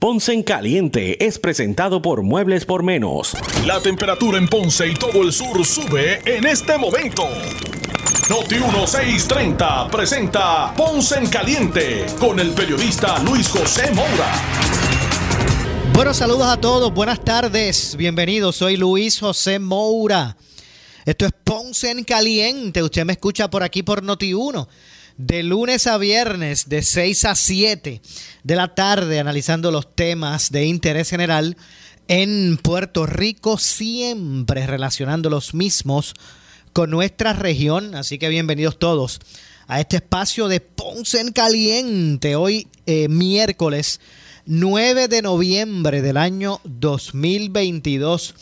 Ponce 0.00 0.32
en 0.32 0.44
Caliente 0.44 1.26
es 1.26 1.40
presentado 1.40 2.00
por 2.00 2.22
Muebles 2.22 2.64
por 2.64 2.84
Menos. 2.84 3.36
La 3.66 3.80
temperatura 3.80 4.38
en 4.38 4.46
Ponce 4.46 4.86
y 4.86 4.94
todo 4.94 5.24
el 5.24 5.32
sur 5.32 5.66
sube 5.66 6.20
en 6.24 6.46
este 6.46 6.78
momento. 6.78 7.24
Noti 8.30 8.54
1630 8.54 9.88
presenta 9.90 10.72
Ponce 10.76 11.18
en 11.18 11.26
Caliente 11.26 12.06
con 12.20 12.38
el 12.38 12.50
periodista 12.50 13.18
Luis 13.24 13.48
José 13.48 13.90
Moura. 13.90 14.32
Buenos 15.92 16.16
saludos 16.16 16.46
a 16.46 16.60
todos, 16.60 16.94
buenas 16.94 17.24
tardes, 17.24 17.96
bienvenidos, 17.96 18.54
soy 18.54 18.76
Luis 18.76 19.18
José 19.18 19.58
Moura. 19.58 20.36
Esto 21.06 21.26
es 21.26 21.32
Ponce 21.42 21.90
en 21.90 22.04
Caliente. 22.04 22.84
Usted 22.84 23.04
me 23.04 23.14
escucha 23.14 23.50
por 23.50 23.64
aquí 23.64 23.82
por 23.82 24.04
Noti1. 24.04 24.68
De 25.18 25.42
lunes 25.42 25.88
a 25.88 25.98
viernes, 25.98 26.68
de 26.68 26.80
6 26.80 27.24
a 27.24 27.34
7 27.34 28.00
de 28.44 28.56
la 28.56 28.76
tarde, 28.76 29.18
analizando 29.18 29.72
los 29.72 29.92
temas 29.96 30.52
de 30.52 30.66
interés 30.66 31.10
general 31.10 31.56
en 32.06 32.56
Puerto 32.56 33.04
Rico, 33.04 33.58
siempre 33.58 34.64
relacionando 34.64 35.28
los 35.28 35.54
mismos 35.54 36.14
con 36.72 36.90
nuestra 36.90 37.32
región. 37.32 37.96
Así 37.96 38.16
que 38.18 38.28
bienvenidos 38.28 38.78
todos 38.78 39.18
a 39.66 39.80
este 39.80 39.96
espacio 39.96 40.46
de 40.46 40.60
Ponce 40.60 41.18
en 41.18 41.32
Caliente. 41.32 42.36
Hoy, 42.36 42.68
eh, 42.86 43.08
miércoles 43.08 43.98
9 44.46 45.08
de 45.08 45.22
noviembre 45.22 46.00
del 46.00 46.16
año 46.16 46.60
2022 46.62 48.36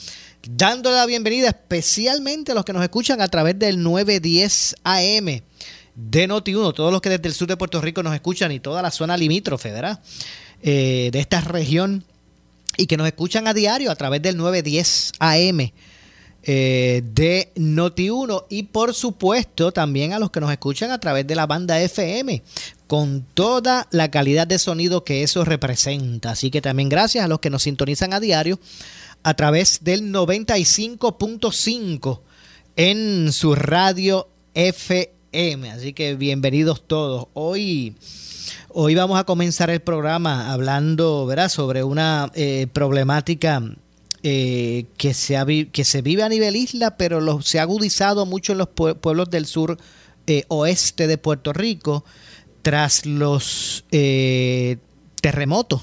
dándole 0.49 0.97
la 0.97 1.07
bienvenida 1.07 1.49
especialmente 1.49 2.53
a 2.53 2.55
los 2.55 2.65
que 2.65 2.73
nos 2.73 2.83
escuchan 2.83 3.21
a 3.21 3.29
través 3.29 3.59
del 3.59 3.83
910 3.83 4.77
AM 4.85 5.41
de 5.97 6.29
Noti1, 6.29 6.75
todos 6.75 6.93
los 6.93 7.01
que 7.01 7.09
desde 7.09 7.29
el 7.29 7.35
sur 7.35 7.49
de 7.49 7.57
Puerto 7.57 7.81
Rico 7.81 8.03
nos 8.03 8.15
escuchan 8.15 8.53
y 8.53 8.61
toda 8.61 8.83
la 8.83 8.91
zona 8.91 9.17
limítrofe, 9.17 9.73
¿verdad? 9.73 10.01
Eh, 10.63 11.09
de 11.11 11.19
esta 11.19 11.41
región 11.41 12.05
y 12.77 12.87
que 12.87 12.99
nos 12.99 13.07
escuchan 13.07 13.49
a 13.49 13.55
diario 13.55 13.91
a 13.91 13.97
través 13.97 14.23
del 14.23 14.37
910 14.37 15.13
AM 15.19 15.73
eh, 16.43 17.03
de 17.03 17.51
Noti1 17.57 18.45
y 18.51 18.65
por 18.65 18.95
supuesto 18.95 19.73
también 19.73 20.13
a 20.13 20.19
los 20.19 20.31
que 20.31 20.41
nos 20.41 20.53
escuchan 20.53 20.91
a 20.91 21.01
través 21.01 21.27
de 21.27 21.35
la 21.35 21.47
banda 21.47 21.81
FM 21.81 22.43
con 22.87 23.27
toda 23.35 23.89
la 23.91 24.11
calidad 24.11 24.47
de 24.47 24.59
sonido 24.59 25.03
que 25.03 25.23
eso 25.23 25.45
representa. 25.45 26.33
Así 26.33 26.51
que 26.51 26.61
también 26.61 26.89
gracias 26.89 27.25
a 27.25 27.29
los 27.29 27.41
que 27.41 27.51
nos 27.51 27.65
sintonizan 27.65 28.13
a 28.13 28.21
diario 28.21 28.61
a 29.23 29.35
través 29.35 29.83
del 29.83 30.13
95.5 30.13 32.21
en 32.77 33.33
su 33.33 33.55
radio 33.55 34.29
FM. 34.55 35.16
Así 35.37 35.93
que 35.93 36.15
bienvenidos 36.15 36.81
todos. 36.87 37.27
Hoy, 37.35 37.95
hoy 38.71 38.95
vamos 38.95 39.21
a 39.21 39.25
comenzar 39.25 39.69
el 39.69 39.81
programa 39.81 40.51
hablando 40.51 41.27
¿verdad? 41.27 41.51
sobre 41.51 41.85
una 41.85 42.33
eh, 42.35 42.69
problemática 42.73 43.63
eh, 44.23 44.87
que, 44.97 45.13
se 45.13 45.69
que 45.71 45.85
se 45.85 46.01
vive 46.01 46.23
a 46.23 46.31
nivel 46.31 46.57
isla, 46.57 46.97
pero 46.97 47.43
se 47.43 47.59
ha 47.59 47.63
agudizado 47.63 48.25
mucho 48.25 48.53
en 48.53 48.59
los 48.59 48.69
pueblos 48.69 49.29
del 49.29 49.45
sur 49.45 49.77
eh, 50.27 50.45
oeste 50.49 51.07
de 51.07 51.19
Puerto 51.19 51.53
Rico 51.53 52.03
tras 52.63 53.05
los 53.05 53.85
terremotos 55.21 55.83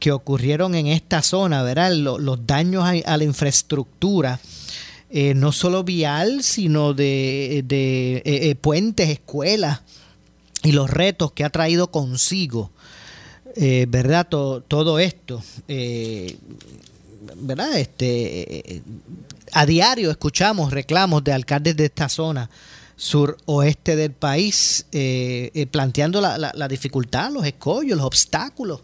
que 0.00 0.10
ocurrieron 0.10 0.74
en 0.74 0.88
esta 0.88 1.22
zona, 1.22 1.62
¿verdad? 1.62 1.92
Los, 1.92 2.44
daños 2.44 2.84
a, 2.84 3.16
la 3.16 3.24
infraestructura, 3.24 4.40
eh, 5.10 5.34
no 5.34 5.52
solo 5.52 5.84
vial, 5.84 6.42
sino 6.42 6.92
de, 6.92 7.58
eh, 7.58 8.24
eh, 8.24 8.54
puentes, 8.54 9.08
escuelas 9.08 9.80
y 10.62 10.72
los 10.72 10.90
retos 10.90 11.32
que 11.32 11.44
ha 11.44 11.50
traído 11.50 11.90
consigo, 11.90 12.70
¿verdad? 13.88 14.28
todo 14.28 14.98
esto, 14.98 15.42
¿verdad? 17.36 17.78
Este, 17.78 18.82
a 19.52 19.66
diario 19.66 20.10
escuchamos 20.12 20.72
reclamos 20.72 21.24
de 21.24 21.32
alcaldes 21.32 21.76
de 21.76 21.86
esta 21.86 22.08
zona 22.08 22.48
suroeste 22.96 23.96
del 23.96 24.12
país, 24.12 24.86
planteando 25.70 26.20
la, 26.20 26.38
la 26.38 26.68
dificultad, 26.68 27.32
los 27.32 27.46
escollos, 27.46 27.96
los 27.96 28.06
obstáculos 28.06 28.80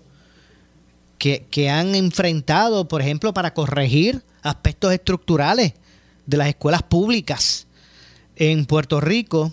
que, 1.50 1.70
han 1.70 1.94
enfrentado, 1.94 2.86
por 2.86 3.00
ejemplo, 3.00 3.32
para 3.32 3.54
corregir 3.54 4.22
aspectos 4.42 4.92
estructurales 4.92 5.72
de 6.26 6.36
las 6.36 6.48
escuelas 6.48 6.82
públicas 6.82 7.66
en 8.36 8.66
Puerto 8.66 9.00
Rico 9.00 9.52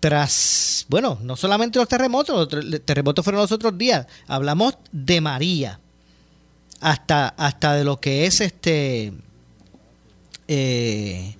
tras, 0.00 0.86
bueno, 0.88 1.18
no 1.22 1.36
solamente 1.36 1.78
los 1.78 1.86
terremotos, 1.86 2.52
los 2.52 2.84
terremotos 2.84 3.24
fueron 3.24 3.40
los 3.40 3.52
otros 3.52 3.78
días, 3.78 4.06
hablamos 4.26 4.76
de 4.90 5.20
María, 5.20 5.78
hasta, 6.80 7.28
hasta 7.28 7.74
de 7.74 7.84
lo 7.84 8.00
que 8.00 8.26
es 8.26 8.40
este 8.40 9.12
eh, 10.48 11.36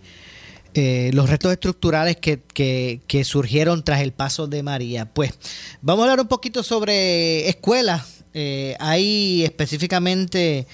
eh, 0.75 1.11
los 1.12 1.28
retos 1.28 1.53
estructurales 1.53 2.17
que, 2.19 2.41
que, 2.41 3.25
surgieron 3.25 3.83
tras 3.83 4.01
el 4.01 4.12
paso 4.12 4.47
de 4.47 4.62
María. 4.62 5.06
Pues 5.06 5.34
vamos 5.83 6.03
a 6.03 6.05
hablar 6.05 6.21
un 6.21 6.28
poquito 6.28 6.62
sobre 6.62 7.49
escuelas 7.49 8.22
eh, 8.34 8.77
hay 8.81 9.45
específicamente 9.45 10.67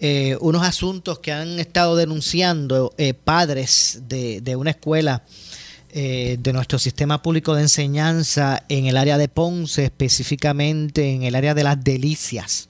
eh, 0.00 0.36
unos 0.40 0.62
asuntos 0.62 1.18
que 1.18 1.32
han 1.32 1.58
estado 1.58 1.96
denunciando 1.96 2.94
eh, 2.98 3.14
padres 3.14 4.02
de, 4.08 4.40
de, 4.40 4.56
una 4.56 4.70
escuela 4.70 5.24
de 5.90 6.52
nuestro 6.52 6.78
sistema 6.78 7.22
público 7.22 7.54
de 7.54 7.62
enseñanza 7.62 8.62
en 8.68 8.86
el 8.86 8.96
área 8.96 9.18
de 9.18 9.26
Ponce, 9.26 9.84
específicamente 9.84 11.12
en 11.12 11.22
el 11.24 11.34
área 11.34 11.54
de 11.54 11.64
las 11.64 11.82
delicias. 11.82 12.68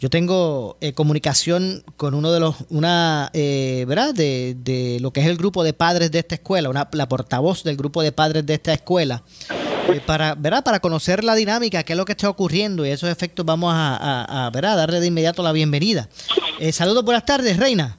Yo 0.00 0.10
tengo 0.10 0.76
comunicación 0.94 1.84
con 1.96 2.14
uno 2.14 2.32
de 2.32 2.40
los, 2.40 2.56
una, 2.70 3.30
¿verdad? 3.32 4.14
De, 4.14 4.56
de, 4.58 4.98
lo 5.00 5.12
que 5.12 5.20
es 5.20 5.26
el 5.26 5.36
grupo 5.36 5.62
de 5.62 5.74
padres 5.74 6.10
de 6.10 6.20
esta 6.20 6.34
escuela, 6.34 6.70
una, 6.70 6.88
la 6.92 7.08
portavoz 7.08 7.62
del 7.62 7.76
grupo 7.76 8.02
de 8.02 8.10
padres 8.10 8.44
de 8.46 8.54
esta 8.54 8.72
escuela. 8.72 9.22
Eh, 9.92 10.00
para, 10.00 10.34
¿verdad? 10.34 10.62
para 10.62 10.80
conocer 10.80 11.24
la 11.24 11.34
dinámica, 11.34 11.82
qué 11.82 11.92
es 11.92 11.96
lo 11.96 12.04
que 12.04 12.12
está 12.12 12.28
ocurriendo 12.28 12.86
y 12.86 12.90
esos 12.90 13.10
efectos 13.10 13.44
vamos 13.44 13.72
a, 13.74 14.46
a, 14.46 14.50
darle 14.50 15.00
de 15.00 15.06
inmediato 15.06 15.42
la 15.42 15.52
bienvenida. 15.52 16.08
Eh, 16.58 16.72
saludos, 16.72 17.04
buenas 17.04 17.24
tardes, 17.24 17.56
Reina. 17.56 17.96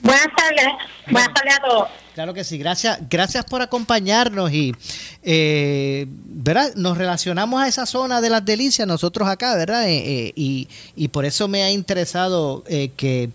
Buenas 0.00 0.28
tardes, 0.36 0.66
buenas 1.10 1.34
tardes 1.34 1.54
a 1.56 1.62
todos. 1.62 1.88
Claro 2.14 2.34
que 2.34 2.44
sí, 2.44 2.58
gracias, 2.58 2.98
gracias 3.08 3.44
por 3.44 3.62
acompañarnos 3.62 4.52
y 4.52 4.74
eh, 5.22 6.06
¿verdad? 6.08 6.72
nos 6.74 6.98
relacionamos 6.98 7.62
a 7.62 7.68
esa 7.68 7.86
zona 7.86 8.20
de 8.20 8.30
las 8.30 8.44
delicias 8.44 8.88
nosotros 8.88 9.28
acá, 9.28 9.54
¿verdad? 9.54 9.86
y, 9.88 10.68
y, 10.96 11.08
por 11.08 11.24
eso 11.24 11.46
me 11.46 11.62
ha 11.62 11.70
interesado 11.70 12.64
que, 12.64 13.30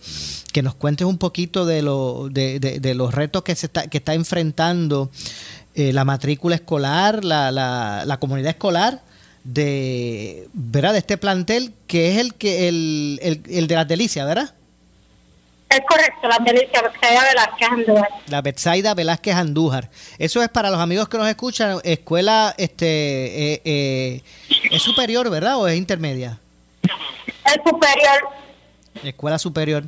que, 0.51 0.61
nos 0.61 0.75
cuentes 0.75 1.07
un 1.07 1.17
poquito 1.17 1.65
de, 1.65 1.81
lo, 1.81 2.27
de, 2.29 2.59
de, 2.59 2.93
los 2.93 3.13
retos 3.13 3.43
que 3.43 3.55
se 3.55 3.67
está, 3.67 3.87
que 3.87 3.99
está 3.99 4.13
enfrentando 4.13 5.09
eh, 5.75 5.91
la 5.93 6.05
matrícula 6.05 6.55
escolar, 6.55 7.23
la, 7.23 7.51
la, 7.51 8.03
la, 8.05 8.17
comunidad 8.17 8.51
escolar 8.51 9.01
de, 9.43 10.47
¿verdad? 10.53 10.93
de 10.93 10.99
este 10.99 11.17
plantel, 11.17 11.73
que 11.87 12.11
es 12.11 12.17
el, 12.19 12.35
que 12.35 12.67
el, 12.67 13.41
el, 13.49 13.67
de 13.67 13.75
las 13.75 13.87
delicias, 13.87 14.25
¿verdad? 14.25 14.53
Es 15.69 15.81
correcto, 15.89 16.27
las 16.27 16.43
delicias, 16.43 16.83
Betsaida 16.83 17.23
Velázquez 17.23 17.67
Andújar. 17.67 18.09
La 18.27 18.41
Betsaida 18.41 18.93
Velázquez 18.93 19.35
Andújar. 19.35 19.89
Eso 20.19 20.43
es 20.43 20.49
para 20.49 20.69
los 20.69 20.79
amigos 20.79 21.09
que 21.09 21.17
nos 21.17 21.27
escuchan, 21.27 21.79
escuela 21.83 22.53
este 22.57 23.53
eh, 23.53 23.61
eh, 23.65 24.21
es 24.69 24.81
superior, 24.81 25.29
¿verdad? 25.31 25.57
¿O 25.57 25.67
es 25.67 25.75
intermedia? 25.75 26.39
Es 26.83 27.59
superior. 27.65 28.29
Escuela 29.03 29.39
superior. 29.39 29.85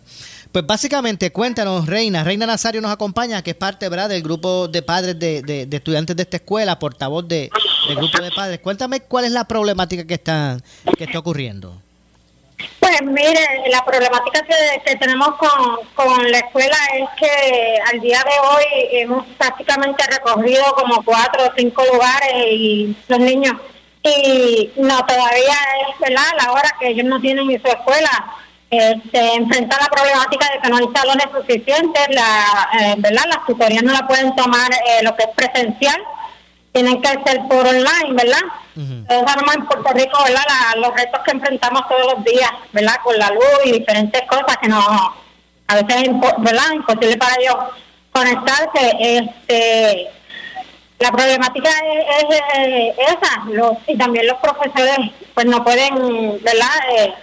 Pues 0.55 0.65
básicamente, 0.65 1.33
cuéntanos, 1.33 1.85
Reina. 1.85 2.23
Reina 2.23 2.45
Nazario 2.45 2.79
nos 2.79 2.89
acompaña, 2.89 3.41
que 3.41 3.49
es 3.49 3.57
parte 3.57 3.89
¿verdad? 3.89 4.07
del 4.07 4.23
grupo 4.23 4.69
de 4.69 4.81
padres 4.81 5.19
de, 5.19 5.67
estudiantes 5.69 6.15
de 6.15 6.23
esta 6.23 6.37
escuela, 6.37 6.79
portavoz 6.79 7.27
de, 7.27 7.49
del 7.89 7.97
grupo 7.97 8.21
de 8.21 8.31
padres. 8.31 8.59
Cuéntame 8.59 9.01
cuál 9.01 9.25
es 9.25 9.31
la 9.31 9.43
problemática 9.43 10.07
que 10.07 10.13
está, 10.13 10.57
que 10.97 11.03
está 11.03 11.19
ocurriendo. 11.19 11.81
Pues 12.79 13.01
mire, 13.01 13.67
la 13.69 13.83
problemática 13.83 14.45
que, 14.45 14.95
tenemos 14.95 15.35
con, 15.35 15.75
con, 15.93 16.31
la 16.31 16.37
escuela 16.37 16.77
es 16.99 17.09
que 17.19 17.77
al 17.91 17.99
día 17.99 18.23
de 18.23 18.47
hoy 18.47 18.87
hemos 18.93 19.27
prácticamente 19.37 20.05
recogido 20.09 20.63
como 20.75 21.03
cuatro 21.03 21.47
o 21.47 21.51
cinco 21.57 21.83
lugares 21.91 22.33
y 22.49 22.95
los 23.09 23.19
niños, 23.19 23.55
y 24.03 24.71
no, 24.77 25.05
todavía 25.05 25.57
es 25.89 25.99
¿verdad? 25.99 26.31
la 26.41 26.53
hora 26.53 26.73
que 26.79 26.91
ellos 26.91 27.05
no 27.05 27.19
tienen 27.19 27.51
en 27.51 27.61
su 27.61 27.67
escuela 27.67 28.44
este, 28.69 29.35
enfrentar 29.35 29.79
la 29.81 29.87
problemática 29.87 30.49
de 30.53 30.59
que 30.59 30.69
no 30.69 30.77
hay 30.77 30.87
salones 30.93 31.27
suficientes, 31.33 32.07
la, 32.09 32.69
eh, 32.79 32.95
¿verdad? 32.97 33.23
Las 33.27 33.45
tutorías 33.45 33.83
no 33.83 33.93
la 33.93 34.07
pueden 34.07 34.35
tomar 34.35 34.71
eh, 34.73 35.03
lo 35.03 35.15
que 35.15 35.23
es 35.23 35.29
presencial, 35.35 36.01
tienen 36.71 37.01
que 37.01 37.07
ser 37.25 37.41
por 37.47 37.65
online, 37.65 38.13
¿verdad? 38.13 38.41
sabemos 39.07 39.55
en 39.55 39.65
Puerto 39.65 39.89
Rico, 39.93 40.17
¿verdad? 40.25 40.43
los 40.75 40.93
retos 40.93 41.21
que 41.23 41.31
enfrentamos 41.31 41.87
todos 41.87 42.13
los 42.13 42.25
días, 42.25 42.51
¿verdad? 42.73 42.95
Con 43.01 43.17
la 43.17 43.29
luz 43.29 43.61
y 43.63 43.71
diferentes 43.71 44.21
cosas 44.23 44.57
que 44.61 44.67
no, 44.67 44.81
a 45.67 45.75
veces 45.75 46.03
es 46.03 46.09
¿verdad? 46.39 46.73
imposible 46.73 47.17
para 47.17 47.35
ellos 47.39 47.55
conectarse. 48.11 48.97
Este, 48.99 50.09
la 50.99 51.11
problemática 51.11 51.69
es, 51.69 52.41
esa, 52.97 53.45
los, 53.51 53.77
y 53.87 53.97
también 53.97 54.27
los 54.27 54.37
profesores 54.39 55.11
pues 55.33 55.45
no 55.45 55.63
pueden, 55.63 56.41
¿verdad? 56.41 56.69
Eh, 56.97 57.13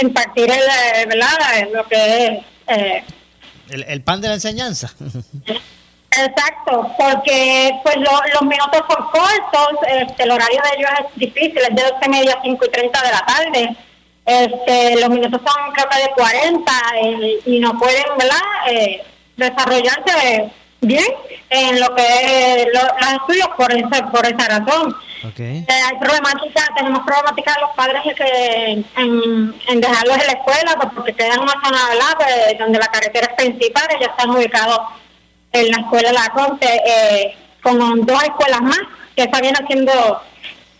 impartir 0.00 0.50
el, 0.50 0.58
eh, 0.58 1.06
¿verdad? 1.06 1.68
Lo 1.72 1.86
que 1.86 2.26
es... 2.26 2.44
Eh, 2.68 3.04
el, 3.70 3.82
el 3.84 4.02
pan 4.02 4.20
de 4.20 4.28
la 4.28 4.34
enseñanza. 4.34 4.92
Exacto, 6.10 6.94
porque 6.98 7.78
pues 7.82 7.96
los 7.96 8.42
minutos 8.42 8.82
son 8.88 9.06
cortos, 9.10 9.80
este, 9.86 10.22
el 10.22 10.30
horario 10.30 10.62
de 10.62 10.78
ellos 10.78 10.90
es 11.00 11.18
difícil, 11.18 11.58
es 11.58 11.76
de 11.76 11.82
12 11.82 12.08
media 12.08 12.34
a 12.34 12.42
5 12.42 12.64
y 12.64 12.70
30 12.70 13.02
de 13.02 13.10
la 13.10 13.26
tarde. 13.26 13.76
Este, 14.24 15.00
los 15.00 15.10
minutos 15.10 15.40
son 15.44 15.72
creo 15.72 15.88
que 15.88 16.02
de 16.02 16.10
40 16.14 16.72
eh, 17.02 17.40
y 17.46 17.58
no 17.60 17.78
pueden 17.78 18.04
¿verdad? 18.18 18.40
Eh, 18.68 19.04
desarrollarse 19.36 20.50
bien 20.80 21.06
en 21.50 21.80
lo 21.80 21.94
que 21.94 22.62
es 22.62 22.68
los 22.72 23.12
estudios 23.12 23.48
por 23.56 23.72
esa, 23.72 24.10
por 24.10 24.26
esa 24.26 24.58
razón. 24.58 24.96
Eh, 25.38 25.66
hay 25.68 25.98
problemática, 25.98 26.68
tenemos 26.76 27.00
problemática 27.04 27.54
de 27.54 27.60
los 27.60 27.70
padres 27.70 28.02
que 28.16 28.84
en, 28.96 29.54
en 29.68 29.80
dejarlos 29.80 30.16
en 30.18 30.26
la 30.26 30.32
escuela 30.34 30.74
pues, 30.76 30.88
porque 30.94 31.12
quedan 31.14 31.32
en 31.32 31.40
una 31.40 31.54
zona 31.64 31.78
pues, 32.16 32.58
donde 32.58 32.78
la 32.78 32.86
carretera 32.88 33.28
es 33.28 33.34
principal, 33.34 33.88
ya 34.00 34.06
están 34.06 34.30
ubicados 34.30 34.80
en 35.52 35.70
la 35.70 35.78
escuela 35.78 36.12
La 36.12 36.28
Conte 36.30 36.66
eh, 36.86 37.34
con 37.62 38.06
dos 38.06 38.22
escuelas 38.22 38.62
más 38.62 38.78
que 39.16 39.22
está 39.22 39.40
bien 39.40 39.56
haciendo 39.56 39.92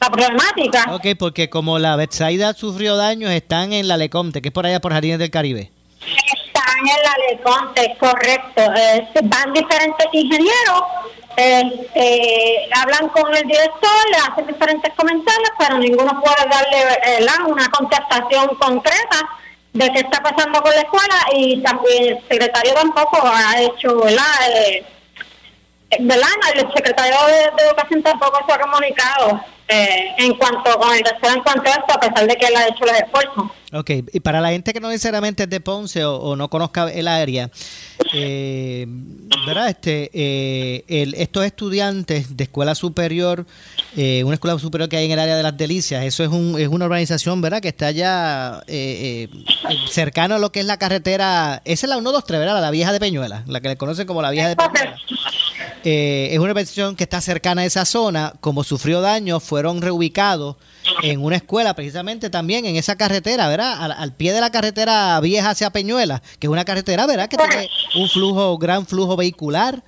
la 0.00 0.10
problemática. 0.10 0.84
Ok, 0.92 1.06
porque 1.18 1.48
como 1.48 1.78
la 1.78 1.96
Betsaida 1.96 2.52
sufrió 2.52 2.96
daños, 2.96 3.30
están 3.30 3.72
en 3.72 3.88
la 3.88 3.96
Lecomte, 3.96 4.42
que 4.42 4.48
es 4.48 4.52
por 4.52 4.66
allá 4.66 4.80
por 4.80 4.92
Jardines 4.92 5.18
del 5.18 5.30
Caribe. 5.30 5.72
La 6.84 7.16
Leconte, 7.30 7.96
correcto. 7.98 8.62
Eh, 8.76 9.08
van 9.24 9.52
diferentes 9.52 10.06
ingenieros, 10.12 10.82
eh, 11.36 12.68
hablan 12.74 13.08
con 13.08 13.34
el 13.34 13.46
director, 13.46 13.90
le 14.10 14.16
hacen 14.16 14.46
diferentes 14.46 14.92
comentarios, 14.94 15.50
pero 15.58 15.78
ninguno 15.78 16.20
puede 16.20 16.48
darle 16.48 17.26
una 17.46 17.68
contestación 17.70 18.48
concreta 18.56 19.28
de 19.72 19.92
qué 19.92 20.00
está 20.00 20.22
pasando 20.22 20.62
con 20.62 20.70
la 20.70 20.80
escuela 20.80 21.14
y 21.32 21.62
también 21.62 22.16
el 22.16 22.28
secretario 22.28 22.74
tampoco 22.74 23.20
ha 23.22 23.60
hecho, 23.60 24.00
¿verdad? 24.00 24.50
Eh, 24.54 24.84
¿verdad? 26.00 26.28
El 26.54 26.72
secretario 26.72 27.16
de, 27.26 27.64
Educación 27.64 28.02
tampoco 28.02 28.38
se 28.46 28.52
ha 28.52 28.60
comunicado 28.60 29.40
eh, 29.68 30.14
en 30.18 30.34
cuanto 30.34 30.78
con 30.78 30.92
el 30.94 30.98
en 31.00 31.42
cuanto 31.42 31.70
a 31.70 31.74
esto, 31.74 31.94
a 31.94 32.00
pesar 32.00 32.26
de 32.26 32.36
que 32.36 32.46
él 32.46 32.56
ha 32.56 32.68
hecho 32.68 32.84
los 32.84 32.92
esfuerzos. 32.92 33.44
Ok, 33.72 33.90
y 34.12 34.20
para 34.20 34.40
la 34.40 34.50
gente 34.50 34.72
que 34.72 34.80
no 34.80 34.88
necesariamente 34.88 35.42
es 35.42 35.50
de 35.50 35.60
Ponce 35.60 36.04
o, 36.04 36.36
no 36.36 36.48
conozca 36.48 36.88
el 36.88 37.08
área, 37.08 37.50
eh, 38.14 38.86
¿verdad? 39.44 39.68
Este, 39.68 40.08
eh, 40.14 40.84
el, 40.86 41.14
estos 41.14 41.44
estudiantes 41.44 42.36
de 42.36 42.44
escuela 42.44 42.76
superior, 42.76 43.44
eh, 43.96 44.22
una 44.24 44.34
escuela 44.34 44.56
superior 44.60 44.88
que 44.88 44.96
hay 44.96 45.06
en 45.06 45.10
el 45.10 45.18
área 45.18 45.36
de 45.36 45.42
las 45.42 45.56
Delicias, 45.56 46.04
eso 46.04 46.22
es, 46.22 46.30
un, 46.30 46.60
es 46.60 46.68
una 46.68 46.84
organización, 46.84 47.40
¿verdad? 47.40 47.60
Que 47.60 47.68
está 47.68 47.90
ya 47.90 48.62
eh, 48.68 49.28
cercano 49.90 50.36
a 50.36 50.38
lo 50.38 50.52
que 50.52 50.60
es 50.60 50.66
la 50.66 50.78
carretera, 50.78 51.60
esa 51.64 51.86
es 51.86 51.90
la 51.90 51.96
123, 51.96 52.38
¿verdad? 52.38 52.60
La 52.60 52.70
vieja 52.70 52.92
de 52.92 53.00
Peñuela, 53.00 53.42
la 53.48 53.60
que 53.60 53.68
le 53.68 53.76
conocen 53.76 54.06
como 54.06 54.22
la 54.22 54.30
vieja 54.30 54.48
de 54.48 54.56
Peñuela. 54.56 54.96
Es 55.88 56.38
una 56.38 56.50
organización 56.50 56.96
que 56.96 57.04
está 57.04 57.20
cercana 57.20 57.62
a 57.62 57.64
esa 57.64 57.84
zona, 57.84 58.32
como 58.40 58.64
sufrió 58.64 59.00
daño, 59.00 59.38
fueron 59.38 59.82
reubicados 59.82 60.56
en 61.02 61.22
una 61.22 61.36
escuela 61.36 61.74
precisamente 61.74 62.30
también 62.30 62.66
en 62.66 62.76
esa 62.76 62.96
carretera, 62.96 63.48
¿verdad? 63.48 63.92
Al, 63.92 64.14
pie 64.14 64.32
de 64.32 64.40
la 64.40 64.50
carretera 64.50 65.20
vieja 65.20 65.50
hacia 65.50 65.70
Peñuela, 65.70 66.22
que 66.38 66.46
es 66.46 66.50
una 66.50 66.64
carretera, 66.64 67.06
¿verdad? 67.06 67.28
Que 67.28 67.36
tiene 67.36 67.68
un 67.94 68.08
flujo, 68.08 68.58
gran 68.58 68.86
flujo 68.86 69.16
vehicular. 69.16 69.82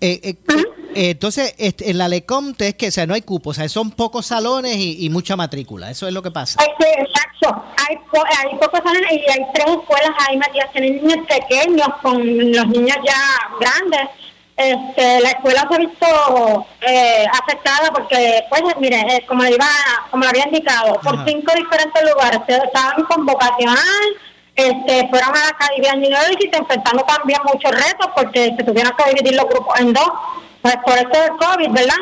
Eh, 0.00 0.20
eh, 0.22 0.36
eh, 0.94 1.10
entonces, 1.10 1.54
este, 1.58 1.90
en 1.90 1.98
la 1.98 2.08
Lecomte 2.08 2.68
es 2.68 2.74
que, 2.74 2.88
o 2.88 2.90
sea, 2.90 3.06
no 3.06 3.14
hay 3.14 3.22
cupos, 3.22 3.56
o 3.56 3.60
sea, 3.60 3.68
son 3.68 3.90
pocos 3.90 4.26
salones 4.26 4.76
y, 4.78 5.08
mucha 5.10 5.36
matrícula, 5.36 5.90
eso 5.90 6.06
es 6.06 6.14
lo 6.14 6.22
que 6.22 6.30
pasa. 6.30 6.62
exacto, 6.62 7.64
hay, 7.88 7.96
hay 8.38 8.58
pocos 8.58 8.80
salones 8.84 9.12
y 9.12 9.30
hay 9.30 9.46
tres 9.52 9.66
escuelas 9.66 10.10
ahí 10.26 10.36
metidas, 10.36 10.72
tienen 10.72 11.04
niños 11.04 11.26
pequeños 11.28 11.88
con 12.00 12.52
los 12.52 12.68
niños 12.68 12.96
ya 13.04 13.20
grandes 13.60 14.08
este, 14.58 15.20
la 15.20 15.30
escuela 15.30 15.66
se 15.68 15.74
ha 15.76 15.78
visto 15.78 16.66
eh, 16.80 17.24
afectada 17.32 17.92
porque, 17.92 18.44
pues, 18.50 18.62
mire, 18.80 18.96
eh, 19.08 19.24
como 19.24 19.44
le 19.44 19.52
iba, 19.52 19.68
como 20.10 20.24
le 20.24 20.30
había 20.30 20.46
indicado, 20.46 21.00
por 21.00 21.24
cinco 21.24 21.52
diferentes 21.54 22.02
lugares 22.02 22.40
estaban 22.48 23.04
con 23.04 23.24
vocacional, 23.24 23.78
este, 24.56 25.06
fueron 25.10 25.28
a 25.36 25.46
la 25.46 25.56
Caribbean 25.56 25.98
University 25.98 26.50
enfrentando 26.52 27.04
también 27.04 27.38
muchos 27.44 27.70
retos 27.70 28.08
porque 28.16 28.52
se 28.56 28.64
tuvieron 28.64 28.92
que 28.96 29.14
dividir 29.14 29.36
los 29.36 29.48
grupos 29.48 29.78
en 29.78 29.92
dos, 29.92 30.10
pues 30.60 30.76
por 30.84 30.98
esto 30.98 31.20
del 31.20 31.36
COVID, 31.36 31.70
¿verdad? 31.70 31.98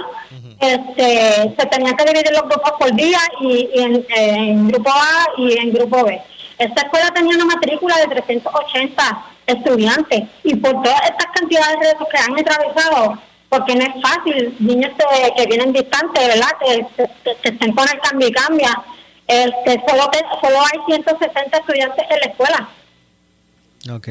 Este, 0.59 1.55
se 1.59 1.67
tenían 1.67 1.95
que 1.95 2.05
dividir 2.07 2.33
los 2.33 2.49
grupos 2.49 2.73
por 2.79 2.91
día 2.95 3.21
y, 3.43 3.69
en, 3.75 4.07
en 4.09 4.69
grupo 4.69 4.91
A 4.91 5.27
y 5.37 5.59
en 5.59 5.75
grupo 5.75 6.05
B. 6.05 6.23
Esta 6.57 6.81
escuela 6.81 7.13
tenía 7.13 7.35
una 7.35 7.45
matrícula 7.45 7.99
de 7.99 8.07
380 8.07 9.36
estudiantes 9.47 10.25
y 10.43 10.55
por 10.57 10.83
todas 10.83 11.03
estas 11.03 11.27
cantidades 11.33 11.81
de 11.81 11.93
retos 11.93 12.09
que 12.11 12.19
han 12.19 12.39
atravesado, 12.39 13.19
porque 13.49 13.75
no 13.77 13.85
es 13.85 14.03
fácil, 14.03 14.57
niños 14.59 14.93
que, 15.37 15.47
vienen 15.47 15.73
distantes, 15.73 16.27
¿verdad? 16.27 16.51
Que, 16.61 16.87
que, 17.43 17.49
estén 17.49 17.73
con 17.73 17.89
el 17.89 18.01
cambio 18.01 18.29
y 18.29 18.33
cambia. 18.33 18.83
Este, 19.27 19.83
solo, 19.89 20.11
solo 20.41 20.59
hay 20.61 20.81
160 20.87 21.57
estudiantes 21.57 22.05
en 22.11 22.21
la 22.21 22.27
escuela. 22.27 22.69
Ok. 23.93 24.09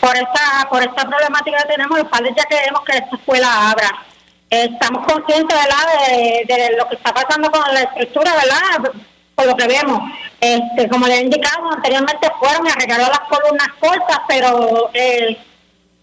Por 0.00 0.16
esta, 0.16 0.68
por 0.68 0.82
esta 0.82 1.08
problemática 1.08 1.58
que 1.62 1.74
tenemos, 1.74 1.98
los 1.98 2.08
padres 2.08 2.32
ya 2.36 2.44
queremos 2.44 2.82
que 2.84 2.96
esta 2.96 3.16
escuela 3.16 3.70
abra. 3.70 4.04
Estamos 4.50 5.06
conscientes, 5.06 5.56
¿verdad?, 5.56 6.08
de, 6.08 6.44
de 6.46 6.76
lo 6.76 6.88
que 6.88 6.96
está 6.96 7.14
pasando 7.14 7.50
con 7.50 7.62
la 7.72 7.82
estructura, 7.82 8.32
¿verdad? 8.34 8.92
Por 9.34 9.46
lo 9.46 9.56
que 9.56 9.66
vemos. 9.66 10.00
Este, 10.40 10.88
como 10.88 11.06
le 11.06 11.16
he 11.16 11.20
indicado 11.20 11.70
anteriormente, 11.70 12.28
fueron 12.38 12.66
y 12.66 12.70
arreglaron 12.70 13.08
las 13.08 13.20
columnas 13.20 13.68
cortas, 13.78 14.18
pero 14.28 14.90
eh, 14.92 15.36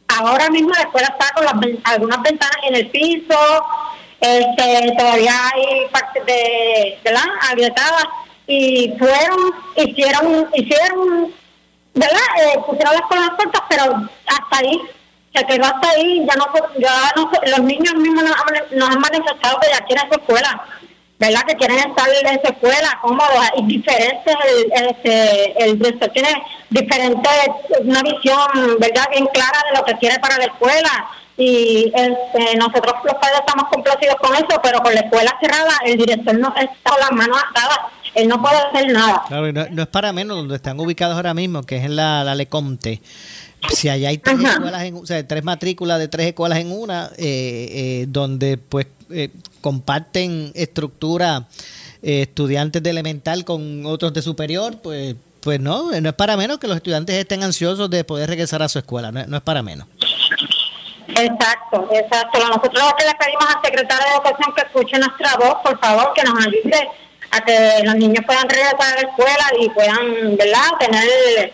ahora 0.07 0.49
mismo 0.49 0.69
la 0.73 0.83
escuela 0.83 1.07
está 1.07 1.33
con 1.33 1.45
las, 1.45 1.53
algunas 1.83 2.21
ventanas 2.21 2.57
en 2.67 2.75
el 2.75 2.87
piso, 2.89 3.37
este, 4.19 4.95
todavía 4.97 5.33
hay 5.53 5.87
partes 5.91 6.25
de, 6.25 6.99
de 7.03 7.11
la 7.11 7.23
agrietadas 7.49 8.05
y 8.47 8.93
fueron, 8.97 9.39
hicieron, 9.75 10.49
hicieron, 10.53 11.33
¿verdad? 11.93 12.19
Eh, 12.41 12.59
pusieron 12.65 12.93
las 12.93 13.03
columnas 13.03 13.31
cortas, 13.37 13.61
pero 13.69 13.83
hasta 14.25 14.57
ahí 14.57 14.81
se 15.33 15.45
quedó 15.45 15.65
hasta 15.65 15.89
ahí, 15.89 16.25
ya 16.25 16.35
no, 16.35 16.47
ya 16.79 17.11
no, 17.15 17.31
los 17.45 17.59
niños 17.59 17.93
mismos 17.95 18.23
nos 18.71 18.89
han 18.89 18.99
manifestado 18.99 19.59
que 19.59 19.67
ya 19.71 19.85
quieren 19.85 20.09
su 20.11 20.19
escuela 20.19 20.65
¿verdad? 21.19 21.41
Que 21.45 21.55
quieren 21.55 21.77
estar 21.77 22.07
en 22.09 22.41
su 22.41 22.51
escuela 22.51 22.97
cómodos 23.01 23.29
y 23.57 23.65
diferentes, 23.65 24.35
el, 24.47 24.87
este, 24.87 25.63
el 25.63 25.77
director 25.77 26.09
tiene 26.09 26.29
diferente, 26.69 27.29
una 27.83 28.01
visión, 28.01 28.47
¿verdad? 28.79 29.09
Bien 29.11 29.27
clara 29.33 29.59
de 29.69 29.77
lo 29.77 29.85
que 29.85 29.97
quiere 29.97 30.17
para 30.19 30.37
la 30.37 30.45
escuela 30.45 31.09
y 31.35 31.91
este, 31.93 32.57
nosotros 32.57 32.95
los 33.03 33.13
padres 33.15 33.39
estamos 33.39 33.69
complacidos 33.69 34.15
con 34.21 34.33
eso, 34.35 34.59
pero 34.61 34.81
con 34.81 34.93
la 34.93 35.01
escuela 35.01 35.37
cerrada 35.41 35.71
el 35.85 35.97
director 35.97 36.37
no 36.37 36.53
está 36.55 36.91
con 36.91 36.99
las 36.99 37.11
manos 37.11 37.37
atadas, 37.49 37.79
él 38.15 38.27
no 38.27 38.41
puede 38.41 38.57
hacer 38.57 38.91
nada. 38.91 39.23
Claro, 39.27 39.51
no, 39.51 39.83
es 39.83 39.87
para 39.87 40.13
menos 40.13 40.37
donde 40.37 40.55
están 40.55 40.79
ubicados 40.79 41.15
ahora 41.15 41.33
mismo, 41.33 41.63
que 41.63 41.77
es 41.77 41.85
en 41.85 41.95
la, 41.95 42.23
la 42.23 42.35
Lecomte. 42.35 43.01
Si 43.69 43.89
allá 43.89 44.09
hay 44.09 44.17
tres, 44.17 44.37
escuelas 44.39 44.83
en, 44.83 44.95
o 44.95 45.05
sea, 45.05 45.25
tres 45.27 45.43
matrículas 45.43 45.99
de 45.99 46.07
tres 46.07 46.27
escuelas 46.27 46.59
en 46.59 46.71
una, 46.71 47.09
eh, 47.17 47.67
eh, 47.71 48.05
donde 48.07 48.57
pues 48.57 48.87
eh, 49.09 49.29
comparten 49.61 50.51
estructura 50.55 51.47
eh, 52.01 52.21
estudiantes 52.21 52.81
de 52.81 52.89
elemental 52.89 53.45
con 53.45 53.85
otros 53.85 54.13
de 54.13 54.21
superior, 54.21 54.77
pues, 54.81 55.15
pues 55.41 55.59
no, 55.59 55.91
no 55.91 56.09
es 56.09 56.15
para 56.15 56.37
menos 56.37 56.57
que 56.57 56.67
los 56.67 56.77
estudiantes 56.77 57.15
estén 57.15 57.43
ansiosos 57.43 57.89
de 57.89 58.03
poder 58.03 58.29
regresar 58.29 58.61
a 58.61 58.69
su 58.69 58.79
escuela, 58.79 59.11
no, 59.11 59.37
es 59.37 59.43
para 59.43 59.61
menos. 59.61 59.87
Exacto, 61.07 61.89
exacto. 61.91 62.39
Nosotros 62.39 62.73
lo 62.73 62.95
que 62.95 63.05
le 63.05 63.13
pedimos 63.15 63.45
al 63.53 63.61
secretario 63.63 64.05
de 64.05 64.13
Educación 64.13 64.55
que 64.55 64.61
escuche 64.61 64.99
nuestra 64.99 65.35
voz, 65.37 65.55
por 65.63 65.79
favor, 65.79 66.13
que 66.13 66.23
nos 66.23 66.45
ayude 66.45 66.89
a 67.31 67.41
que 67.41 67.83
los 67.83 67.95
niños 67.95 68.23
puedan 68.25 68.47
regresar 68.47 68.93
a 68.93 69.01
la 69.01 69.09
escuela 69.09 69.45
y 69.59 69.69
puedan, 69.69 70.37
¿verdad?, 70.37 70.69
tener 70.79 71.53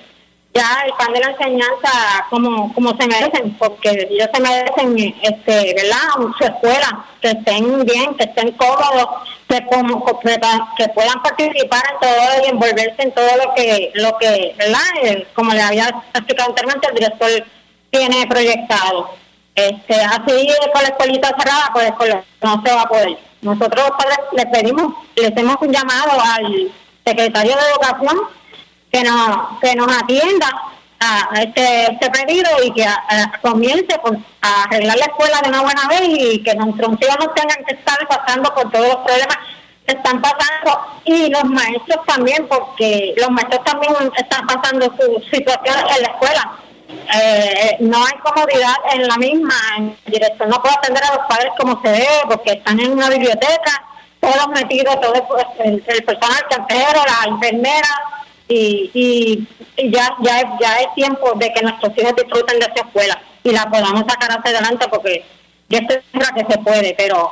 ya 0.56 0.84
el 0.86 0.94
pan 0.94 1.12
de 1.12 1.20
la 1.20 1.32
enseñanza 1.32 2.26
como, 2.30 2.74
como 2.74 2.96
se 2.96 3.08
merecen, 3.08 3.56
porque 3.60 4.08
ellos 4.10 4.30
se 4.34 4.42
merecen, 4.42 5.16
este, 5.22 5.74
¿verdad? 5.76 6.34
Su 6.38 6.46
escuela, 6.46 7.06
que 7.22 7.32
estén 7.32 7.84
bien, 7.84 8.16
que 8.16 8.24
estén 8.24 8.52
cómodos, 8.54 9.08
que, 9.50 9.66
como, 9.66 10.06
que 10.06 10.88
puedan 10.90 11.22
participar 11.22 11.84
en 11.92 12.00
todo 12.00 12.46
y 12.46 12.50
envolverse 12.50 12.96
en 13.04 13.12
todo 13.12 13.28
lo 13.44 13.54
que, 13.54 13.92
lo 13.96 14.18
que 14.18 14.56
¿verdad? 14.58 15.28
como 15.34 15.54
le 15.54 15.62
había 15.62 15.90
explicado 16.14 16.50
anteriormente, 16.50 16.88
el 16.88 16.96
director 16.96 17.30
tiene 17.90 18.26
proyectado. 18.26 19.10
Este, 19.56 19.96
así 19.96 20.50
con 20.74 20.84
la 20.84 20.90
escuelita 20.90 21.36
cerrada, 21.38 21.70
pues 21.74 21.92
no 22.42 22.62
se 22.66 22.74
va 22.74 22.82
a 22.82 22.90
poder. 22.90 23.18
nosotros 23.42 23.92
padres 23.92 24.20
le 24.34 24.46
pedimos, 24.48 24.94
le 25.16 25.28
hacemos 25.28 25.58
un 25.62 25.72
llamado 25.72 26.12
al 26.20 26.72
secretario 27.06 27.56
de 27.56 27.62
Educación 27.72 28.20
que 28.96 29.04
nos, 29.04 29.60
que 29.62 29.75
nos 29.75 29.92
atienda 29.92 30.48
a, 31.02 31.42
este, 31.42 31.92
este 31.92 32.10
pedido 32.12 32.50
y 32.64 32.72
que 32.72 32.86
comience 33.42 34.00
a 34.42 34.64
arreglar 34.64 34.98
la 34.98 35.06
escuela 35.06 35.42
de 35.42 35.50
una 35.50 35.62
buena 35.64 35.88
vez 35.90 36.04
y 36.08 36.42
que 36.42 36.56
nuestros 36.56 36.94
hijos 37.02 37.18
no 37.20 37.30
tengan 37.32 37.58
que 37.66 37.75
estar 37.75 38.08
pasando 38.08 38.56
por 38.56 38.72
todos 38.72 38.88
los 38.88 38.98
problemas 38.98 39.38
que 39.86 39.98
están 39.98 40.22
pasando 40.22 40.80
y 41.04 41.30
los 41.30 41.44
maestros 41.44 42.06
también, 42.08 42.48
porque 42.48 43.14
los 43.18 43.30
maestros 43.32 43.66
también 43.66 43.94
están 44.16 44.48
pasando 44.48 44.86
su 44.86 45.22
situación 45.30 45.75
en 45.96 46.02
la 46.02 46.08
escuela. 46.08 46.52
Eh, 47.14 47.78
no 47.82 47.98
hay 47.98 48.14
comodidad 48.24 48.75
en 48.94 49.08
la 49.08 49.18
misma, 49.18 49.56
el 49.78 50.12
director 50.14 50.48
no 50.48 50.62
puede 50.62 50.75
atender 50.75 51.04
a 51.04 51.16
los 51.16 51.25
padres 51.28 51.52
como 51.60 51.82
se 51.82 51.90
debe, 51.90 52.22
porque 52.30 52.54
están 52.54 52.80
en 52.80 52.94
una 52.94 53.10
biblioteca, 53.10 53.84
todos 54.22 54.48
metidos, 54.48 55.02
todo 55.02 55.14
el, 55.66 55.84
el 55.86 56.04
personal 56.04 56.46
cantero, 56.50 57.02
la 57.06 57.30
enfermera, 57.30 57.90
y, 58.48 58.92
y, 58.94 59.90
ya, 59.92 60.16
ya, 60.22 60.58
ya 60.60 60.75
es 60.78 60.94
tiempo 60.96 61.34
de 61.36 61.52
que 61.54 61.62
nuestros 61.62 61.98
hijos 61.98 62.14
disfruten 62.16 62.60
de 62.60 62.66
esa 62.66 62.86
escuela 62.86 63.22
y 63.44 63.52
la 63.52 63.70
podamos 63.70 64.04
sacar 64.08 64.32
hacia 64.32 64.52
adelante 64.52 64.86
porque 64.90 65.24
ya 65.70 65.80
estoy 65.80 65.98
segura 66.12 66.32
que 66.36 66.54
se 66.54 66.60
puede, 66.60 66.96
pero 66.98 67.32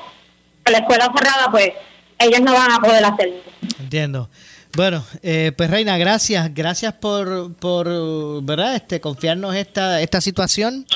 la 0.66 0.78
escuela 0.80 1.12
cerrada, 1.16 1.52
pues 1.52 1.72
ellos 2.20 2.42
no 2.42 2.54
van 2.54 2.72
a 2.72 2.80
poder 2.80 3.04
hacerlo. 3.06 3.36
Entiendo. 3.80 4.30
Bueno, 4.76 5.06
eh, 5.22 5.52
pues 5.56 5.70
Reina, 5.70 6.00
gracias, 6.00 6.52
gracias 6.52 6.94
por, 6.94 7.54
por 7.58 8.44
verdad, 8.44 8.76
este, 8.76 9.00
confiarnos 9.00 9.56
esta, 9.56 10.02
esta 10.02 10.20
situación 10.20 10.88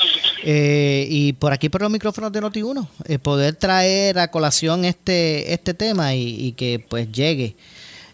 eh, 0.42 1.06
y 1.08 1.34
por 1.34 1.52
aquí 1.52 1.68
por 1.68 1.82
los 1.82 1.90
micrófonos 1.90 2.32
de 2.32 2.42
Noti1, 2.42 2.88
eh, 3.04 3.20
poder 3.20 3.54
traer 3.54 4.18
a 4.18 4.32
colación 4.32 4.84
este, 4.84 5.52
este 5.52 5.74
tema 5.74 6.12
y, 6.14 6.46
y 6.46 6.52
que 6.52 6.84
pues 6.88 7.12
llegue 7.12 7.54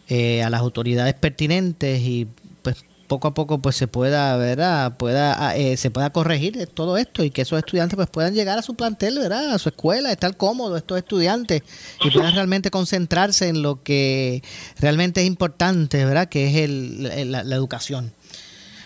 eh, 0.08 0.42
a 0.42 0.50
las 0.50 0.60
autoridades 0.60 1.14
pertinentes 1.14 2.00
y 2.00 2.26
pues 2.62 2.84
poco 3.06 3.28
a 3.28 3.34
poco 3.34 3.58
pues 3.58 3.76
se 3.76 3.86
pueda 3.86 4.36
verdad 4.36 4.96
pueda 4.96 5.48
ah, 5.48 5.56
eh, 5.56 5.76
se 5.76 5.90
pueda 5.90 6.10
corregir 6.10 6.66
todo 6.68 6.96
esto 6.96 7.22
y 7.22 7.30
que 7.30 7.42
esos 7.42 7.58
estudiantes 7.58 7.96
pues 7.96 8.08
puedan 8.08 8.34
llegar 8.34 8.58
a 8.58 8.62
su 8.62 8.74
plantel 8.74 9.18
verdad 9.18 9.52
a 9.52 9.58
su 9.58 9.68
escuela 9.68 10.10
estar 10.10 10.36
cómodos 10.36 10.78
estos 10.78 10.98
estudiantes 10.98 11.62
y 12.02 12.10
puedan 12.10 12.34
realmente 12.34 12.70
concentrarse 12.70 13.48
en 13.48 13.62
lo 13.62 13.82
que 13.82 14.42
realmente 14.78 15.20
es 15.20 15.26
importante 15.26 16.04
verdad 16.04 16.28
que 16.28 16.48
es 16.48 16.56
el, 16.56 17.30
la, 17.30 17.40
educación. 17.54 18.12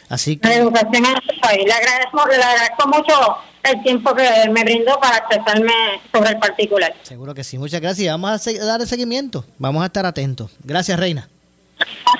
Así 0.09 0.37
que 0.37 0.49
la 0.49 0.55
educación 0.57 1.05
en 1.05 1.17
este 1.17 1.41
país. 1.41 1.65
Le 1.67 1.73
agradezco, 1.73 2.27
le 2.27 2.35
agradezco 2.37 2.89
mucho 2.89 3.39
el 3.63 3.83
tiempo 3.83 4.15
que 4.15 4.49
me 4.51 4.63
brindó 4.65 4.99
para 5.01 5.19
expresarme 5.19 5.73
sobre 6.13 6.31
el 6.31 6.39
particular. 6.39 6.95
Seguro 7.03 7.35
que 7.35 7.45
sí, 7.45 7.59
muchas 7.59 7.81
gracias. 7.81 8.13
Vamos 8.13 8.47
a 8.47 8.53
dar 8.65 8.81
el 8.81 8.87
seguimiento, 8.87 9.45
vamos 9.59 9.83
a 9.83 9.87
estar 9.87 10.07
atentos. 10.07 10.51
Gracias, 10.65 10.99
Reina. 10.99 11.29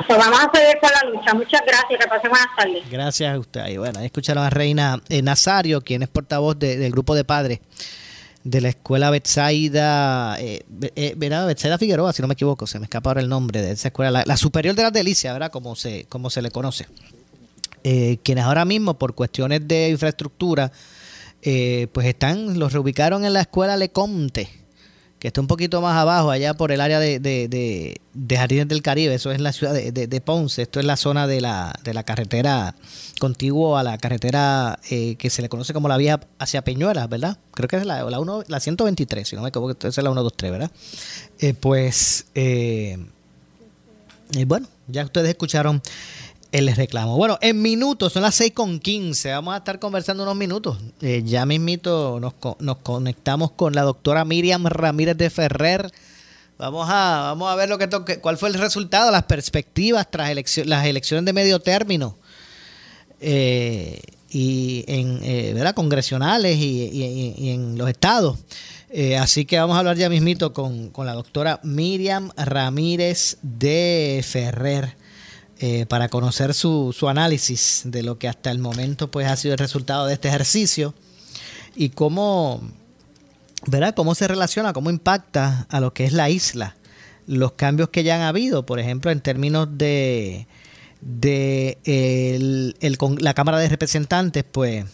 Pues 0.07 0.19
vamos 0.19 0.39
a 0.39 0.57
seguir 0.57 0.79
con 0.81 0.91
la 0.91 1.11
lucha. 1.11 1.35
Muchas 1.35 1.63
gracias. 1.67 2.01
Que 2.01 2.07
pasen 2.07 2.31
buenas 2.31 2.49
tardes. 2.57 2.91
Gracias 2.91 3.35
a 3.35 3.39
usted. 3.39 3.67
Y 3.67 3.77
bueno, 3.77 3.99
ahí 3.99 4.07
escucharon 4.07 4.45
a 4.45 4.51
Reina 4.51 5.01
eh, 5.09 5.21
Nazario, 5.23 5.81
quien 5.81 6.03
es 6.03 6.09
portavoz 6.09 6.59
del 6.59 6.91
grupo 6.93 7.15
de 7.15 7.25
padres 7.25 7.61
de 8.45 8.61
la 8.61 8.69
escuela 8.69 9.11
Betsaida, 9.11 10.37
eh, 10.41 10.63
eh, 10.97 11.15
Betsaida 11.17 11.77
Figueroa, 11.77 12.13
si 12.13 12.23
no 12.23 12.29
me 12.29 12.35
equivoco, 12.35 12.67
se 12.67 12.79
me 12.79 12.85
escapa 12.85 13.11
ahora 13.11 13.21
el 13.21 13.29
nombre 13.29 13.61
de 13.61 13.73
esa 13.73 13.89
escuela, 13.89 14.23
la, 14.25 14.37
superior 14.37 14.75
de 14.75 14.83
las 14.83 14.93
delicias, 14.93 15.33
¿verdad? 15.35 15.51
Como 15.51 15.77
se, 15.77 16.07
como 16.09 16.31
se 16.31 16.41
le 16.41 16.51
conoce. 16.51 16.87
Eh, 17.85 18.19
quienes 18.23 18.45
ahora 18.45 18.65
mismo, 18.65 18.95
por 18.95 19.15
cuestiones 19.15 19.67
de 19.67 19.91
infraestructura, 19.91 20.73
eh, 21.43 21.87
pues 21.93 22.07
están, 22.07 22.59
los 22.59 22.73
reubicaron 22.73 23.25
en 23.25 23.33
la 23.33 23.43
escuela 23.43 23.77
Lecomte, 23.77 24.49
que 25.19 25.29
está 25.29 25.41
un 25.41 25.47
poquito 25.47 25.81
más 25.81 25.97
abajo, 25.97 26.31
allá 26.31 26.55
por 26.55 26.73
el 26.73 26.81
área 26.81 27.01
de, 27.01 27.19
de, 27.19 27.49
de, 28.15 28.37
Jardines 28.37 28.69
del 28.69 28.83
Caribe, 28.83 29.15
eso 29.15 29.33
es 29.33 29.41
la 29.41 29.53
ciudad 29.53 29.73
de, 29.73 30.21
Ponce, 30.21 30.63
esto 30.63 30.79
es 30.79 30.87
la 30.87 30.97
zona 30.97 31.27
de 31.27 31.41
la, 31.41 31.75
de 31.83 31.95
la 31.95 32.05
carretera 32.05 32.75
contiguo 33.19 33.77
a 33.77 33.83
la 33.83 33.99
carretera 33.99 34.79
eh, 34.91 35.17
que 35.17 35.31
se 35.31 35.43
le 35.43 35.49
conoce 35.49 35.73
como 35.73 35.89
la 35.89 35.97
vía 35.97 36.21
hacia 36.39 36.63
Peñuelas, 36.63 37.09
¿verdad? 37.09 37.37
Creo 37.53 37.69
que 37.69 37.77
es 37.77 37.87
la, 37.87 38.03
la, 38.05 38.21
uno, 38.21 38.45
la 38.47 38.61
123, 38.61 39.27
si 39.27 39.35
no 39.35 39.43
me 39.43 39.49
equivoco, 39.49 39.71
es 39.71 39.97
la 39.97 40.03
123, 40.03 40.53
¿verdad? 40.53 40.71
Eh, 41.41 41.55
pues, 41.55 42.27
bueno, 44.47 44.69
ya 44.87 45.05
ustedes 45.05 45.31
escucharon 45.31 45.83
el 46.53 46.75
reclamo. 46.75 47.17
Bueno, 47.17 47.39
en 47.41 47.61
minutos, 47.61 48.13
son 48.13 48.23
las 48.23 48.35
6 48.37 48.53
con 48.53 48.79
15. 48.79 49.33
Vamos 49.33 49.55
a 49.55 49.59
estar 49.59 49.79
conversando 49.79 50.23
unos 50.23 50.37
minutos. 50.37 50.79
Eh, 51.03 51.23
ya 51.25 51.45
mismito 51.47 52.21
nos, 52.21 52.35
conectamos 52.77 53.53
con 53.53 53.75
la 53.75 53.83
doctora 53.83 54.25
Miriam 54.25 54.67
Ramírez 54.67 55.17
de 55.17 55.31
Ferrer. 55.31 55.93
Vamos 56.57 56.89
a, 56.91 57.21
vamos 57.29 57.51
a 57.51 57.55
ver 57.55 57.69
lo 57.69 57.79
que 57.79 57.87
toque, 57.87 58.19
cuál 58.19 58.37
fue 58.37 58.49
el 58.49 58.55
resultado, 58.55 59.13
las 59.13 59.25
perspectivas 59.25 60.11
tras 60.11 60.35
las 60.65 60.87
elecciones 60.87 61.25
de 61.25 61.33
medio 61.33 61.61
término. 61.61 62.17
Eh, 63.21 64.01
y 64.31 64.85
en 64.89 65.21
eh, 65.23 65.53
¿verdad? 65.55 65.75
congresionales 65.75 66.57
y, 66.59 67.51
en 67.51 67.79
los 67.79 67.89
estados. 67.89 68.39
así 69.19 69.45
que 69.45 69.59
vamos 69.59 69.77
a 69.77 69.81
hablar 69.81 69.97
ya 69.97 70.09
mismito 70.09 70.53
con, 70.53 70.91
con 70.91 71.07
la 71.07 71.15
doctora 71.15 71.61
Miriam 71.63 72.31
Ramírez 72.37 73.39
de 73.43 74.25
Ferrer. 74.27 74.97
Eh, 75.61 75.87
para 75.87 76.09
conocer 76.09 76.55
su, 76.55 76.95
su, 76.97 77.09
análisis 77.09 77.83
de 77.85 78.05
lo 78.05 78.17
que 78.17 78.29
hasta 78.29 78.53
el 78.53 78.61
momento 78.61 79.11
pues 79.11 79.27
ha 79.27 79.35
sido 79.35 79.55
el 79.55 79.59
resultado 79.59 80.07
de 80.07 80.15
este 80.15 80.29
ejercicio 80.29 80.95
y 81.75 81.89
cómo, 81.89 82.61
¿verdad? 83.67 83.93
cómo 83.97 84.15
se 84.15 84.29
relaciona, 84.29 84.73
cómo 84.73 84.89
impacta 84.89 85.67
a 85.69 85.81
lo 85.81 85.93
que 85.93 86.05
es 86.05 86.13
la 86.13 86.31
isla, 86.31 86.77
los 87.27 87.53
cambios 87.53 87.89
que 87.89 88.05
ya 88.05 88.15
han 88.15 88.23
habido, 88.23 88.67
por 88.67 88.79
ejemplo, 88.79 89.11
en 89.11 89.21
términos 89.21 89.67
de, 89.73 90.47
de 91.01 91.79
el, 91.85 92.77
la 93.21 93.35
Cámara 93.35 93.59
de 93.59 93.69
Representantes, 93.69 94.45
pues 94.45 94.85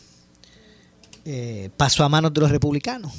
eh, 1.27 1.69
pasó 1.77 2.05
a 2.05 2.09
manos 2.09 2.33
de 2.33 2.41
los 2.41 2.51
republicanos 2.51 3.13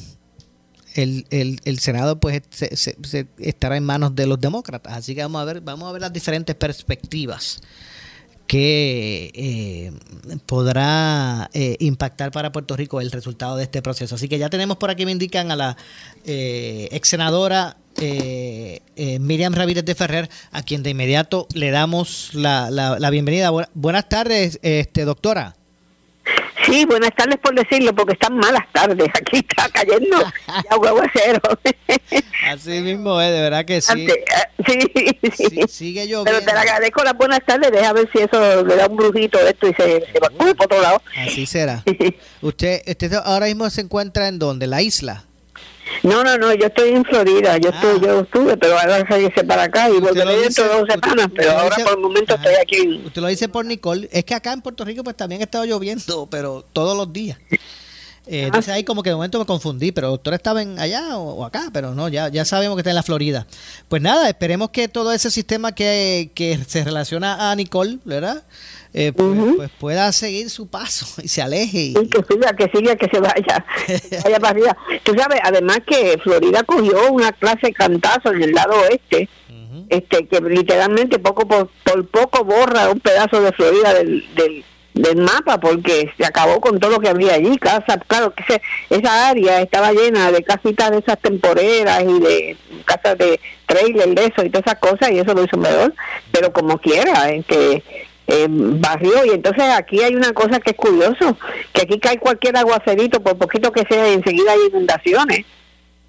el, 0.96 1.28
el, 1.30 1.60
el 1.66 1.80
Senado 1.80 2.20
pues 2.20 2.42
se, 2.50 3.28
estará 3.38 3.78
en 3.78 3.84
manos 3.84 4.16
de 4.16 4.26
los 4.26 4.40
demócratas. 4.40 4.94
Así 4.94 5.14
que 5.14 5.22
vamos 5.22 5.42
a 5.42 5.46
ver, 5.46 5.62
vamos 5.62 5.88
a 5.88 5.92
ver 5.92 6.02
las 6.02 6.14
diferentes 6.14 6.56
perspectivas 6.56 7.62
que 8.48 9.32
eh, 9.34 9.92
podrá 10.46 11.50
eh, 11.54 11.78
impactar 11.80 12.32
para 12.32 12.52
Puerto 12.52 12.76
Rico 12.78 13.02
el 13.02 13.12
resultado 13.12 13.58
de 13.58 13.64
este 13.64 13.82
proceso. 13.82 14.16
Así 14.16 14.30
que 14.30 14.38
ya 14.38 14.50
tenemos 14.50 14.78
por 14.78 14.90
aquí, 14.90 15.06
me 15.06 15.12
indican 15.12 15.52
a 15.52 15.56
la 15.56 15.78
eh, 16.26 16.88
ex 16.92 17.10
senadora 17.10 17.78
eh, 17.98 18.82
Miriam 19.20 19.54
Ramírez 19.54 19.86
de 19.86 19.96
Ferrer, 19.96 20.30
a 20.52 20.64
quien 20.64 20.84
de 20.84 20.92
inmediato 20.92 21.48
le 21.54 21.72
damos 21.72 22.34
la, 22.34 22.70
la, 22.70 23.10
bienvenida. 23.10 23.52
Buenas 23.74 24.10
tardes, 24.10 24.60
este 24.62 25.06
doctora. 25.06 25.56
Sí, 26.66 26.86
buenas 26.86 27.12
tardes 27.16 27.38
por 27.38 27.54
decirlo, 27.56 27.94
porque 27.94 28.14
están 28.14 28.38
malas 28.38 28.66
tardes. 28.72 29.08
Aquí 29.14 29.38
está 29.38 29.70
cayendo 29.70 30.18
aguacero. 30.70 31.42
Así 32.48 32.82
mismo 32.82 33.22
es, 33.22 33.32
de 33.32 33.42
verdad 33.42 33.66
que 33.66 33.82
sí. 33.82 34.08
sí, 34.66 35.20
sí. 35.36 35.62
sigue 35.68 36.08
lloviendo. 36.08 36.26
Pero 36.26 36.40
te 36.40 36.54
le 36.54 36.60
agradezco 36.60 37.04
las 37.04 37.14
buenas 37.16 37.40
tardes. 37.46 37.72
Deja 37.72 37.94
ver 37.94 38.10
si 38.12 38.20
eso 38.20 38.64
le 38.64 38.76
da 38.76 38.88
un 38.88 38.98
brujito 38.98 39.40
esto 39.40 39.68
y 39.68 39.74
se, 39.74 40.04
va 40.22 40.30
por 40.30 40.50
otro 40.50 40.82
lado. 40.82 41.02
Así 41.18 41.46
será. 41.46 41.84
¿Usted, 42.42 42.82
usted 42.88 43.14
ahora 43.24 43.46
mismo 43.46 43.70
se 43.70 43.82
encuentra 43.82 44.28
en 44.28 44.40
dónde? 44.40 44.68
¿La 44.68 44.82
isla? 44.82 45.26
No, 46.04 46.24
no, 46.24 46.38
no, 46.38 46.54
yo 46.54 46.68
estoy 46.68 46.90
en 46.90 47.04
Florida, 47.04 47.58
yo 47.58 47.70
estoy, 47.70 48.00
yo 48.00 48.22
estuve, 48.22 48.58
pero 48.58 48.78
ahora 48.78 49.06
salirse 49.08 49.44
para 49.44 49.64
acá 49.64 49.90
y 49.90 50.00
volveré 50.00 50.38
dentro 50.38 50.64
de 50.64 50.70
dos 50.70 50.88
semanas, 50.88 51.28
pero 51.36 51.52
ahora 51.52 51.76
por 51.76 51.94
el 51.94 52.00
momento 52.00 52.36
estoy 52.36 52.54
aquí. 52.62 53.02
Usted 53.06 53.22
lo 53.22 53.28
dice 53.28 53.50
por 53.50 53.66
Nicole, 53.66 54.10
es 54.12 54.24
que 54.24 54.34
acá 54.34 54.54
en 54.54 54.62
Puerto 54.62 54.86
Rico 54.86 55.04
pues 55.04 55.16
también 55.16 55.42
ha 55.42 55.46
estado 55.46 55.66
lloviendo, 55.66 56.28
pero 56.30 56.66
todos 56.74 56.96
los 56.98 57.12
días. 57.12 57.38
Eh, 58.28 58.46
entonces 58.46 58.74
ahí 58.74 58.84
como 58.84 59.04
que 59.04 59.10
de 59.10 59.16
momento 59.16 59.38
me 59.38 59.46
confundí, 59.46 59.92
pero 59.92 60.10
doctor 60.10 60.34
estaba 60.34 60.62
en 60.62 60.80
allá 60.80 61.18
o, 61.18 61.46
acá, 61.46 61.70
pero 61.72 61.94
no, 61.94 62.10
ya, 62.10 62.30
ya 62.30 62.44
sabemos 62.44 62.76
que 62.76 62.82
está 62.82 62.90
en 62.90 62.96
la 62.96 63.04
Florida. 63.04 63.46
Pues 63.88 64.02
nada, 64.02 64.28
esperemos 64.28 64.72
que 64.72 64.88
todo 64.88 65.12
ese 65.12 65.30
sistema 65.30 65.74
que, 65.74 66.32
que 66.34 66.58
se 66.68 66.84
relaciona 66.84 67.52
a 67.52 67.56
Nicole, 67.56 68.00
¿verdad? 68.04 68.44
Eh, 68.98 69.12
pues, 69.12 69.38
pues, 69.58 69.70
pueda 69.78 70.10
seguir 70.14 70.50
su 70.50 70.68
paso 70.68 71.22
y 71.22 71.28
se 71.28 71.42
aleje. 71.42 71.80
Y... 71.80 71.94
que 72.08 72.24
siga, 72.24 72.56
que 72.56 72.70
siga, 72.74 72.96
que 72.96 73.10
se 73.10 73.20
vaya, 73.20 73.66
vaya 74.24 74.40
para 74.40 74.50
arriba. 74.52 74.78
Tú 75.04 75.14
sabes, 75.18 75.42
además 75.44 75.80
que 75.86 76.18
Florida 76.24 76.64
cogió 76.64 77.12
una 77.12 77.34
clase 77.34 77.68
de 77.68 77.74
cantazo 77.74 78.32
en 78.32 78.44
el 78.44 78.54
lado 78.54 78.74
oeste, 78.80 79.28
este 79.90 80.28
que 80.28 80.40
literalmente 80.40 81.20
poco 81.20 81.46
por, 81.46 81.70
poco 82.08 82.46
borra 82.46 82.90
un 82.90 83.02
pedazo 83.02 83.42
de 83.42 83.52
Florida 83.52 83.94
del, 83.94 84.26
del, 84.34 84.64
del 84.94 85.18
mapa 85.18 85.60
porque 85.60 86.10
se 86.18 86.26
acabó 86.26 86.62
con 86.62 86.80
todo 86.80 86.92
lo 86.92 87.00
que 87.02 87.10
había 87.10 87.34
allí. 87.34 87.58
Casa, 87.58 87.98
claro 88.08 88.34
que 88.34 88.62
esa 88.90 89.28
área 89.28 89.62
estaba 89.62 89.92
llena 89.92 90.32
de 90.32 90.42
casitas 90.42 90.92
de 90.92 91.00
esas 91.00 91.20
temporeras 91.20 92.02
y 92.02 92.20
de 92.22 92.58
casas 92.86 93.18
de 93.18 93.42
trailer 93.66 94.16
de 94.16 94.26
eso 94.28 94.46
y 94.46 94.50
todas 94.50 94.68
esas 94.68 94.80
cosas 94.80 95.12
y 95.12 95.20
eso 95.20 95.34
lo 95.34 95.44
hizo 95.44 95.58
mejor, 95.58 95.94
pero 96.32 96.54
como 96.54 96.78
quiera, 96.78 97.30
en 97.30 97.44
que 97.44 97.84
eh, 98.28 98.48
barrio 98.50 99.26
y 99.26 99.30
entonces 99.30 99.64
aquí 99.64 100.02
hay 100.02 100.16
una 100.16 100.34
cosa 100.34 100.60
que 100.60 100.72
es 100.72 100.78
curioso, 100.78 101.38
que 101.74 101.84
aquí 101.84 102.00
cae 102.00 102.20
cualquier 102.20 102.58
aguacerito, 102.58 103.22
por 103.22 103.38
poquito 103.38 103.72
que 103.72 103.86
sea, 103.88 104.08
enseguida 104.10 104.54
hay 104.54 104.68
inundaciones. 104.70 105.46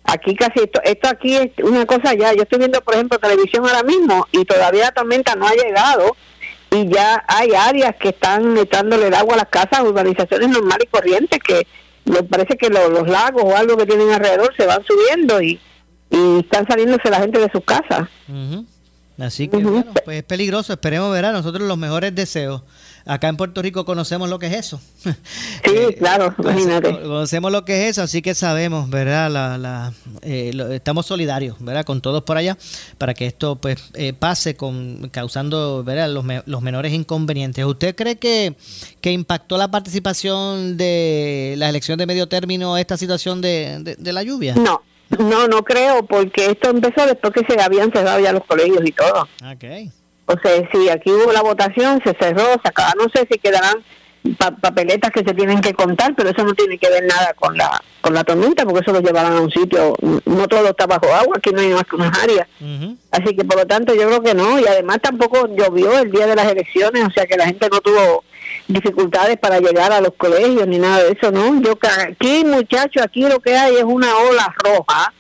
Aquí 0.05 0.37
casi 0.37 0.61
esto, 0.61 0.81
esto 0.85 1.09
aquí 1.09 1.35
es 1.37 1.51
una 1.65 1.85
cosa 1.85 2.15
ya. 2.15 2.33
Yo 2.33 2.43
estoy 2.43 2.61
viendo, 2.61 2.81
por 2.81 2.95
ejemplo, 2.95 3.19
televisión 3.19 3.67
ahora 3.67 3.83
mismo 3.83 4.27
y 4.31 4.45
todavía 4.45 4.85
la 4.85 4.93
tormenta 4.93 5.35
no 5.35 5.49
ha 5.49 5.53
llegado 5.53 6.17
y 6.71 6.89
ya 6.89 7.25
hay 7.27 7.53
áreas 7.55 7.97
que 7.97 8.11
están 8.11 8.57
echándole 8.57 9.09
el 9.09 9.15
agua 9.15 9.35
a 9.35 9.39
las 9.39 9.49
casas, 9.49 9.81
urbanizaciones 9.81 10.49
normales 10.49 10.87
y 10.87 10.91
corrientes 10.91 11.41
que 11.41 11.67
me 12.05 12.23
parece 12.23 12.57
que 12.57 12.71
los 12.71 13.09
lagos 13.09 13.43
o 13.45 13.57
algo 13.57 13.77
que 13.77 13.87
tienen 13.87 14.13
alrededor 14.13 14.55
se 14.57 14.65
van 14.65 14.85
subiendo 14.85 15.43
y, 15.43 15.59
y 16.11 16.39
están 16.39 16.67
saliéndose 16.69 17.11
la 17.11 17.21
gente 17.21 17.41
de 17.41 17.51
sus 17.51 17.65
casas. 17.65 18.09
Así 19.19 19.49
que, 19.49 19.59
bueno, 19.59 19.93
pues 20.05 20.19
es 20.19 20.25
peligroso. 20.25 20.73
Esperemos, 20.73 21.13
ver 21.13 21.25
a 21.25 21.33
nosotros 21.33 21.67
los 21.67 21.79
mejores 21.79 22.15
deseos 22.15 22.63
acá 23.07 23.29
en 23.29 23.37
Puerto 23.37 23.63
Rico 23.63 23.85
conocemos 23.85 24.29
lo 24.29 24.39
que 24.39 24.47
es 24.47 24.55
eso. 24.55 24.81
Sí, 25.65 25.73
eh, 25.75 25.97
claro, 25.99 26.33
imagínate. 26.39 26.93
Conocemos 27.03 27.51
lo 27.51 27.65
que 27.65 27.85
es 27.85 27.91
eso, 27.91 28.03
así 28.03 28.23
que 28.23 28.35
sabemos, 28.35 28.89
¿verdad? 28.89 29.31
La, 29.31 29.59
la, 29.59 29.93
eh, 30.23 30.53
estamos 30.73 31.07
solidarios, 31.07 31.57
¿verdad? 31.59 31.85
Con 31.85 32.01
todos 32.01 32.23
por 32.23 32.37
allá 32.37 32.57
para 32.99 33.15
que 33.15 33.27
esto 33.27 33.57
pues 33.57 33.83
eh, 33.95 34.13
pase 34.13 34.55
con 34.57 35.09
causando, 35.11 35.83
¿verdad? 35.83 36.09
Los, 36.11 36.25
los 36.47 36.63
menores 36.63 36.93
inconvenientes. 36.93 37.65
¿Usted 37.65 37.97
cree 37.97 38.17
que, 38.17 38.55
que 39.01 39.11
impactó 39.11 39.59
la 39.59 39.69
participación 39.71 40.77
de 40.77 41.55
la 41.57 41.69
elección 41.69 41.99
de 41.99 42.07
medio 42.07 42.29
término 42.29 42.77
esta 42.79 42.97
situación 42.97 43.41
de, 43.41 43.97
de, 43.99 44.13
la 44.13 44.23
lluvia? 44.23 44.55
No. 44.55 44.83
No, 45.11 45.47
no 45.47 45.63
creo, 45.63 46.05
porque 46.05 46.47
esto 46.47 46.71
empezó 46.71 47.07
después 47.07 47.33
que 47.33 47.47
se 47.47 47.61
habían 47.61 47.93
cerrado 47.93 48.19
ya 48.21 48.33
los 48.33 48.45
colegios 48.45 48.83
y 48.85 48.93
todo. 48.93 49.29
Okay. 49.55 49.91
O 50.27 50.35
sea, 50.39 50.69
si 50.73 50.89
aquí 50.89 51.11
hubo 51.11 51.33
la 51.33 51.43
votación, 51.43 52.01
se 52.05 52.13
cerró, 52.19 52.45
se 52.61 52.69
acaba, 52.69 52.93
no 52.99 53.05
sé 53.15 53.27
si 53.31 53.39
quedarán 53.39 53.77
papeletas 54.35 55.11
que 55.11 55.25
se 55.25 55.35
tienen 55.35 55.61
que 55.61 55.75
contar, 55.75 56.15
pero 56.17 56.31
eso 56.31 56.45
no 56.45 56.55
tiene 56.55 56.79
que 56.79 56.89
ver 56.89 57.05
nada 57.05 57.35
con 57.35 57.57
la 57.57 57.83
con 58.01 58.15
la 58.15 58.23
tormenta, 58.23 58.65
porque 58.65 58.81
eso 58.81 58.93
lo 58.93 59.01
llevarán 59.01 59.33
a 59.33 59.41
un 59.41 59.51
sitio, 59.51 59.95
no 60.01 60.47
todo 60.47 60.69
está 60.69 60.87
bajo 60.87 61.13
agua, 61.13 61.39
aquí 61.39 61.51
no 61.51 61.61
hay 61.61 61.71
más 61.71 61.85
que 61.85 61.97
unas 61.97 62.17
áreas. 62.23 62.47
Así 63.11 63.35
que 63.35 63.45
por 63.45 63.57
lo 63.57 63.67
tanto 63.67 63.95
yo 63.95 64.07
creo 64.07 64.23
que 64.23 64.33
no, 64.35 64.61
y 64.61 64.67
además 64.67 64.99
tampoco 65.03 65.49
llovió 65.49 65.99
el 65.99 66.13
día 66.13 66.27
de 66.27 66.37
las 66.37 66.47
elecciones, 66.47 67.05
o 67.05 67.11
sea 67.11 67.27
que 67.27 67.37
la 67.37 67.47
gente 67.47 67.69
no 67.69 67.81
tuvo 67.81 68.23
dificultades 68.69 69.39
para 69.39 69.59
llegar 69.59 69.93
a 69.93 70.01
los 70.01 70.13
colegios 70.17 70.67
ni 70.69 70.79
nada 70.79 71.03
de 71.03 71.13
eso, 71.13 71.33
¿no? 71.33 71.61
Yo 71.61 71.77
aquí, 72.09 72.45
muchachos, 72.45 73.03
aquí 73.03 73.23
lo 73.23 73.41
que 73.41 73.57
hay 73.57 73.75
es 73.77 73.85
una 73.85 74.17
ola 74.19 74.55
roja. 74.63 75.13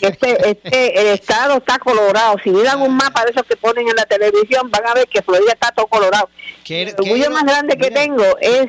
Este, 0.00 0.50
este, 0.50 1.00
el 1.00 1.06
estado 1.08 1.56
está 1.56 1.78
colorado. 1.78 2.36
Si 2.42 2.50
miran 2.50 2.82
un 2.82 2.94
mapa 2.94 3.24
de 3.24 3.30
esos 3.30 3.44
que 3.44 3.56
ponen 3.56 3.88
en 3.88 3.96
la 3.96 4.04
televisión, 4.04 4.70
van 4.70 4.86
a 4.86 4.94
ver 4.94 5.08
que 5.08 5.22
Florida 5.22 5.52
está 5.52 5.70
todo 5.70 5.86
colorado. 5.86 6.28
el 6.68 6.94
orgullo 6.98 7.30
más 7.30 7.44
grande 7.44 7.76
que 7.76 7.90
tengo 7.90 8.24
es 8.40 8.68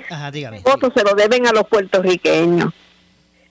votos 0.63 0.93
se 0.95 1.03
lo 1.03 1.13
deben 1.15 1.47
a 1.47 1.51
los 1.51 1.67
puertorriqueños. 1.67 2.73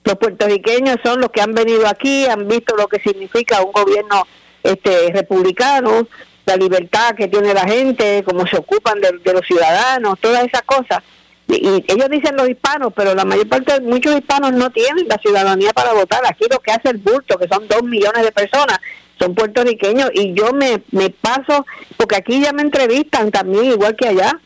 Los 0.03 0.15
puertorriqueños 0.17 0.97
son 1.03 1.19
los 1.19 1.31
que 1.31 1.41
han 1.41 1.53
venido 1.53 1.87
aquí, 1.87 2.25
han 2.25 2.47
visto 2.47 2.75
lo 2.75 2.87
que 2.87 2.99
significa 2.99 3.61
un 3.61 3.71
gobierno 3.71 4.27
este 4.63 5.11
republicano, 5.11 6.07
la 6.45 6.55
libertad 6.55 7.15
que 7.15 7.27
tiene 7.27 7.53
la 7.53 7.67
gente, 7.67 8.23
cómo 8.23 8.45
se 8.47 8.57
ocupan 8.57 8.99
de, 9.01 9.33
los 9.33 9.45
ciudadanos, 9.45 10.19
todas 10.19 10.43
esas 10.45 10.61
cosas. 10.63 11.03
Y, 11.47 11.83
ellos 11.87 12.09
dicen 12.09 12.35
los 12.35 12.49
hispanos, 12.49 12.91
pero 12.95 13.13
la 13.13 13.25
mayor 13.25 13.47
parte, 13.47 13.73
de 13.73 13.81
muchos 13.81 14.15
hispanos 14.15 14.53
no 14.53 14.69
tienen 14.71 15.07
la 15.07 15.17
ciudadanía 15.17 15.73
para 15.73 15.93
votar. 15.93 16.21
Aquí 16.25 16.45
lo 16.49 16.59
que 16.59 16.71
hace 16.71 16.89
el 16.89 16.97
bulto, 16.97 17.37
que 17.37 17.47
son 17.47 17.67
dos 17.67 17.83
millones 17.83 18.23
de 18.23 18.31
personas, 18.31 18.79
son 19.19 19.33
puertorriqueños 19.33 20.09
y 20.13 20.33
yo 20.33 20.51
me, 20.53 20.81
me 20.91 21.09
paso, 21.09 21.65
porque 21.97 22.17
aquí 22.17 22.41
ya 22.41 22.51
me 22.51 22.63
entrevistan 22.63 23.31
también, 23.31 23.65
igual 23.65 23.95
que 23.95 24.09
allá, 24.09 24.39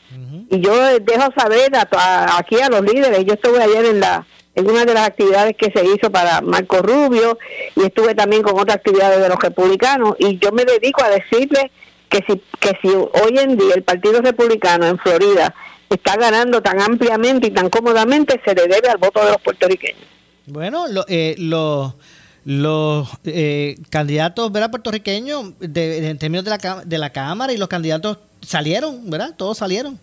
y 0.51 0.59
yo 0.59 0.73
dejo 0.99 1.31
saber 1.35 1.71
aquí 1.75 2.59
a 2.59 2.69
los 2.69 2.81
líderes. 2.81 3.25
Yo 3.25 3.33
estuve 3.33 3.61
ayer 3.61 3.85
en 3.85 3.99
la 3.99 4.25
en 4.55 4.69
una 4.69 4.83
de 4.83 4.93
las 4.93 5.07
actividades 5.07 5.55
que 5.55 5.71
se 5.71 5.85
hizo 5.85 6.11
para 6.11 6.41
Marco 6.41 6.81
Rubio 6.81 7.37
y 7.75 7.83
estuve 7.83 8.13
también 8.13 8.41
con 8.41 8.59
otras 8.59 8.77
actividades 8.77 9.21
de 9.21 9.29
los 9.29 9.39
republicanos 9.39 10.15
y 10.19 10.37
yo 10.37 10.51
me 10.51 10.65
dedico 10.65 11.01
a 11.01 11.09
decirles 11.09 11.65
que 12.09 12.23
si, 12.27 12.41
que 12.59 12.77
si 12.81 12.89
hoy 12.89 13.37
en 13.37 13.57
día 13.57 13.75
el 13.75 13.83
Partido 13.83 14.21
Republicano 14.21 14.85
en 14.87 14.97
Florida 14.97 15.53
está 15.95 16.15
ganando 16.17 16.61
tan 16.61 16.79
ampliamente 16.79 17.47
y 17.47 17.51
tan 17.51 17.69
cómodamente, 17.69 18.39
se 18.43 18.53
le 18.53 18.67
debe 18.67 18.89
al 18.89 18.97
voto 18.97 19.23
de 19.23 19.31
los 19.31 19.41
puertorriqueños. 19.41 20.03
Bueno, 20.45 20.87
lo, 20.87 21.05
eh, 21.07 21.35
los 21.37 23.07
eh, 23.25 23.77
candidatos 23.89 24.51
¿verdad? 24.51 24.71
puertorriqueños 24.71 25.53
de, 25.59 26.09
en 26.09 26.17
términos 26.17 26.45
de 26.45 26.51
la, 26.51 26.83
de 26.85 26.97
la 26.97 27.11
Cámara 27.11 27.53
y 27.53 27.57
los 27.57 27.67
candidatos 27.67 28.17
salieron, 28.41 29.09
¿verdad? 29.09 29.33
Todos 29.35 29.57
salieron. 29.57 29.99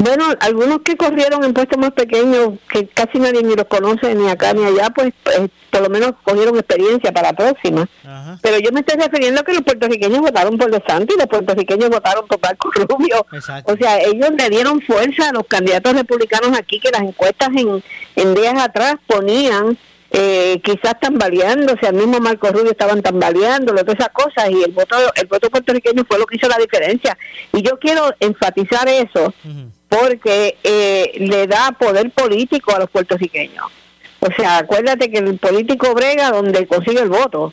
Bueno, 0.00 0.24
algunos 0.40 0.80
que 0.80 0.96
corrieron 0.96 1.44
en 1.44 1.52
puestos 1.52 1.76
más 1.76 1.90
pequeños, 1.90 2.58
que 2.72 2.86
casi 2.88 3.18
nadie 3.18 3.42
ni 3.42 3.54
los 3.54 3.66
conoce 3.66 4.14
ni 4.14 4.30
acá 4.30 4.54
ni 4.54 4.64
allá, 4.64 4.88
pues, 4.94 5.12
pues 5.22 5.50
por 5.68 5.82
lo 5.82 5.90
menos 5.90 6.14
cogieron 6.24 6.56
experiencia 6.56 7.12
para 7.12 7.32
la 7.32 7.36
próxima. 7.36 7.86
Pero 8.40 8.58
yo 8.60 8.72
me 8.72 8.80
estoy 8.80 8.98
refiriendo 8.98 9.42
a 9.42 9.44
que 9.44 9.52
los 9.52 9.62
puertorriqueños 9.62 10.20
votaron 10.20 10.56
por 10.56 10.70
De 10.70 10.82
Santos 10.88 11.14
y 11.14 11.18
los 11.18 11.28
puertorriqueños 11.28 11.90
votaron 11.90 12.26
por 12.26 12.40
Marco 12.40 12.70
Rubio. 12.74 13.26
O 13.64 13.76
sea, 13.76 14.00
ellos 14.00 14.30
le 14.38 14.48
dieron 14.48 14.80
fuerza 14.80 15.28
a 15.28 15.32
los 15.32 15.46
candidatos 15.46 15.92
republicanos 15.92 16.58
aquí 16.58 16.80
que 16.80 16.90
las 16.90 17.02
encuestas 17.02 17.50
en, 17.54 17.84
en 18.16 18.34
días 18.34 18.54
atrás 18.58 18.94
ponían 19.06 19.76
eh, 20.12 20.60
quizás 20.64 20.98
tambaleándose, 20.98 21.86
al 21.86 21.94
mismo 21.94 22.18
Marco 22.20 22.48
Rubio 22.48 22.72
estaban 22.72 23.00
tambaleando, 23.00 23.72
todas 23.72 23.94
esas 23.94 24.08
cosas, 24.08 24.50
y 24.50 24.62
el 24.64 24.72
voto, 24.72 24.96
el 25.14 25.26
voto 25.26 25.50
puertorriqueño 25.50 26.04
fue 26.08 26.18
lo 26.18 26.26
que 26.26 26.36
hizo 26.36 26.48
la 26.48 26.56
diferencia. 26.56 27.16
Y 27.52 27.62
yo 27.62 27.78
quiero 27.78 28.12
enfatizar 28.18 28.88
eso, 28.88 29.32
porque 29.90 30.56
eh, 30.62 31.12
le 31.18 31.48
da 31.48 31.72
poder 31.72 32.10
político 32.12 32.72
a 32.74 32.78
los 32.78 32.88
puertorriqueños. 32.90 33.66
O 34.20 34.28
sea, 34.36 34.58
acuérdate 34.58 35.10
que 35.10 35.18
el 35.18 35.36
político 35.38 35.92
brega 35.94 36.30
donde 36.30 36.66
consigue 36.66 37.00
el 37.00 37.08
voto. 37.08 37.52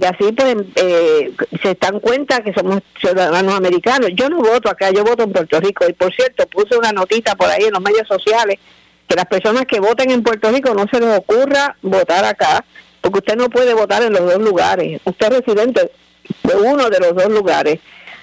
Y 0.00 0.04
así 0.04 0.32
pues 0.32 0.56
eh, 0.74 1.32
se 1.62 1.74
dan 1.80 2.00
cuenta 2.00 2.42
que 2.42 2.52
somos 2.52 2.80
ciudadanos 3.00 3.54
americanos. 3.54 4.10
Yo 4.14 4.28
no 4.28 4.38
voto 4.38 4.68
acá, 4.68 4.90
yo 4.90 5.04
voto 5.04 5.22
en 5.22 5.32
Puerto 5.32 5.60
Rico. 5.60 5.86
Y 5.88 5.92
por 5.92 6.12
cierto, 6.12 6.46
puse 6.48 6.76
una 6.76 6.90
notita 6.90 7.36
por 7.36 7.48
ahí 7.48 7.64
en 7.64 7.72
los 7.72 7.80
medios 7.80 8.08
sociales 8.08 8.58
que 9.06 9.14
las 9.14 9.26
personas 9.26 9.64
que 9.66 9.78
voten 9.78 10.10
en 10.10 10.24
Puerto 10.24 10.50
Rico 10.50 10.74
no 10.74 10.86
se 10.90 10.98
les 10.98 11.16
ocurra 11.16 11.76
votar 11.82 12.24
acá, 12.24 12.64
porque 13.00 13.18
usted 13.18 13.36
no 13.36 13.48
puede 13.48 13.72
votar 13.72 14.02
en 14.02 14.12
los 14.12 14.22
dos 14.22 14.42
lugares. 14.42 15.00
Usted 15.04 15.26
es 15.26 15.38
residente 15.38 15.90
de 16.42 16.54
uno 16.56 16.90
de 16.90 16.98
los 16.98 17.14
dos 17.14 17.28
lugares. 17.28 17.78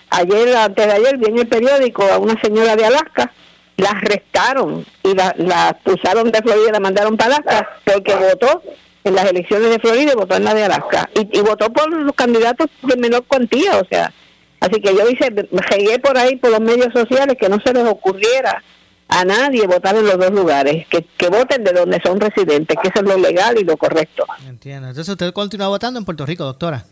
Ayer, 0.10 0.54
antes 0.58 0.86
de 0.86 0.92
ayer, 0.92 1.18
vi 1.18 1.28
en 1.28 1.40
el 1.40 1.48
periódico 1.48 2.04
a 2.04 2.18
una 2.18 2.40
señora 2.42 2.76
de 2.76 2.86
Alaska, 2.86 3.32
la 3.78 3.90
arrestaron 3.90 4.86
y 5.04 5.14
la, 5.14 5.34
la 5.38 5.70
expulsaron 5.70 6.32
de 6.32 6.42
Florida 6.42 6.70
y 6.70 6.72
la 6.72 6.80
mandaron 6.80 7.18
para 7.18 7.38
Alaska 7.38 7.70
porque 7.86 8.16
votó 8.16 8.62
en 9.04 9.16
las 9.16 9.26
elecciones 9.26 9.70
de 9.70 9.80
Florida 9.80 10.14
y 10.14 10.16
votó 10.16 10.36
en 10.36 10.44
la 10.44 10.54
de 10.54 10.64
Alaska. 10.64 11.10
Y, 11.14 11.40
votó 11.42 11.72
por 11.72 11.92
los 11.92 12.16
candidatos 12.16 12.68
de 12.82 12.96
menor 12.98 13.24
cuantía, 13.26 13.78
o 13.78 13.86
sea. 13.86 14.14
Así 14.60 14.80
que 14.80 14.96
yo 14.96 15.10
hice, 15.10 15.30
llegué 15.78 16.00
por 16.00 16.18
ahí 16.18 16.38
por 16.38 16.52
los 16.52 16.62
medios 16.62 16.94
sociales 16.94 17.36
que 17.38 17.50
no 17.50 17.58
se 17.64 17.74
les 17.74 17.86
ocurriera 17.86 18.64
a 19.10 19.26
nadie 19.26 19.68
votar 19.68 19.96
en 19.98 20.06
los 20.06 20.18
dos 20.18 20.32
lugares, 20.32 20.88
que, 20.88 21.06
que 21.18 21.28
voten 21.28 21.66
de 21.66 21.74
donde 21.74 22.00
son 22.02 22.20
residentes, 22.20 22.78
que 22.82 22.88
eso 22.88 23.00
es 23.00 23.04
lo 23.04 23.18
legal 23.18 23.58
y 23.60 23.66
lo 23.66 23.76
correcto. 23.76 24.26
Entiendo. 24.48 24.88
Entonces 24.88 25.12
usted 25.12 25.34
continúa 25.34 25.68
votando 25.68 26.00
en 26.00 26.06
Puerto 26.06 26.26
Rico, 26.26 26.46
doctora. 26.46 26.86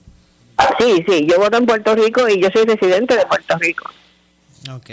Sí, 0.79 1.03
sí, 1.07 1.25
yo 1.25 1.39
voto 1.39 1.57
en 1.57 1.65
Puerto 1.65 1.95
Rico 1.95 2.27
y 2.27 2.41
yo 2.41 2.49
soy 2.53 2.65
residente 2.65 3.15
de 3.15 3.25
Puerto 3.25 3.57
Rico. 3.57 3.89
Ok. 4.69 4.89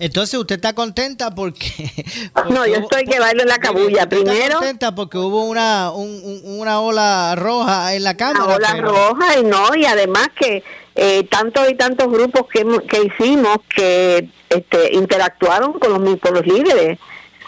Entonces 0.00 0.40
usted 0.40 0.54
está 0.56 0.72
contenta 0.72 1.30
porque... 1.30 1.90
no, 2.50 2.66
yo 2.66 2.76
estoy 2.76 3.04
que 3.04 3.20
bailo 3.20 3.42
en 3.42 3.48
la 3.48 3.58
cabulla. 3.58 4.08
Primero... 4.08 4.34
Está 4.34 4.54
contenta 4.54 4.94
porque 4.94 5.18
hubo 5.18 5.44
una, 5.44 5.90
una 5.92 6.80
ola 6.80 7.34
roja 7.36 7.94
en 7.94 8.04
la 8.04 8.16
Cámara. 8.16 8.44
Una 8.44 8.54
ola 8.56 8.74
roja 8.80 9.38
y 9.38 9.44
no, 9.44 9.74
y 9.76 9.84
además 9.84 10.28
que 10.38 10.64
eh, 10.94 11.24
tantos 11.24 11.68
y 11.70 11.74
tantos 11.74 12.10
grupos 12.10 12.46
que, 12.50 12.64
que 12.88 13.02
hicimos 13.02 13.58
que 13.76 14.26
este, 14.48 14.94
interactuaron 14.94 15.74
con 15.74 15.92
los, 15.92 16.18
con 16.18 16.32
los 16.32 16.46
líderes. 16.46 16.98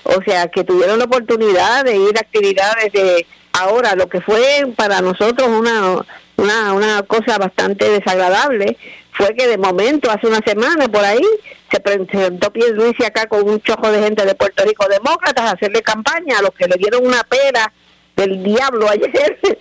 O 0.05 0.23
sea, 0.23 0.49
que 0.49 0.63
tuvieron 0.63 0.99
la 0.99 1.07
oportunidad 1.07 1.85
de 1.85 1.97
ir 1.97 2.17
a 2.19 2.21
actividades 2.21 2.93
de... 2.93 3.27
Ahora, 3.55 3.95
lo 3.95 4.09
que 4.09 4.21
fue 4.21 4.67
para 4.77 5.01
nosotros 5.01 5.49
una, 5.49 6.05
una, 6.37 6.73
una 6.75 7.03
cosa 7.03 7.39
bastante 7.39 7.89
desagradable 7.89 8.77
fue 9.13 9.35
que 9.35 9.47
de 9.47 9.59
momento, 9.59 10.11
hace 10.11 10.27
una 10.27 10.41
semana 10.45 10.89
por 10.89 11.05
ahí, 11.05 11.25
se 11.71 11.81
presentó 11.81 12.53
Luis 12.73 12.95
acá 13.05 13.27
con 13.27 13.49
un 13.49 13.61
chojo 13.61 13.91
de 13.91 14.03
gente 14.03 14.25
de 14.25 14.35
Puerto 14.35 14.65
Rico 14.65 14.87
demócratas 14.89 15.45
a 15.45 15.51
hacerle 15.53 15.83
campaña 15.83 16.39
a 16.39 16.43
los 16.43 16.53
que 16.53 16.67
le 16.67 16.77
dieron 16.77 17.07
una 17.07 17.23
pera 17.25 17.73
del 18.17 18.43
diablo 18.43 18.89
ayer. 18.89 19.39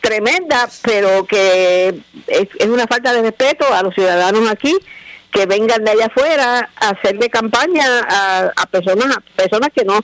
Tremenda, 0.00 0.68
pero 0.82 1.24
que 1.24 1.94
es, 2.26 2.66
una 2.66 2.86
falta 2.86 3.14
de 3.14 3.22
respeto 3.22 3.64
a 3.72 3.82
los 3.82 3.94
ciudadanos 3.94 4.50
aquí 4.50 4.76
que 5.30 5.46
vengan 5.46 5.82
de 5.84 5.92
allá 5.92 6.06
afuera 6.06 6.68
a 6.76 6.90
hacerle 6.90 7.30
campaña 7.30 8.00
a, 8.06 8.52
a 8.54 8.66
personas 8.66 9.16
a 9.16 9.20
personas 9.34 9.70
que 9.74 9.84
no 9.84 10.00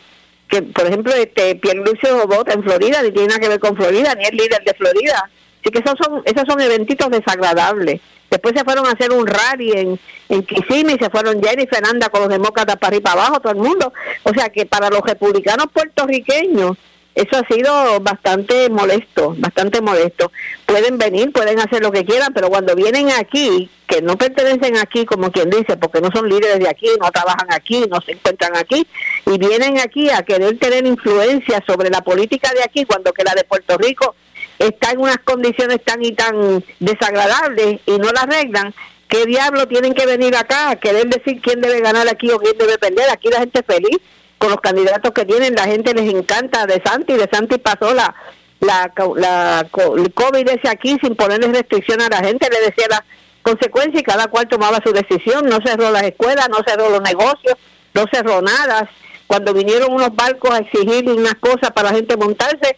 que 0.49 0.63
por 0.63 0.87
ejemplo 0.87 1.13
este 1.13 1.57
Pierlucio 1.57 2.27
vota 2.27 2.55
en 2.55 2.63
Florida 2.63 3.03
ni 3.03 3.11
tiene 3.11 3.29
nada 3.29 3.41
que 3.41 3.49
ver 3.49 3.61
con 3.61 3.77
Florida 3.77 4.15
ni 4.15 4.25
es 4.25 4.33
líder 4.33 4.63
de 4.65 4.73
Florida 4.73 5.29
así 5.61 5.71
que 5.71 5.79
esos 5.79 5.95
son 6.01 6.23
esos 6.25 6.45
son 6.47 6.61
eventitos 6.61 7.11
desagradables 7.11 8.01
después 8.31 8.55
se 8.57 8.65
fueron 8.65 8.87
a 8.87 8.93
hacer 8.93 9.13
un 9.13 9.27
rally 9.27 9.73
en 9.73 10.01
en 10.29 10.43
Kissimmee 10.43 10.99
se 10.99 11.11
fueron 11.11 11.43
Jenny 11.43 11.65
y 11.65 11.67
Fernanda 11.67 12.09
con 12.09 12.23
los 12.23 12.31
demócratas 12.31 12.77
para 12.77 12.89
arriba 12.89 13.11
para 13.11 13.27
abajo 13.27 13.41
todo 13.41 13.53
el 13.53 13.59
mundo 13.59 13.93
o 14.23 14.31
sea 14.35 14.49
que 14.49 14.67
para 14.67 14.91
los 14.91 15.03
republicanos 15.03 15.67
puertorriqueños 15.73 16.77
eso 17.19 17.37
ha 17.37 17.53
sido 17.53 17.99
bastante 17.99 18.71
molesto, 18.71 19.35
bastante 19.39 19.81
molesto. 19.81 20.31
Pueden 20.67 20.99
venir, 20.99 21.33
pueden 21.33 21.59
hacer 21.59 21.83
lo 21.83 21.91
que 21.91 22.05
quieran, 22.05 22.33
pero 22.33 22.49
cuando 22.49 22.77
vienen 22.77 23.11
aquí, 23.11 23.69
que 23.89 24.01
no 24.01 24.17
pertenecen 24.17 24.77
aquí, 24.77 25.05
como 25.05 25.33
quien 25.33 25.51
dice, 25.51 25.77
porque 25.77 26.01
no 26.01 26.11
son 26.13 26.29
líderes 26.29 26.61
de 26.61 26.69
aquí, 26.69 26.87
no 27.01 27.11
trabajan 27.11 27.49
aquí, 27.51 27.87
no 27.91 28.01
se 28.03 28.13
encuentran 28.13 28.57
aquí, 28.57 28.87
y 29.27 29.37
vienen 29.37 29.81
aquí 29.81 30.11
a 30.11 30.23
querer 30.23 30.61
tener 30.61 30.87
influencia 30.87 31.61
sobre 31.67 31.91
la 31.91 32.03
política 32.03 32.53
de 32.55 32.63
aquí, 32.63 32.85
cuando 32.85 33.13
que 33.13 33.25
la 33.25 33.35
de 33.35 33.43
Puerto 33.43 33.77
Rico 33.77 34.15
está 34.59 34.91
en 34.93 35.01
unas 35.01 35.19
condiciones 35.19 35.83
tan 35.85 36.05
y 36.05 36.13
tan 36.13 36.65
desagradables 36.81 37.81
y 37.87 37.99
no 37.99 38.11
la 38.13 38.23
arreglan, 38.23 38.75
¿qué 39.09 39.25
diablo 39.25 39.67
tienen 39.69 39.95
que 39.95 40.07
venir 40.07 40.37
acá 40.37 40.71
a 40.71 40.77
querer 40.77 41.07
decir 41.07 41.41
quién 41.41 41.61
debe 41.61 41.81
ganar 41.81 42.09
aquí 42.09 42.31
o 42.31 42.39
quién 42.39 42.57
debe 42.59 42.79
perder? 42.79 43.11
Aquí 43.11 43.29
la 43.29 43.41
gente 43.41 43.63
feliz 43.63 43.99
con 44.39 44.51
los 44.51 44.61
candidatos 44.61 45.13
que 45.13 45.25
tienen, 45.25 45.55
la 45.55 45.65
gente 45.65 45.95
les 45.95 46.13
encanta 46.13 46.67
de 46.67 46.81
Santi, 46.85 47.15
de 47.15 47.29
Santi 47.31 47.59
pasó 47.59 47.93
la, 47.93 48.15
la, 48.61 48.93
la 49.17 49.67
el 49.97 50.13
COVID 50.15 50.49
ese 50.49 50.69
aquí 50.69 50.97
sin 51.03 51.17
ponerle 51.17 51.49
restricción 51.49 52.01
a 52.01 52.09
la 52.09 52.19
gente, 52.19 52.49
le 52.51 52.61
decía 52.61 52.87
las 52.89 53.03
consecuencias 53.43 54.01
y 54.01 54.05
cada 54.05 54.29
cual 54.29 54.47
tomaba 54.47 54.81
su 54.85 54.93
decisión, 54.93 55.47
no 55.47 55.59
cerró 55.65 55.91
las 55.91 56.05
escuelas, 56.05 56.49
no 56.49 56.59
cerró 56.67 56.91
los 56.91 57.03
negocios, 57.03 57.57
no 57.95 58.05
cerró 58.13 58.43
nada. 58.43 58.89
Cuando 59.27 59.53
vinieron 59.53 59.93
unos 59.93 60.15
barcos 60.15 60.51
a 60.51 60.59
exigir 60.59 61.09
unas 61.11 61.35
cosas 61.35 61.71
para 61.75 61.91
la 61.91 61.97
gente 61.97 62.17
montarse, 62.17 62.77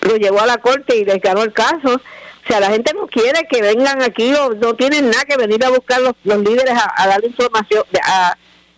lo 0.00 0.16
llevó 0.16 0.40
a 0.40 0.46
la 0.46 0.58
corte 0.58 0.96
y 0.96 1.04
les 1.04 1.20
ganó 1.20 1.42
el 1.42 1.52
caso. 1.52 1.94
O 1.96 2.48
sea, 2.48 2.60
la 2.60 2.70
gente 2.70 2.92
no 2.94 3.06
quiere 3.06 3.46
que 3.50 3.60
vengan 3.60 4.02
aquí, 4.02 4.32
o 4.34 4.54
no 4.54 4.74
tienen 4.74 5.10
nada 5.10 5.24
que 5.24 5.36
venir 5.36 5.62
a 5.64 5.70
buscar 5.70 6.00
los, 6.00 6.14
los 6.24 6.38
líderes 6.38 6.72
a, 6.72 7.06
dar 7.06 7.22
información, 7.22 7.84
a, 8.02 8.34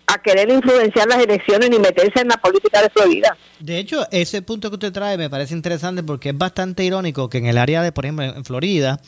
a 0.07 0.17
querer 0.21 0.49
influenciar 0.49 1.07
las 1.07 1.19
elecciones 1.19 1.69
ni 1.69 1.79
meterse 1.79 2.19
en 2.19 2.27
la 2.27 2.37
política 2.37 2.81
de 2.81 2.89
Florida. 2.89 3.37
De 3.59 3.77
hecho, 3.77 4.05
ese 4.11 4.41
punto 4.41 4.69
que 4.69 4.75
usted 4.75 4.91
trae 4.91 5.17
me 5.17 5.29
parece 5.29 5.53
interesante 5.53 6.03
porque 6.03 6.29
es 6.29 6.37
bastante 6.37 6.83
irónico 6.83 7.29
que 7.29 7.37
en 7.37 7.45
el 7.45 7.57
área 7.57 7.81
de, 7.81 7.91
por 7.91 8.05
ejemplo, 8.05 8.25
en 8.25 8.43
Florida, 8.43 8.99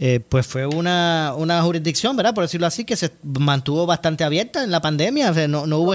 eh, 0.00 0.18
pues 0.18 0.46
fue 0.46 0.66
una, 0.66 1.32
una 1.36 1.62
jurisdicción, 1.62 2.16
¿verdad? 2.16 2.34
Por 2.34 2.42
decirlo 2.42 2.66
así, 2.66 2.84
que 2.84 2.96
se 2.96 3.12
mantuvo 3.22 3.86
bastante 3.86 4.24
abierta 4.24 4.64
en 4.64 4.72
la 4.72 4.80
pandemia. 4.80 5.30
no, 5.46 5.66
no 5.66 5.78
hubo, 5.78 5.94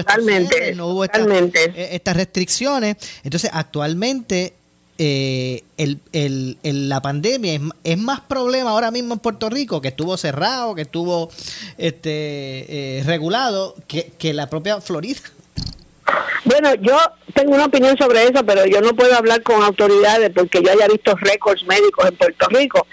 no 0.74 0.86
hubo 0.86 1.04
eh, 1.04 1.88
estas 1.92 2.16
restricciones. 2.16 2.96
Entonces, 3.22 3.50
actualmente 3.52 4.54
eh, 4.98 5.62
el, 5.76 6.58
la 6.62 7.00
pandemia 7.00 7.54
es, 7.54 7.60
es, 7.84 7.98
más 7.98 8.20
problema 8.20 8.70
ahora 8.70 8.90
mismo 8.90 9.14
en 9.14 9.20
Puerto 9.20 9.48
Rico, 9.48 9.80
que 9.80 9.88
estuvo 9.88 10.16
cerrado, 10.16 10.74
que 10.74 10.82
estuvo 10.82 11.30
este, 11.78 12.98
eh, 12.98 13.02
regulado, 13.04 13.76
que, 13.86 14.12
que 14.18 14.32
la 14.32 14.50
propia 14.50 14.80
Florida. 14.80 15.20
Bueno, 16.44 16.74
yo 16.76 16.98
tengo 17.34 17.54
una 17.54 17.66
opinión 17.66 17.96
sobre 17.96 18.24
eso, 18.24 18.44
pero 18.44 18.64
yo 18.66 18.80
no 18.80 18.94
puedo 18.94 19.14
hablar 19.14 19.42
con 19.42 19.62
autoridades 19.62 20.30
porque 20.34 20.62
yo 20.62 20.72
haya 20.72 20.88
visto 20.88 21.14
récords 21.16 21.64
médicos 21.66 22.08
en 22.08 22.16
Puerto 22.16 22.48
Rico. 22.48 22.86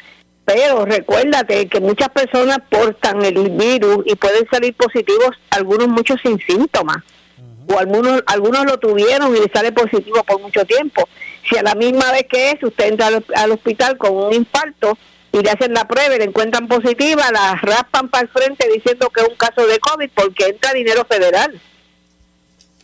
Pero 0.46 0.86
recuérdate 0.86 1.68
que 1.68 1.80
muchas 1.80 2.10
personas 2.10 2.60
portan 2.70 3.26
el 3.26 3.50
virus 3.50 4.06
y 4.06 4.15
pueden 4.15 4.48
salir 4.52 4.76
positivos, 4.76 5.32
algunos 5.50 5.88
muchos 5.88 6.20
sin 6.22 6.38
síntomas. 6.39 6.98
O 7.67 7.80
algunos, 7.80 8.23
algunos 8.28 8.65
lo 8.65 8.78
tuvieron 8.78 9.36
y 9.36 9.39
les 9.39 9.51
sale 9.51 9.71
positivo 9.71 10.23
por 10.23 10.39
mucho 10.41 10.65
tiempo. 10.65 11.08
Si 11.49 11.58
a 11.58 11.63
la 11.63 11.75
misma 11.75 12.12
vez 12.12 12.25
que 12.30 12.51
es, 12.51 12.63
usted 12.63 12.88
entra 12.88 13.08
al, 13.08 13.51
hospital 13.51 13.97
con 13.97 14.15
un 14.15 14.34
infarto 14.34 14.97
y 15.32 15.39
le 15.39 15.49
hacen 15.49 15.73
la 15.73 15.88
prueba 15.88 16.15
y 16.15 16.19
le 16.19 16.25
encuentran 16.25 16.67
positiva, 16.67 17.32
la 17.32 17.56
raspan 17.62 18.10
para 18.10 18.23
el 18.23 18.30
frente 18.30 18.69
diciendo 18.73 19.10
que 19.10 19.21
es 19.21 19.28
un 19.28 19.36
caso 19.36 19.65
de 19.65 19.80
COVID 19.80 20.10
porque 20.13 20.45
entra 20.47 20.73
dinero 20.73 21.06
federal. 21.10 21.60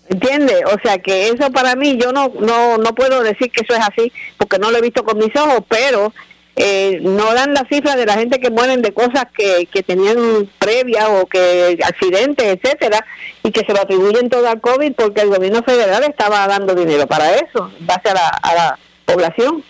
¿Entiende? 0.10 0.64
O 0.66 0.78
sea 0.84 0.98
que 0.98 1.30
eso 1.30 1.52
para 1.52 1.76
mí, 1.76 1.98
yo 1.98 2.12
no, 2.12 2.34
no, 2.40 2.78
no 2.78 2.96
puedo 2.96 3.24
decir 3.24 3.50
que 3.50 3.62
eso 3.62 3.74
es 3.74 3.80
así 3.80 4.12
porque 4.38 4.60
no 4.60 4.70
lo 4.70 4.78
he 4.78 4.82
visto 4.82 5.04
con 5.04 5.18
mis 5.18 5.34
ojos, 5.36 5.64
pero 5.70 6.14
eh, 6.56 7.00
no 7.02 7.34
dan 7.34 7.54
la 7.54 7.66
cifra 7.70 7.96
de 7.96 8.06
la 8.06 8.16
gente 8.16 8.40
que 8.40 8.50
mueren 8.50 8.82
de 8.82 8.94
cosas 8.94 9.26
que, 9.36 9.68
que 9.72 9.84
tenían 9.84 10.50
previa 10.60 11.10
o 11.10 11.26
que 11.26 11.80
accidentes, 11.84 12.46
etcétera, 12.46 13.06
y 13.42 13.52
que 13.52 13.66
se 13.66 13.74
lo 13.74 13.82
atribuyen 13.82 14.30
todo 14.30 14.48
al 14.48 14.60
COVID 14.60 14.94
porque 14.94 15.22
el 15.22 15.30
gobierno 15.30 15.64
federal 15.64 16.04
estaba 16.04 16.46
dando 16.48 16.76
dinero 16.76 17.08
para 17.08 17.36
eso, 17.36 17.72
en 17.80 17.88
base 17.88 18.10
a 18.10 18.14
la, 18.14 18.28
a 18.28 18.56
la 18.56 18.80
población. 19.06 19.64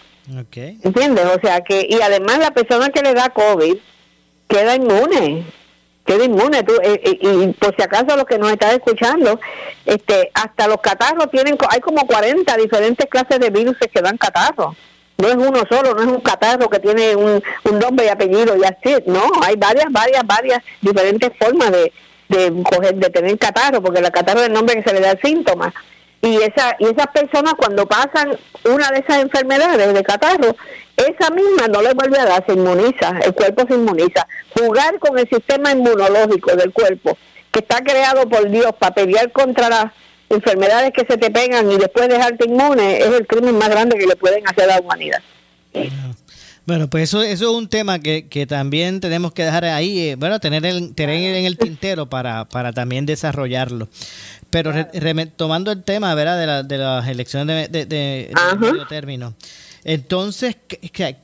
Okay. 0.48 0.80
¿Entiendes? 0.84 1.26
O 1.26 1.39
sea 1.41 1.62
que, 1.62 1.86
y 1.88 2.02
además 2.02 2.39
la 2.39 2.52
persona 2.52 2.89
que 2.89 3.02
le 3.02 3.13
da 3.13 3.30
COVID 3.30 3.76
queda 4.48 4.76
inmune, 4.76 5.46
queda 6.06 6.26
inmune. 6.26 6.63
Tú, 6.63 6.74
eh, 6.82 7.02
eh, 7.04 7.20
y 7.22 7.48
por 7.54 7.76
si 7.76 7.84
acaso 7.84 8.15
los 8.15 8.26
que 8.26 8.39
nos 8.39 8.52
están 8.52 8.72
escuchando, 8.72 9.39
este, 9.86 10.32
hasta 10.34 10.67
los 10.67 10.78
catarros 10.78 11.30
tienen, 11.30 11.58
hay 11.70 11.80
como 11.80 12.08
40 12.08 12.58
diferentes 12.58 13.08
clases 13.08 13.39
de 13.39 13.50
virus 13.50 13.78
que 13.78 14.02
dan 14.02 14.17
catarros 14.17 14.76
no 15.21 15.27
es 15.27 15.36
uno 15.36 15.63
solo, 15.69 15.93
no 15.93 16.01
es 16.01 16.07
un 16.07 16.21
catarro 16.21 16.69
que 16.69 16.79
tiene 16.79 17.15
un, 17.15 17.41
nombre 17.79 18.05
y 18.05 18.10
apellido 18.10 18.57
y 18.57 18.63
así, 18.63 18.95
no, 19.05 19.23
hay 19.43 19.55
varias, 19.55 19.86
varias, 19.91 20.25
varias 20.25 20.63
diferentes 20.81 21.31
formas 21.39 21.71
de, 21.71 21.93
de, 22.29 22.63
coger, 22.63 22.95
de 22.95 23.10
tener 23.10 23.38
catarro, 23.38 23.81
porque 23.81 23.99
el 23.99 24.12
catarro 24.12 24.41
es 24.41 24.47
el 24.47 24.53
nombre 24.53 24.75
que 24.75 24.89
se 24.89 24.93
le 24.93 25.01
da 25.01 25.12
al 25.12 25.21
síntoma. 25.21 25.73
Y, 26.23 26.36
esa, 26.38 26.75
y 26.77 26.86
esas 26.86 27.07
personas 27.07 27.55
cuando 27.55 27.88
pasan 27.88 28.38
una 28.65 28.91
de 28.91 28.99
esas 28.99 29.23
enfermedades 29.23 29.91
de 29.93 30.03
catarro, 30.03 30.55
esa 30.95 31.31
misma 31.31 31.67
no 31.67 31.81
le 31.81 31.93
vuelve 31.93 32.19
a 32.19 32.25
dar, 32.25 32.45
se 32.45 32.53
inmuniza, 32.53 33.19
el 33.23 33.34
cuerpo 33.34 33.65
se 33.67 33.73
inmuniza. 33.73 34.27
Jugar 34.55 34.99
con 34.99 35.17
el 35.17 35.27
sistema 35.27 35.71
inmunológico 35.71 36.55
del 36.55 36.71
cuerpo, 36.71 37.17
que 37.51 37.60
está 37.60 37.84
creado 37.84 38.29
por 38.29 38.49
Dios 38.49 38.71
para 38.77 38.93
pelear 38.93 39.31
contra 39.31 39.69
la 39.69 39.93
enfermedades 40.32 40.91
que 40.91 41.06
se 41.06 41.17
te 41.17 41.30
pegan 41.30 41.70
y 41.72 41.78
después 41.78 42.08
dejarte 42.10 42.46
inmune 42.46 42.98
es 42.98 43.08
el 43.08 43.28
crimen 43.28 43.58
más 43.58 43.70
grande 43.70 43.98
que 43.98 44.08
le 44.08 44.15
pueden 44.15 44.48
hacer 44.48 44.63
a 44.63 44.76
la 44.76 44.82
humanidad. 44.82 45.22
Bueno, 46.65 46.89
pues 46.89 47.04
eso, 47.06 47.24
eso 47.24 47.52
es 47.52 47.58
un 47.58 47.67
tema 47.67 48.00
que, 48.00 48.28
que 48.28 48.46
también 48.46 49.00
tenemos 49.00 49.34
que 49.34 49.44
dejar 49.44 49.65
ahí, 49.65 50.00
eh, 50.00 50.15
bueno, 50.15 50.39
tener, 50.39 50.65
el, 50.65 50.94
tener 50.94 51.36
en 51.36 51.46
el 51.46 51.58
tintero 51.58 52.08
para, 52.08 52.46
para 52.46 52.72
también 52.72 53.06
desarrollarlo. 53.06 53.89
Pero 54.52 54.72
retomando 54.72 55.72
el 55.72 55.84
tema, 55.84 56.13
¿verdad? 56.13 56.39
De, 56.39 56.46
la, 56.46 56.63
de 56.63 56.78
las 56.78 57.08
elecciones 57.08 57.72
de, 57.72 57.86
de, 57.86 58.32
medio 58.60 58.86
término. 58.86 59.34
Entonces, 59.84 60.56
¿qué, 60.67 61.15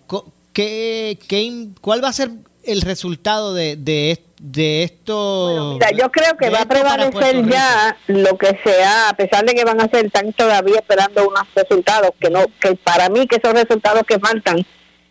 qué, 0.53 1.19
qué, 1.27 1.69
cuál 1.81 2.03
va 2.03 2.09
a 2.09 2.13
ser 2.13 2.31
el 2.67 2.81
resultado 2.81 3.53
de, 3.53 3.75
de, 3.77 4.19
de 4.39 4.83
esto? 4.83 5.73
mira, 5.73 5.91
yo 5.91 6.11
creo 6.11 6.35
que 6.37 6.49
va 6.49 6.61
a 6.61 6.65
prevalecer 6.65 7.47
ya 7.47 7.97
lo 8.07 8.37
que 8.37 8.59
sea, 8.63 9.09
a 9.09 9.13
pesar 9.13 9.45
de 9.45 9.55
que 9.55 9.63
van 9.63 9.81
a 9.81 9.87
ser, 9.87 10.05
están 10.05 10.33
todavía 10.33 10.75
esperando 10.75 11.27
unos 11.27 11.43
resultados 11.55 12.11
que 12.19 12.29
no, 12.29 12.45
que 12.59 12.75
para 12.75 13.09
mí 13.09 13.25
que 13.27 13.39
son 13.43 13.55
resultados 13.55 14.03
que 14.03 14.19
faltan 14.19 14.65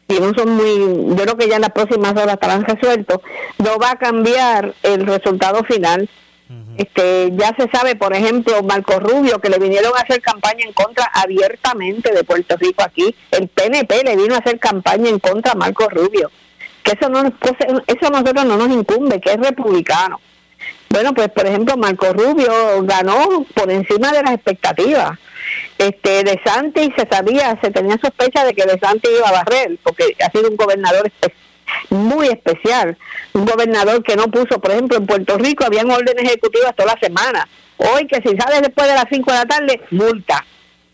y 0.09 0.21
no 0.21 0.33
son 0.35 0.51
muy, 0.51 1.16
yo 1.16 1.16
creo 1.16 1.37
que 1.37 1.49
ya 1.49 1.57
en 1.57 1.62
las 1.62 1.73
próximas 1.73 2.12
horas 2.12 2.35
estarán 2.35 2.64
resueltos, 2.64 3.19
no 3.59 3.79
va 3.79 3.92
a 3.92 3.97
cambiar 3.97 4.75
el 4.83 5.07
resultado 5.07 5.64
final. 5.64 6.09
Este, 6.77 7.33
ya 7.37 7.53
se 7.59 7.69
sabe, 7.73 7.97
por 7.97 8.14
ejemplo, 8.14 8.62
Marco 8.62 9.01
Rubio, 9.01 9.40
que 9.40 9.49
le 9.49 9.59
vinieron 9.59 9.92
a 9.97 10.03
hacer 10.03 10.21
campaña 10.21 10.64
en 10.64 10.73
contra 10.73 11.05
abiertamente 11.07 12.12
de 12.12 12.23
Puerto 12.23 12.57
Rico 12.57 12.85
aquí, 12.85 13.16
el 13.33 13.49
PNP 13.49 14.05
le 14.05 14.14
vino 14.14 14.37
a 14.37 14.38
hacer 14.38 14.61
campaña 14.61 15.09
en 15.09 15.19
contra 15.19 15.53
a 15.53 15.55
Marco 15.57 15.88
Rubio 15.88 16.31
que 16.87 16.92
eso 16.92 17.09
no 17.11 17.20
eso 17.20 18.07
a 18.07 18.11
nosotros 18.11 18.44
no 18.44 18.57
nos 18.57 18.70
incumbe, 18.70 19.20
que 19.20 19.33
es 19.33 19.38
republicano. 19.38 20.20
Bueno, 20.88 21.12
pues 21.14 21.29
por 21.31 21.44
ejemplo, 21.44 21.77
Marco 21.77 22.12
Rubio 22.12 22.53
ganó 22.83 23.44
por 23.55 23.70
encima 23.70 24.12
de 24.12 24.22
las 24.22 24.35
expectativas. 24.35 25.18
Este, 25.79 26.22
de 26.22 26.40
Santi 26.44 26.92
se 26.96 27.07
sabía, 27.11 27.59
se 27.61 27.72
tenía 27.72 27.99
sospecha 27.99 28.44
de 28.44 28.55
que 28.55 28.64
De 28.64 28.79
Santi 28.79 29.09
iba 29.18 29.29
a 29.29 29.33
barrer, 29.33 29.77
porque 29.83 30.16
ha 30.25 30.31
sido 30.31 30.49
un 30.49 30.57
gobernador 30.57 31.11
muy 31.90 32.29
especial, 32.29 32.96
un 33.33 33.44
gobernador 33.44 34.03
que 34.05 34.14
no 34.14 34.29
puso, 34.29 34.61
por 34.61 34.70
ejemplo, 34.70 34.96
en 34.96 35.07
Puerto 35.07 35.37
Rico 35.38 35.64
habían 35.64 35.90
órdenes 35.90 36.25
ejecutivas 36.25 36.75
toda 36.77 36.94
la 36.94 37.01
semana. 37.01 37.49
Hoy 37.79 38.07
que 38.07 38.22
si 38.22 38.37
sales 38.37 38.62
después 38.62 38.87
de 38.87 38.94
las 38.94 39.07
5 39.11 39.33
de 39.33 39.38
la 39.38 39.46
tarde, 39.46 39.81
multa. 39.90 40.46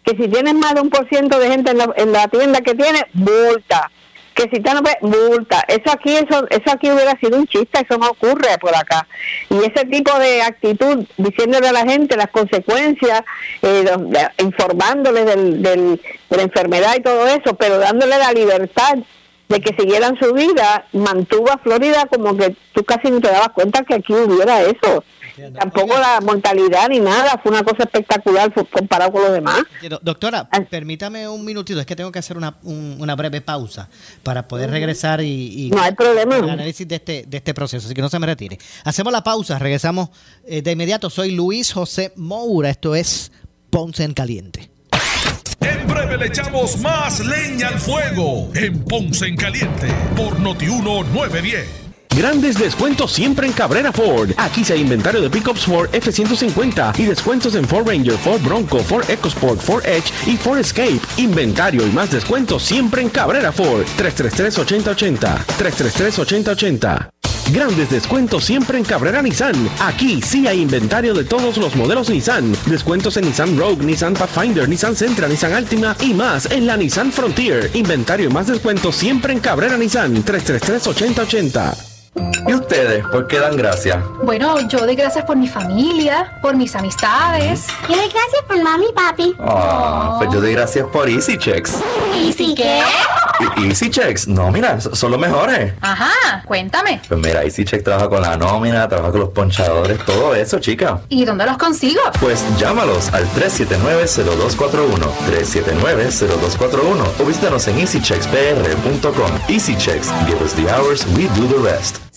Que 0.04 0.16
si 0.16 0.26
tienes 0.28 0.54
más 0.54 0.74
de 0.74 0.80
un 0.80 0.90
por 0.90 1.06
ciento 1.08 1.38
de 1.38 1.48
gente 1.48 1.70
en 1.70 1.78
la, 1.78 1.92
en 1.96 2.12
la 2.12 2.26
tienda 2.28 2.60
que 2.62 2.74
tiene, 2.74 3.06
multa 3.12 3.90
que 4.34 4.44
si 4.44 4.60
te 4.60 4.72
no 4.74 4.82
multa. 5.02 5.64
Eso 5.68 5.90
aquí, 5.92 6.14
eso, 6.14 6.46
eso 6.48 6.70
aquí 6.70 6.90
hubiera 6.90 7.18
sido 7.18 7.38
un 7.38 7.46
chiste, 7.46 7.80
eso 7.80 7.98
no 7.98 8.08
ocurre 8.10 8.58
por 8.60 8.74
acá. 8.74 9.06
Y 9.50 9.58
ese 9.58 9.84
tipo 9.86 10.16
de 10.18 10.42
actitud, 10.42 11.04
diciéndole 11.16 11.68
a 11.68 11.72
la 11.72 11.84
gente 11.84 12.16
las 12.16 12.28
consecuencias, 12.28 13.22
eh, 13.62 13.84
informándoles 14.38 15.26
del, 15.26 15.62
del, 15.62 16.00
de 16.30 16.36
la 16.36 16.42
enfermedad 16.42 16.94
y 16.96 17.02
todo 17.02 17.26
eso, 17.26 17.54
pero 17.56 17.78
dándole 17.78 18.18
la 18.18 18.32
libertad 18.32 18.98
de 19.48 19.60
que 19.60 19.76
siguieran 19.78 20.18
su 20.18 20.32
vida, 20.32 20.86
mantuvo 20.92 21.50
a 21.52 21.58
Florida 21.58 22.06
como 22.06 22.36
que 22.36 22.56
tú 22.72 22.84
casi 22.84 23.10
no 23.10 23.20
te 23.20 23.28
dabas 23.28 23.50
cuenta 23.50 23.84
que 23.84 23.94
aquí 23.94 24.14
hubiera 24.14 24.62
eso. 24.62 25.04
Tampoco 25.58 25.98
la 25.98 26.20
mortalidad 26.20 26.88
ni 26.88 27.00
nada, 27.00 27.40
fue 27.42 27.52
una 27.52 27.62
cosa 27.62 27.84
espectacular 27.84 28.52
comparado 28.70 29.12
con 29.12 29.22
lo 29.22 29.32
demás. 29.32 29.62
Doctora, 30.02 30.48
ah. 30.50 30.60
permítame 30.68 31.28
un 31.28 31.44
minutito, 31.44 31.80
es 31.80 31.86
que 31.86 31.96
tengo 31.96 32.12
que 32.12 32.18
hacer 32.18 32.36
una, 32.36 32.56
una 32.62 33.14
breve 33.14 33.40
pausa 33.40 33.88
para 34.22 34.46
poder 34.46 34.70
regresar 34.70 35.20
y, 35.22 35.70
no 35.72 35.80
hay 35.80 35.92
problema. 35.92 36.36
el 36.36 36.50
análisis 36.50 36.86
de 36.86 36.96
este, 36.96 37.24
de 37.26 37.36
este 37.36 37.54
proceso, 37.54 37.86
así 37.86 37.94
que 37.94 38.02
no 38.02 38.08
se 38.08 38.18
me 38.18 38.26
retire. 38.26 38.58
Hacemos 38.84 39.12
la 39.12 39.22
pausa, 39.22 39.58
regresamos 39.58 40.10
eh, 40.44 40.62
de 40.62 40.72
inmediato. 40.72 41.10
Soy 41.10 41.32
Luis 41.32 41.72
José 41.72 42.12
Moura, 42.16 42.70
esto 42.70 42.94
es 42.94 43.32
Ponce 43.70 44.04
en 44.04 44.14
Caliente. 44.14 44.70
En 45.60 45.86
breve 45.86 46.18
le 46.18 46.26
echamos 46.26 46.78
más 46.78 47.20
leña 47.20 47.68
al 47.68 47.78
fuego 47.78 48.50
en 48.54 48.84
Ponce 48.84 49.26
en 49.26 49.36
Caliente 49.36 49.88
por 50.16 50.38
Notiuno 50.40 51.04
910. 51.04 51.81
Grandes 52.16 52.58
descuentos 52.58 53.10
siempre 53.10 53.46
en 53.46 53.54
Cabrera 53.54 53.90
Ford. 53.90 54.32
Aquí 54.36 54.64
se 54.64 54.74
hay 54.74 54.82
inventario 54.82 55.22
de 55.22 55.30
pickups 55.30 55.64
Ford 55.64 55.88
F-150 55.92 56.98
y 56.98 57.06
descuentos 57.06 57.54
en 57.54 57.66
Ford 57.66 57.88
Ranger, 57.88 58.18
Ford 58.18 58.42
Bronco, 58.42 58.80
Ford 58.80 59.08
EcoSport, 59.08 59.58
Ford 59.58 59.82
Edge 59.86 60.12
y 60.26 60.36
Ford 60.36 60.58
Escape. 60.58 61.00
Inventario 61.16 61.86
y 61.86 61.90
más 61.90 62.10
descuentos 62.10 62.62
siempre 62.62 63.00
en 63.00 63.08
Cabrera 63.08 63.50
Ford. 63.50 63.86
333-8080. 63.96 65.46
333-8080. 65.58 67.08
Grandes 67.50 67.90
descuentos 67.90 68.44
siempre 68.44 68.76
en 68.76 68.84
Cabrera 68.84 69.22
Nissan. 69.22 69.68
Aquí 69.80 70.20
sí 70.20 70.46
hay 70.46 70.60
inventario 70.60 71.14
de 71.14 71.24
todos 71.24 71.56
los 71.56 71.74
modelos 71.76 72.10
Nissan. 72.10 72.54
Descuentos 72.66 73.16
en 73.16 73.24
Nissan 73.24 73.56
Rogue, 73.56 73.84
Nissan 73.84 74.12
Pathfinder, 74.12 74.68
Nissan 74.68 74.94
Sentra, 74.94 75.28
Nissan 75.28 75.54
Altima 75.54 75.96
y 76.00 76.12
más 76.12 76.50
en 76.50 76.66
la 76.66 76.76
Nissan 76.76 77.10
Frontier. 77.10 77.70
Inventario 77.72 78.28
y 78.28 78.32
más 78.32 78.48
descuentos 78.48 78.96
siempre 78.96 79.32
en 79.32 79.40
Cabrera 79.40 79.78
Nissan. 79.78 80.22
333-8080. 80.22 81.91
¿Y 82.46 82.52
ustedes 82.54 83.04
por 83.06 83.26
qué 83.26 83.38
dan 83.38 83.56
gracias? 83.56 83.98
Bueno, 84.22 84.60
yo 84.68 84.80
doy 84.80 84.94
gracias 84.94 85.24
por 85.24 85.34
mi 85.36 85.48
familia, 85.48 86.38
por 86.42 86.54
mis 86.54 86.74
amistades. 86.76 87.66
Yo 87.88 87.96
doy 87.96 88.08
gracias 88.08 88.42
por 88.46 88.62
mami 88.62 88.86
y 88.90 88.92
papi. 88.92 89.34
Ah, 89.40 90.16
pues 90.18 90.30
yo 90.32 90.40
doy 90.42 90.52
gracias 90.52 90.86
por 90.88 91.08
Easy 91.08 91.38
Checks. 91.38 91.76
¿Easy 92.14 92.54
qué? 92.54 92.82
Easy 93.66 93.88
Checks, 93.90 94.28
no, 94.28 94.50
mira, 94.50 94.78
so- 94.80 94.94
son 94.94 95.10
los 95.12 95.18
mejores. 95.20 95.72
Ajá, 95.80 96.42
cuéntame. 96.44 97.00
Pues 97.08 97.18
mira, 97.18 97.42
Easy 97.44 97.64
Checks 97.64 97.82
trabaja 97.84 98.08
con 98.10 98.20
la 98.20 98.36
nómina, 98.36 98.86
trabaja 98.88 99.10
con 99.12 99.20
los 99.20 99.30
ponchadores, 99.30 100.04
todo 100.04 100.34
eso, 100.34 100.58
chica. 100.58 101.00
¿Y 101.08 101.24
dónde 101.24 101.46
los 101.46 101.56
consigo? 101.56 102.02
Pues 102.20 102.44
llámalos 102.58 103.10
al 103.14 103.24
379-0241, 103.30 105.08
379-0241 105.30 107.04
o 107.20 107.24
visítanos 107.24 107.66
en 107.68 107.78
easycheckspr.com. 107.78 109.30
Easy 109.48 109.74
Checks, 109.76 110.10
give 110.26 110.42
us 110.44 110.52
the 110.54 110.68
hours, 110.70 111.06
we 111.16 111.24
do 111.40 111.46
the 111.48 111.58
rest. 111.58 112.01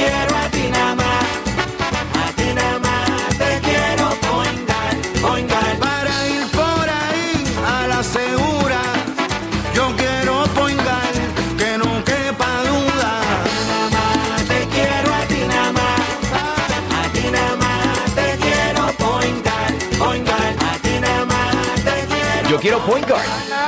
quiero, 0.00 0.36
a 0.36 0.50
ti 0.50 0.68
nada 0.70 0.94
más. 0.94 1.24
A 2.24 2.32
ti 2.36 2.54
nada 2.54 2.78
más 2.78 3.38
te 3.38 3.60
quiero 3.68 4.06
poingar, 4.28 4.94
poingar. 5.20 5.78
Para 5.78 6.14
ir 6.28 6.46
por 6.50 6.86
ahí 7.02 7.44
a 7.66 7.86
la 7.86 8.02
segura. 8.02 8.80
Yo 9.74 9.94
quiero 9.96 10.44
poingar, 10.58 11.12
que 11.58 11.78
no 11.78 12.04
quepa 12.04 12.50
duda. 12.70 13.10
A 13.34 13.44
ti 13.44 13.58
nada 13.68 13.88
más 13.96 14.44
te 14.50 14.60
quiero, 14.74 15.14
a 15.14 15.22
ti 15.30 15.40
nada 15.48 15.72
más. 15.72 16.00
A 17.00 17.12
ti 17.14 17.24
nada 17.36 17.56
más 17.56 18.14
te 18.18 18.28
quiero 18.44 18.82
poingar, 19.04 19.70
poingar. 19.98 20.50
A 20.70 20.78
ti 20.84 20.94
nada 21.00 21.24
más 21.26 21.74
te 21.86 21.96
quiero. 22.10 22.48
Yo 22.48 22.60
quiero 22.60 22.78
Point 22.86 23.08
Guard. 23.08 23.59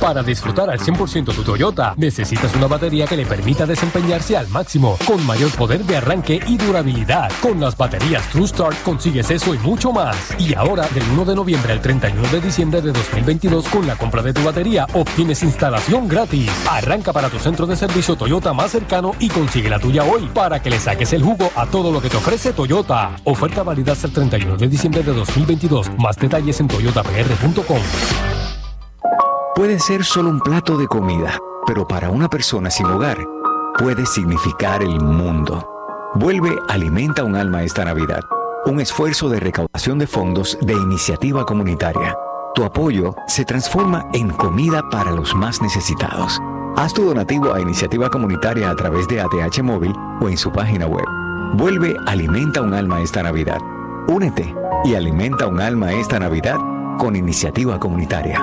Para 0.00 0.22
disfrutar 0.22 0.70
al 0.70 0.78
100% 0.78 1.34
tu 1.34 1.42
Toyota, 1.42 1.92
necesitas 1.98 2.54
una 2.54 2.66
batería 2.66 3.06
que 3.06 3.18
le 3.18 3.26
permita 3.26 3.66
desempeñarse 3.66 4.34
al 4.34 4.48
máximo, 4.48 4.96
con 5.06 5.24
mayor 5.26 5.50
poder 5.56 5.84
de 5.84 5.98
arranque 5.98 6.40
y 6.46 6.56
durabilidad. 6.56 7.30
Con 7.42 7.60
las 7.60 7.76
baterías 7.76 8.26
True 8.30 8.48
Start 8.48 8.82
consigues 8.82 9.30
eso 9.30 9.54
y 9.54 9.58
mucho 9.58 9.92
más. 9.92 10.16
Y 10.38 10.54
ahora, 10.54 10.88
del 10.94 11.02
1 11.12 11.26
de 11.26 11.34
noviembre 11.34 11.72
al 11.72 11.82
31 11.82 12.28
de 12.28 12.40
diciembre 12.40 12.80
de 12.80 12.92
2022, 12.92 13.68
con 13.68 13.86
la 13.86 13.96
compra 13.96 14.22
de 14.22 14.32
tu 14.32 14.42
batería, 14.42 14.86
obtienes 14.94 15.42
instalación 15.42 16.08
gratis. 16.08 16.50
Arranca 16.68 17.12
para 17.12 17.28
tu 17.28 17.38
centro 17.38 17.66
de 17.66 17.76
servicio 17.76 18.16
Toyota 18.16 18.54
más 18.54 18.70
cercano 18.70 19.12
y 19.18 19.28
consigue 19.28 19.68
la 19.68 19.78
tuya 19.78 20.04
hoy, 20.04 20.30
para 20.32 20.62
que 20.62 20.70
le 20.70 20.80
saques 20.80 21.12
el 21.12 21.22
jugo 21.22 21.50
a 21.56 21.66
todo 21.66 21.92
lo 21.92 22.00
que 22.00 22.08
te 22.08 22.16
ofrece 22.16 22.54
Toyota. 22.54 23.16
Oferta 23.24 23.62
válida 23.62 23.92
hasta 23.92 24.06
el 24.06 24.14
31 24.14 24.56
de 24.56 24.68
diciembre 24.68 25.02
de 25.02 25.12
2022. 25.12 25.90
Más 25.98 26.16
detalles 26.16 26.58
en 26.60 26.68
toyotapr.com. 26.68 28.39
Puede 29.60 29.78
ser 29.78 30.06
solo 30.06 30.30
un 30.30 30.40
plato 30.40 30.78
de 30.78 30.86
comida, 30.86 31.38
pero 31.66 31.86
para 31.86 32.08
una 32.08 32.30
persona 32.30 32.70
sin 32.70 32.86
hogar 32.86 33.18
puede 33.78 34.06
significar 34.06 34.82
el 34.82 34.98
mundo. 35.02 35.68
Vuelve 36.14 36.58
Alimenta 36.66 37.24
un 37.24 37.36
alma 37.36 37.62
esta 37.62 37.84
Navidad, 37.84 38.22
un 38.64 38.80
esfuerzo 38.80 39.28
de 39.28 39.38
recaudación 39.38 39.98
de 39.98 40.06
fondos 40.06 40.56
de 40.62 40.72
iniciativa 40.72 41.44
comunitaria. 41.44 42.16
Tu 42.54 42.64
apoyo 42.64 43.14
se 43.26 43.44
transforma 43.44 44.08
en 44.14 44.30
comida 44.30 44.80
para 44.90 45.10
los 45.10 45.34
más 45.34 45.60
necesitados. 45.60 46.40
Haz 46.78 46.94
tu 46.94 47.04
donativo 47.04 47.52
a 47.52 47.60
iniciativa 47.60 48.08
comunitaria 48.08 48.70
a 48.70 48.76
través 48.76 49.06
de 49.08 49.20
ATH 49.20 49.62
Móvil 49.62 49.92
o 50.22 50.30
en 50.30 50.38
su 50.38 50.50
página 50.50 50.86
web. 50.86 51.04
Vuelve 51.52 51.94
Alimenta 52.06 52.62
un 52.62 52.72
alma 52.72 53.02
esta 53.02 53.22
Navidad. 53.22 53.58
Únete 54.08 54.54
y 54.86 54.94
alimenta 54.94 55.46
un 55.46 55.60
alma 55.60 55.92
esta 55.92 56.18
Navidad 56.18 56.56
con 56.98 57.14
iniciativa 57.14 57.78
comunitaria. 57.78 58.42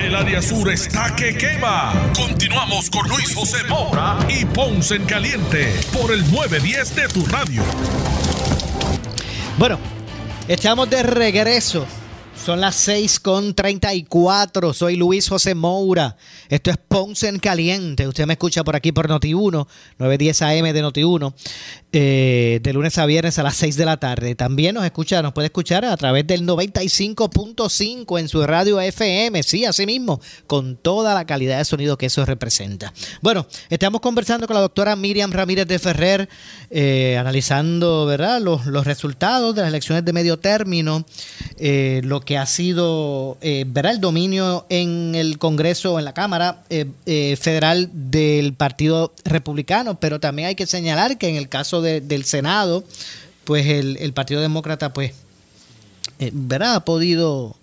El 0.00 0.14
área 0.14 0.40
sur 0.40 0.70
está 0.70 1.14
que 1.14 1.36
quema. 1.36 1.92
Continuamos 2.16 2.88
con 2.88 3.06
Luis 3.06 3.34
José 3.34 3.58
Moura 3.68 4.18
y 4.30 4.46
Ponce 4.46 4.94
en 4.94 5.04
Caliente 5.04 5.78
por 5.92 6.10
el 6.10 6.20
910 6.32 6.96
de 6.96 7.08
tu 7.08 7.26
radio. 7.26 7.62
Bueno, 9.58 9.78
estamos 10.48 10.88
de 10.88 11.02
regreso. 11.02 11.86
Son 12.34 12.62
las 12.62 12.76
6 12.76 13.20
con 13.20 13.54
34. 13.54 14.72
Soy 14.72 14.96
Luis 14.96 15.28
José 15.28 15.54
Moura. 15.54 16.16
Esto 16.48 16.70
es 16.70 16.78
Ponce 16.78 17.28
en 17.28 17.38
Caliente. 17.38 18.08
Usted 18.08 18.26
me 18.26 18.32
escucha 18.32 18.64
por 18.64 18.74
aquí 18.76 18.92
por 18.92 19.06
Noti1, 19.06 19.66
910 19.98 20.42
AM 20.42 20.72
de 20.72 20.82
Noti1, 20.82 21.34
eh, 21.92 22.60
de 22.62 22.72
lunes 22.72 22.98
a 22.98 23.06
viernes 23.06 23.38
a 23.38 23.42
las 23.42 23.56
6 23.56 23.76
de 23.76 23.84
la 23.84 23.96
tarde. 23.96 24.34
También 24.34 24.74
nos 24.74 24.84
escucha, 24.84 25.22
nos 25.22 25.32
puede 25.32 25.46
escuchar 25.46 25.84
a 25.84 25.96
través 25.96 26.26
del 26.26 26.46
95.5 26.46 28.20
en 28.20 28.28
su 28.28 28.46
radio 28.46 28.80
FM. 28.80 29.42
Sí, 29.42 29.64
así 29.64 29.86
mismo, 29.86 30.20
con 30.46 30.76
toda 30.76 31.14
la 31.14 31.26
calidad 31.26 31.58
de 31.58 31.64
sonido 31.64 31.98
que 31.98 32.06
eso 32.06 32.24
representa. 32.24 32.92
Bueno, 33.22 33.46
estamos 33.68 34.00
conversando 34.00 34.46
con 34.46 34.54
la 34.54 34.60
doctora 34.60 34.94
Miriam 34.96 35.32
Ramírez 35.32 35.66
de 35.66 35.78
Ferrer, 35.78 36.28
eh, 36.70 37.16
analizando 37.18 38.06
¿verdad? 38.06 38.40
Los, 38.40 38.64
resultados 38.84 39.54
de 39.54 39.62
las 39.62 39.68
elecciones 39.70 40.04
de 40.04 40.12
medio 40.12 40.38
término, 40.38 41.04
eh, 41.58 42.00
lo 42.04 42.20
que 42.20 42.38
ha 42.38 42.46
sido 42.46 43.36
eh, 43.40 43.64
¿verdad? 43.66 43.92
el 43.92 44.00
dominio 44.00 44.66
en 44.68 45.14
el 45.14 45.38
Congreso, 45.38 45.98
en 45.98 46.04
la 46.04 46.14
Cámara 46.14 46.62
Federal 47.04 47.90
del 47.92 48.54
Partido 48.54 49.12
Republicano, 49.24 49.98
pero 49.98 50.20
también 50.20 50.48
hay 50.48 50.54
que 50.54 50.66
señalar 50.66 51.18
que 51.18 51.28
en 51.28 51.36
el 51.36 51.48
caso 51.48 51.79
de- 51.82 52.00
del 52.00 52.24
Senado, 52.24 52.84
pues 53.44 53.66
el, 53.66 54.12
Partido 54.12 54.40
Demócrata, 54.40 54.92
pues, 54.92 55.12
eh, 56.18 56.30
¿verdad? 56.32 56.76
Ha 56.76 56.84
podido 56.84 57.56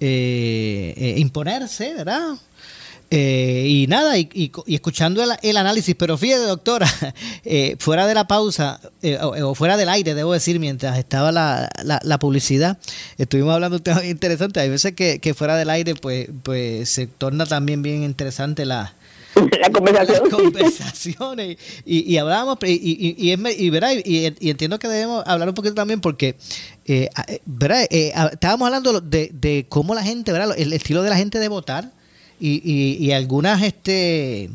eh, 0.00 0.92
eh, 0.96 1.14
imponerse, 1.16 1.94
¿verdad? 1.94 2.34
Eh, 3.10 3.64
y 3.68 3.86
nada, 3.86 4.18
y, 4.18 4.52
escuchando 4.66 5.24
el, 5.40 5.56
análisis, 5.56 5.94
pero 5.94 6.18
fíjate, 6.18 6.42
doctora, 6.42 6.86
eh, 7.44 7.76
fuera 7.78 8.06
de 8.06 8.14
la 8.14 8.26
pausa, 8.26 8.80
o, 9.22 9.54
fuera 9.54 9.76
del 9.76 9.88
aire, 9.88 10.14
debo 10.14 10.32
decir, 10.32 10.58
mientras 10.58 10.98
estaba 10.98 11.30
la, 11.32 12.18
publicidad, 12.20 12.78
estuvimos 13.16 13.54
hablando 13.54 13.78
de 13.78 13.80
un 13.80 13.84
tema 13.84 14.04
interesante. 14.10 14.60
Hay 14.60 14.68
veces 14.68 14.92
que, 14.94 15.20
que 15.20 15.34
fuera 15.34 15.56
del 15.56 15.70
aire, 15.70 15.94
pues, 15.94 16.28
pues 16.42 16.90
se 16.90 17.06
torna 17.06 17.46
también 17.46 17.80
bien 17.80 18.02
interesante 18.02 18.66
la, 18.66 18.95
la 19.60 19.70
conversación. 19.70 20.22
las 20.22 20.34
conversaciones. 20.34 21.56
Y, 21.84 22.12
y 22.12 22.18
hablábamos, 22.18 22.58
y, 22.64 22.72
y, 22.72 23.14
y, 23.18 23.32
es 23.32 23.38
me- 23.38 23.52
y, 23.52 23.70
¿verdad? 23.70 23.92
Y, 24.04 24.34
y 24.40 24.50
entiendo 24.50 24.78
que 24.78 24.88
debemos 24.88 25.22
hablar 25.26 25.48
un 25.48 25.54
poquito 25.54 25.74
también 25.74 26.00
porque, 26.00 26.36
eh, 26.86 27.08
eh. 27.28 27.40
Eh, 27.90 28.12
estábamos 28.32 28.66
hablando 28.66 29.00
de, 29.00 29.30
de 29.32 29.66
cómo 29.68 29.94
la 29.94 30.02
gente, 30.02 30.32
¿verdad? 30.32 30.54
El 30.58 30.72
estilo 30.72 31.02
de 31.02 31.10
la 31.10 31.16
gente 31.16 31.38
de 31.38 31.48
votar 31.48 31.92
y, 32.40 33.10
algunas 33.12 33.62
este 33.62 34.50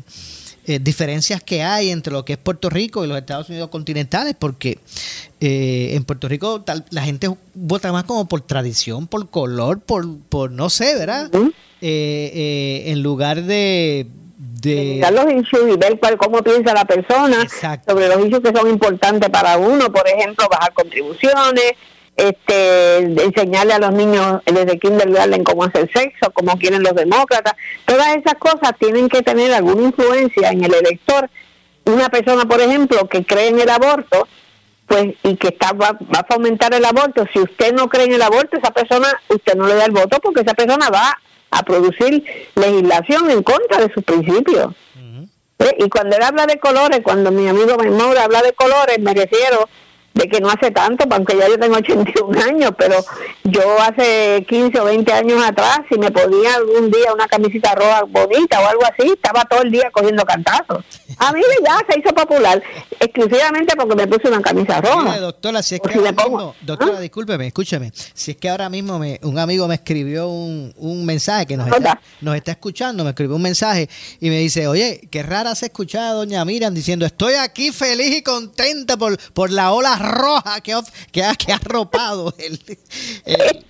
eh, 0.66 0.78
diferencias 0.80 1.42
que 1.42 1.62
hay 1.62 1.90
entre 1.90 2.12
lo 2.12 2.24
que 2.24 2.34
es 2.34 2.38
Puerto 2.38 2.70
Rico 2.70 3.04
y 3.04 3.08
los 3.08 3.18
Estados 3.18 3.48
Unidos 3.48 3.68
continentales, 3.70 4.36
porque 4.38 4.78
eh, 5.40 5.90
en 5.94 6.04
Puerto 6.04 6.28
Rico 6.28 6.60
tal, 6.62 6.84
la 6.90 7.02
gente 7.02 7.28
vota 7.54 7.90
más 7.92 8.04
como 8.04 8.28
por 8.28 8.40
tradición, 8.42 9.08
por 9.08 9.28
color, 9.30 9.80
por, 9.80 10.16
por 10.20 10.52
no 10.52 10.70
sé, 10.70 10.94
¿verdad? 10.94 11.30
Eh, 11.80 12.84
en 12.86 13.02
lugar 13.02 13.42
de... 13.42 14.06
de 14.62 14.74
Mirar 14.74 15.12
los 15.12 15.32
issues 15.32 15.74
y 15.74 15.76
ver 15.76 15.98
cuál, 15.98 16.16
cómo 16.16 16.42
piensa 16.42 16.72
la 16.72 16.84
persona 16.84 17.46
sobre 17.86 18.08
los 18.08 18.24
issues 18.24 18.40
que 18.40 18.56
son 18.56 18.68
importantes 18.68 19.28
para 19.30 19.58
uno, 19.58 19.92
por 19.92 20.06
ejemplo, 20.08 20.46
bajar 20.48 20.72
contribuciones, 20.72 21.74
este, 22.16 22.98
enseñarle 22.98 23.72
a 23.72 23.78
los 23.78 23.92
niños 23.92 24.40
desde 24.44 24.78
kindergarten 24.78 25.44
cómo 25.44 25.64
hacer 25.64 25.90
sexo, 25.92 26.30
cómo 26.32 26.56
quieren 26.58 26.82
los 26.82 26.94
demócratas, 26.94 27.54
todas 27.84 28.16
esas 28.16 28.34
cosas 28.34 28.72
tienen 28.78 29.08
que 29.08 29.22
tener 29.22 29.52
alguna 29.52 29.82
influencia 29.82 30.50
en 30.50 30.64
el 30.64 30.74
elector. 30.74 31.28
Una 31.84 32.08
persona, 32.10 32.44
por 32.44 32.60
ejemplo, 32.60 33.08
que 33.08 33.24
cree 33.24 33.48
en 33.48 33.60
el 33.60 33.68
aborto, 33.68 34.28
pues 34.92 35.14
y 35.22 35.36
que 35.36 35.48
está 35.48 35.72
va, 35.72 35.92
va 35.92 36.18
a 36.18 36.26
fomentar 36.30 36.74
el 36.74 36.84
aborto, 36.84 37.24
si 37.32 37.38
usted 37.38 37.72
no 37.72 37.88
cree 37.88 38.04
en 38.04 38.12
el 38.12 38.20
aborto, 38.20 38.58
esa 38.58 38.72
persona, 38.72 39.08
usted 39.30 39.54
no 39.54 39.66
le 39.66 39.74
da 39.74 39.86
el 39.86 39.90
voto 39.90 40.18
porque 40.20 40.42
esa 40.42 40.52
persona 40.52 40.90
va 40.90 41.18
a 41.50 41.62
producir 41.62 42.22
legislación 42.54 43.30
en 43.30 43.42
contra 43.42 43.78
de 43.78 43.90
sus 43.94 44.04
principios. 44.04 44.74
¿Eh? 45.60 45.76
Y 45.78 45.88
cuando 45.88 46.16
él 46.16 46.22
habla 46.22 46.44
de 46.44 46.58
colores, 46.58 47.00
cuando 47.02 47.30
mi 47.30 47.48
amigo 47.48 47.74
Maimora 47.78 48.24
habla 48.24 48.42
de 48.42 48.52
colores, 48.52 48.98
me 48.98 49.14
refiero 49.14 49.66
de 50.14 50.28
que 50.28 50.40
no 50.40 50.48
hace 50.50 50.70
tanto, 50.70 51.04
aunque 51.10 51.36
ya 51.36 51.48
yo 51.48 51.58
tengo 51.58 51.76
81 51.82 52.40
años, 52.42 52.72
pero 52.76 52.96
yo 53.44 53.62
hace 53.80 54.44
15 54.48 54.80
o 54.80 54.84
20 54.84 55.12
años 55.12 55.42
atrás, 55.44 55.80
si 55.90 55.98
me 55.98 56.10
ponía 56.10 56.54
algún 56.54 56.90
día 56.90 57.12
una 57.12 57.26
camisita 57.26 57.74
roja 57.74 58.02
bonita 58.04 58.60
o 58.60 58.66
algo 58.66 58.82
así, 58.84 59.10
estaba 59.12 59.44
todo 59.44 59.62
el 59.62 59.70
día 59.70 59.90
cogiendo 59.92 60.24
cantazos. 60.24 60.84
A 61.18 61.32
mí 61.32 61.40
ya 61.64 61.78
se 61.88 61.98
hizo 61.98 62.14
popular, 62.14 62.62
exclusivamente 63.00 63.74
porque 63.76 63.94
me 63.94 64.06
puse 64.06 64.28
una 64.28 64.40
camisa 64.40 64.80
roja. 64.80 65.02
Mire, 65.02 65.20
doctora, 65.20 65.62
si 65.62 65.74
es 65.76 65.80
que 65.80 65.92
si 65.92 65.98
ahora 65.98 66.12
mismo, 66.12 66.54
doctora, 66.62 67.00
discúlpeme, 67.00 67.46
escúcheme, 67.48 67.92
si 67.94 68.32
es 68.32 68.36
que 68.36 68.48
ahora 68.48 68.68
mismo 68.68 68.98
me, 68.98 69.18
un 69.22 69.38
amigo 69.38 69.68
me 69.68 69.74
escribió 69.74 70.28
un, 70.28 70.72
un 70.76 71.04
mensaje 71.04 71.46
que 71.46 71.56
nos 71.56 71.68
está, 71.68 72.00
nos 72.20 72.36
está 72.36 72.52
escuchando, 72.52 73.04
me 73.04 73.10
escribió 73.10 73.36
un 73.36 73.42
mensaje 73.42 73.88
y 74.20 74.30
me 74.30 74.38
dice, 74.38 74.66
oye, 74.66 75.00
qué 75.10 75.22
rara 75.22 75.54
se 75.54 75.66
escuchaba 75.66 76.10
a 76.10 76.12
doña 76.12 76.44
Miriam 76.44 76.72
diciendo, 76.74 77.04
estoy 77.06 77.34
aquí 77.34 77.72
feliz 77.72 78.16
y 78.16 78.22
contenta 78.22 78.96
por, 78.96 79.18
por 79.32 79.50
la 79.50 79.72
ola 79.72 79.96
roja 80.02 80.60
que, 80.60 80.74
que, 81.10 81.22
ha, 81.24 81.34
que 81.34 81.52
ha 81.52 81.56
arropado 81.56 82.34
el, 82.38 82.60
el- 83.24 83.64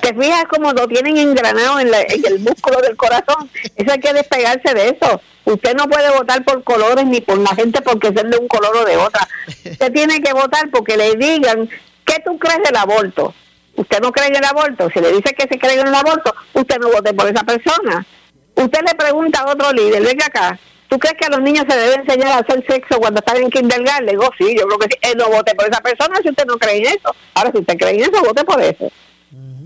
Te 0.00 0.14
fijas 0.14 0.44
como 0.48 0.72
lo 0.72 0.86
tienen 0.88 1.16
engranado 1.18 1.80
en, 1.80 1.90
la- 1.90 2.02
en 2.02 2.24
el 2.26 2.38
músculo 2.40 2.80
del 2.80 2.96
corazón. 2.96 3.50
Eso 3.76 3.92
hay 3.92 4.00
que 4.00 4.12
despegarse 4.12 4.74
de 4.74 4.88
eso. 4.90 5.20
Usted 5.44 5.74
no 5.74 5.88
puede 5.88 6.10
votar 6.10 6.44
por 6.44 6.62
colores 6.64 7.04
ni 7.06 7.20
por 7.20 7.38
la 7.38 7.54
gente 7.54 7.80
porque 7.82 8.08
ser 8.12 8.26
de 8.28 8.38
un 8.38 8.48
color 8.48 8.76
o 8.76 8.84
de 8.84 8.96
otra. 8.96 9.26
Usted 9.70 9.92
tiene 9.92 10.20
que 10.22 10.32
votar 10.32 10.70
porque 10.70 10.96
le 10.96 11.14
digan 11.16 11.68
qué 12.04 12.22
tú 12.24 12.38
crees 12.38 12.62
del 12.64 12.76
aborto. 12.76 13.34
Usted 13.74 14.00
no 14.00 14.12
cree 14.12 14.28
en 14.28 14.36
el 14.36 14.44
aborto. 14.44 14.88
Si 14.92 15.00
le 15.00 15.10
dice 15.12 15.34
que 15.34 15.48
se 15.48 15.58
cree 15.58 15.80
en 15.80 15.86
el 15.88 15.94
aborto, 15.94 16.34
usted 16.52 16.78
no 16.78 16.90
vote 16.90 17.12
por 17.14 17.26
esa 17.28 17.42
persona. 17.42 18.06
Usted 18.54 18.80
le 18.86 18.94
pregunta 18.94 19.40
a 19.40 19.50
otro 19.50 19.72
líder, 19.72 20.02
venga 20.04 20.26
acá, 20.26 20.58
¿tú 20.92 20.98
crees 20.98 21.14
que 21.18 21.24
a 21.24 21.30
los 21.30 21.40
niños 21.40 21.64
se 21.66 21.74
debe 21.74 21.94
enseñar 21.94 22.28
a 22.32 22.38
hacer 22.38 22.62
sexo 22.68 22.98
cuando 22.98 23.20
están 23.20 23.38
en 23.38 23.48
kindergarten? 23.50 24.04
Le 24.04 24.12
digo, 24.12 24.28
sí, 24.36 24.54
yo 24.58 24.66
creo 24.66 24.78
que 24.78 24.88
sí. 24.90 24.98
Eh, 25.00 25.14
no 25.16 25.28
vote 25.30 25.54
por 25.54 25.66
esa 25.66 25.80
persona 25.80 26.18
si 26.22 26.28
usted 26.28 26.44
no 26.44 26.58
cree 26.58 26.76
en 26.78 26.86
eso. 26.86 27.14
Ahora, 27.32 27.50
si 27.50 27.58
usted 27.60 27.78
cree 27.78 27.94
en 27.94 28.00
eso, 28.02 28.22
vote 28.22 28.44
por 28.44 28.60
eso. 28.60 28.90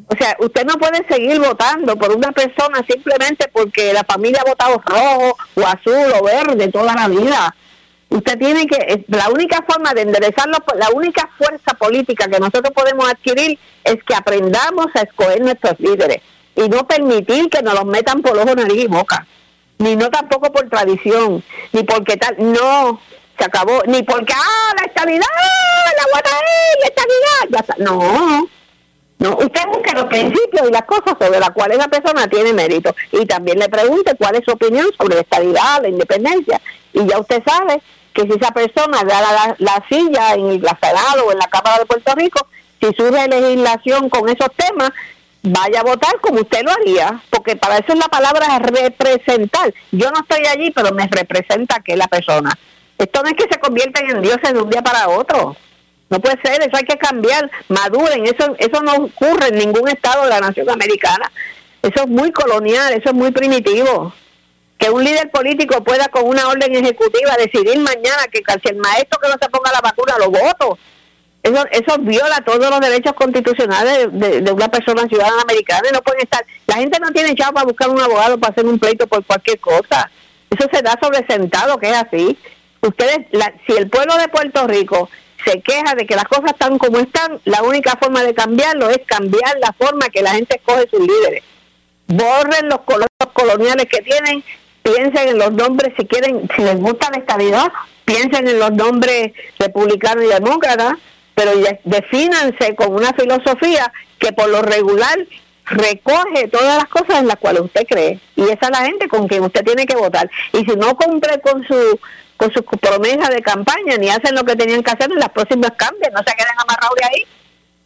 O 0.08 0.16
sea, 0.16 0.36
usted 0.38 0.64
no 0.64 0.74
puede 0.74 1.04
seguir 1.08 1.40
votando 1.40 1.96
por 1.96 2.14
una 2.14 2.30
persona 2.30 2.80
simplemente 2.88 3.48
porque 3.52 3.92
la 3.92 4.04
familia 4.04 4.40
ha 4.46 4.48
votado 4.48 4.80
rojo 4.86 5.36
o 5.56 5.60
azul 5.66 6.12
o 6.20 6.24
verde 6.24 6.68
toda 6.68 6.94
la 6.94 7.08
vida. 7.08 7.52
Usted 8.08 8.38
tiene 8.38 8.68
que, 8.68 8.76
es- 8.86 9.00
la 9.08 9.28
única 9.30 9.64
forma 9.68 9.92
de 9.94 10.02
enderezarlo, 10.02 10.58
la 10.78 10.90
única 10.90 11.28
fuerza 11.36 11.74
política 11.74 12.28
que 12.28 12.38
nosotros 12.38 12.70
podemos 12.72 13.10
adquirir 13.10 13.58
es 13.82 13.96
que 14.04 14.14
aprendamos 14.14 14.86
a 14.94 15.00
escoger 15.00 15.40
nuestros 15.40 15.74
líderes 15.80 16.18
y 16.54 16.68
no 16.68 16.86
permitir 16.86 17.50
que 17.50 17.62
nos 17.62 17.74
los 17.74 17.84
metan 17.86 18.22
por 18.22 18.38
ojo, 18.38 18.54
nariz 18.54 18.84
y 18.84 18.86
boca. 18.86 19.26
Ni 19.78 19.94
no 19.96 20.10
tampoco 20.10 20.50
por 20.52 20.68
tradición, 20.70 21.44
ni 21.72 21.82
porque 21.84 22.16
tal, 22.16 22.36
no, 22.38 23.00
se 23.38 23.44
acabó, 23.44 23.82
ni 23.86 24.02
porque, 24.02 24.32
ah, 24.34 24.74
la 24.78 24.86
estabilidad, 24.86 25.26
la 25.96 26.04
guata 26.12 26.30
la 26.80 26.86
estabilidad, 26.86 27.48
ya 27.50 27.58
está. 27.58 27.74
no, 27.78 28.48
no, 29.18 29.36
usted 29.36 29.66
busque 29.68 29.92
los 29.94 30.04
principios 30.06 30.68
y 30.68 30.72
las 30.72 30.82
cosas 30.82 31.14
sobre 31.18 31.40
las 31.40 31.50
cuales 31.50 31.78
la 31.78 31.88
persona 31.88 32.28
tiene 32.28 32.52
mérito 32.52 32.94
y 33.12 33.24
también 33.24 33.58
le 33.58 33.68
pregunte 33.68 34.14
cuál 34.18 34.36
es 34.36 34.44
su 34.44 34.52
opinión 34.52 34.86
sobre 34.98 35.16
la 35.16 35.20
estabilidad, 35.22 35.82
la 35.82 35.88
independencia 35.88 36.60
y 36.92 37.06
ya 37.06 37.18
usted 37.18 37.42
sabe 37.46 37.82
que 38.12 38.22
si 38.22 38.32
esa 38.32 38.50
persona 38.50 39.04
da 39.04 39.54
la 39.58 39.84
silla 39.88 40.34
en 40.34 40.46
el 40.46 40.60
Senado 40.60 41.26
o 41.26 41.32
en 41.32 41.38
la 41.38 41.48
Cámara 41.48 41.78
de 41.78 41.86
Puerto 41.86 42.14
Rico, 42.14 42.46
si 42.80 42.92
surge 42.94 43.28
legislación 43.28 44.08
con 44.08 44.28
esos 44.28 44.48
temas, 44.56 44.90
vaya 45.46 45.80
a 45.80 45.84
votar 45.84 46.20
como 46.20 46.40
usted 46.40 46.62
lo 46.62 46.72
haría, 46.72 47.22
porque 47.30 47.56
para 47.56 47.78
eso 47.78 47.92
es 47.92 47.98
la 47.98 48.08
palabra 48.08 48.58
representar. 48.58 49.72
Yo 49.92 50.10
no 50.10 50.20
estoy 50.20 50.46
allí, 50.46 50.70
pero 50.72 50.92
me 50.92 51.06
representa 51.06 51.80
que 51.80 51.96
la 51.96 52.08
persona. 52.08 52.52
Esto 52.98 53.22
no 53.22 53.28
es 53.28 53.36
que 53.36 53.46
se 53.50 53.60
conviertan 53.60 54.10
en 54.10 54.22
dioses 54.22 54.52
de 54.52 54.60
un 54.60 54.70
día 54.70 54.82
para 54.82 55.08
otro. 55.08 55.56
No 56.08 56.20
puede 56.20 56.40
ser, 56.42 56.62
eso 56.62 56.76
hay 56.76 56.84
que 56.84 56.96
cambiar, 56.96 57.50
maduren, 57.68 58.26
eso 58.26 58.54
eso 58.58 58.80
no 58.80 58.94
ocurre 58.94 59.48
en 59.48 59.58
ningún 59.58 59.88
estado 59.88 60.24
de 60.24 60.30
la 60.30 60.40
nación 60.40 60.68
americana. 60.70 61.30
Eso 61.82 62.02
es 62.02 62.08
muy 62.08 62.32
colonial, 62.32 62.92
eso 62.92 63.10
es 63.10 63.14
muy 63.14 63.30
primitivo. 63.30 64.12
Que 64.78 64.90
un 64.90 65.02
líder 65.02 65.30
político 65.30 65.82
pueda 65.82 66.08
con 66.08 66.26
una 66.26 66.48
orden 66.48 66.74
ejecutiva 66.74 67.36
decidir 67.38 67.78
mañana 67.78 68.26
que 68.30 68.42
si 68.62 68.68
el 68.68 68.76
maestro 68.76 69.18
que 69.20 69.28
no 69.28 69.34
se 69.40 69.48
ponga 69.48 69.72
la 69.72 69.80
vacuna 69.80 70.18
lo 70.18 70.30
voto. 70.30 70.78
Eso, 71.42 71.64
eso 71.70 71.98
viola 72.00 72.42
todos 72.44 72.68
los 72.70 72.80
derechos 72.80 73.12
constitucionales 73.12 74.08
de, 74.10 74.50
una 74.52 74.68
persona 74.68 75.06
ciudadana 75.06 75.42
americana 75.42 75.88
y 75.88 75.92
no 75.92 76.02
pueden 76.02 76.22
estar. 76.22 76.44
La 76.66 76.74
gente 76.76 76.98
no 76.98 77.10
tiene 77.12 77.36
chavo 77.36 77.52
para 77.54 77.66
buscar 77.66 77.88
un 77.88 78.00
abogado 78.00 78.38
para 78.38 78.52
hacer 78.52 78.66
un 78.66 78.78
pleito 78.78 79.06
por 79.06 79.24
cualquier 79.24 79.60
cosa. 79.60 80.10
Eso 80.50 80.68
se 80.72 80.82
da 80.82 80.98
sobre 81.00 81.24
sentado 81.26 81.78
que 81.78 81.90
es 81.90 81.96
así. 81.96 82.38
Ustedes, 82.80 83.26
la- 83.30 83.52
si 83.66 83.74
el 83.74 83.88
pueblo 83.88 84.16
de 84.18 84.28
Puerto 84.28 84.66
Rico 84.66 85.08
se 85.44 85.60
queja 85.60 85.94
de 85.94 86.04
que 86.06 86.16
las 86.16 86.24
cosas 86.24 86.50
están 86.52 86.78
como 86.78 86.98
están, 86.98 87.40
la 87.44 87.62
única 87.62 87.96
forma 88.00 88.24
de 88.24 88.34
cambiarlo 88.34 88.90
es 88.90 88.98
cambiar 89.06 89.56
la 89.60 89.72
forma 89.72 90.08
que 90.08 90.22
la 90.22 90.32
gente 90.32 90.56
escoge 90.56 90.88
sus 90.90 91.00
líderes. 91.00 91.44
Borren 92.08 92.68
los 92.68 92.80
colores 92.80 93.08
coloniales 93.32 93.86
que 93.86 94.02
tienen, 94.02 94.42
piensen 94.82 95.28
en 95.28 95.38
los 95.38 95.52
nombres, 95.52 95.92
si 95.96 96.06
quieren, 96.06 96.48
si 96.56 96.62
les 96.62 96.76
gusta 96.76 97.10
la 97.10 97.18
estabilidad, 97.18 97.72
piensen 98.04 98.48
en 98.48 98.58
los 98.58 98.72
nombres 98.72 99.32
republicanos 99.58 100.24
y 100.24 100.28
demócratas, 100.28 100.94
pero 101.36 101.52
defínanse 101.84 102.74
con 102.74 102.94
una 102.94 103.12
filosofía 103.12 103.92
que 104.18 104.32
por 104.32 104.48
lo 104.48 104.62
regular 104.62 105.18
recoge 105.66 106.48
todas 106.48 106.78
las 106.78 106.86
cosas 106.86 107.20
en 107.20 107.26
las 107.26 107.36
cuales 107.36 107.60
usted 107.60 107.86
cree. 107.86 108.18
Y 108.36 108.42
esa 108.44 108.66
es 108.66 108.70
la 108.70 108.86
gente 108.86 109.06
con 109.06 109.28
quien 109.28 109.42
usted 109.42 109.62
tiene 109.62 109.84
que 109.84 109.96
votar. 109.96 110.30
Y 110.54 110.58
si 110.60 110.76
no 110.76 110.96
cumple 110.96 111.38
con 111.40 111.62
su 111.66 112.00
con 112.38 112.50
sus 112.52 112.62
promesas 112.80 113.30
de 113.30 113.42
campaña 113.42 113.96
ni 113.98 114.08
hacen 114.08 114.34
lo 114.34 114.44
que 114.44 114.56
tenían 114.56 114.82
que 114.82 114.90
hacer 114.90 115.10
en 115.10 115.18
las 115.18 115.30
próximas 115.30 115.70
cambian 115.74 116.12
no 116.12 116.18
se 116.18 116.34
queden 116.34 116.52
amarrados 116.58 116.94
de 116.96 117.04
ahí. 117.04 117.26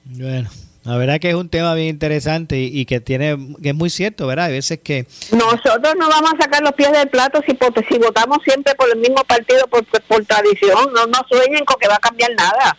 Bueno, 0.05 0.51
la 0.85 0.97
verdad 0.97 1.21
que 1.21 1.31
es 1.31 1.35
un 1.35 1.49
tema 1.49 1.75
bien 1.75 1.89
interesante 1.89 2.57
y, 2.57 2.81
y 2.81 2.85
que 2.85 3.01
tiene 3.01 3.37
que 3.61 3.71
es 3.71 3.75
muy 3.75 3.91
cierto, 3.91 4.29
¿verdad? 4.29 4.47
Hay 4.47 4.53
veces 4.53 4.79
que 4.79 5.07
nosotros 5.33 5.95
no 5.99 6.09
vamos 6.09 6.35
a 6.35 6.43
sacar 6.43 6.63
los 6.63 6.73
pies 6.73 6.93
del 6.93 7.09
plato 7.09 7.43
si 7.49 7.99
votamos 7.99 8.39
siempre 8.45 8.77
por 8.77 8.89
el 8.91 8.99
mismo 8.99 9.25
partido 9.25 9.67
por, 9.67 9.85
por 9.85 10.25
tradición. 10.25 10.93
No 10.93 11.07
no 11.07 11.19
sueñen 11.29 11.65
con 11.65 11.81
que 11.81 11.89
va 11.89 11.97
a 11.97 11.99
cambiar 11.99 12.31
nada 12.37 12.77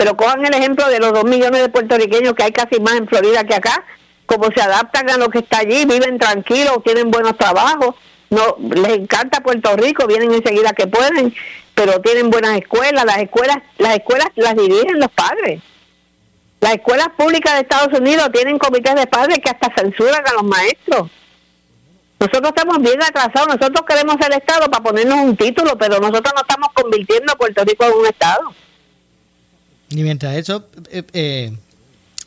pero 0.00 0.16
cojan 0.16 0.42
el 0.46 0.54
ejemplo 0.54 0.88
de 0.88 0.98
los 0.98 1.12
dos 1.12 1.24
millones 1.24 1.60
de 1.60 1.68
puertorriqueños 1.68 2.32
que 2.32 2.44
hay 2.44 2.52
casi 2.52 2.80
más 2.80 2.94
en 2.94 3.06
Florida 3.06 3.44
que 3.44 3.54
acá, 3.54 3.84
como 4.24 4.46
se 4.50 4.62
adaptan 4.62 5.10
a 5.10 5.18
lo 5.18 5.28
que 5.28 5.40
está 5.40 5.58
allí, 5.58 5.84
viven 5.84 6.18
tranquilos, 6.18 6.78
tienen 6.82 7.10
buenos 7.10 7.36
trabajos, 7.36 7.96
no 8.30 8.56
les 8.58 8.96
encanta 8.96 9.42
Puerto 9.42 9.76
Rico, 9.76 10.06
vienen 10.06 10.32
enseguida 10.32 10.72
que 10.72 10.86
pueden, 10.86 11.34
pero 11.74 12.00
tienen 12.00 12.30
buenas 12.30 12.56
escuelas, 12.56 13.04
las 13.04 13.18
escuelas, 13.18 13.58
las 13.76 13.94
escuelas 13.96 14.30
las 14.36 14.56
dirigen 14.56 15.00
los 15.00 15.10
padres. 15.10 15.60
Las 16.60 16.76
escuelas 16.76 17.08
públicas 17.18 17.52
de 17.52 17.60
Estados 17.60 18.00
Unidos 18.00 18.30
tienen 18.32 18.56
comités 18.56 18.94
de 18.94 19.06
padres 19.06 19.40
que 19.44 19.50
hasta 19.50 19.70
censuran 19.76 20.26
a 20.26 20.32
los 20.32 20.44
maestros. 20.44 21.10
No 22.18 22.26
Nosotros 22.26 22.54
estamos 22.56 22.78
bien 22.78 23.02
atrasados, 23.02 23.48
nosotros 23.48 23.84
queremos 23.86 24.16
el 24.26 24.32
Estado 24.32 24.70
para 24.70 24.82
ponernos 24.82 25.18
un 25.18 25.36
título, 25.36 25.76
pero 25.76 26.00
nosotros 26.00 26.32
no 26.34 26.40
estamos 26.40 26.68
convirtiendo 26.72 27.34
a 27.34 27.36
Puerto 27.36 27.62
Rico 27.66 27.84
en 27.84 27.92
un 27.92 28.06
Estado. 28.06 28.54
Y 29.90 30.02
mientras 30.02 30.36
eso, 30.36 30.66
eh, 30.90 31.02
eh, 31.12 31.52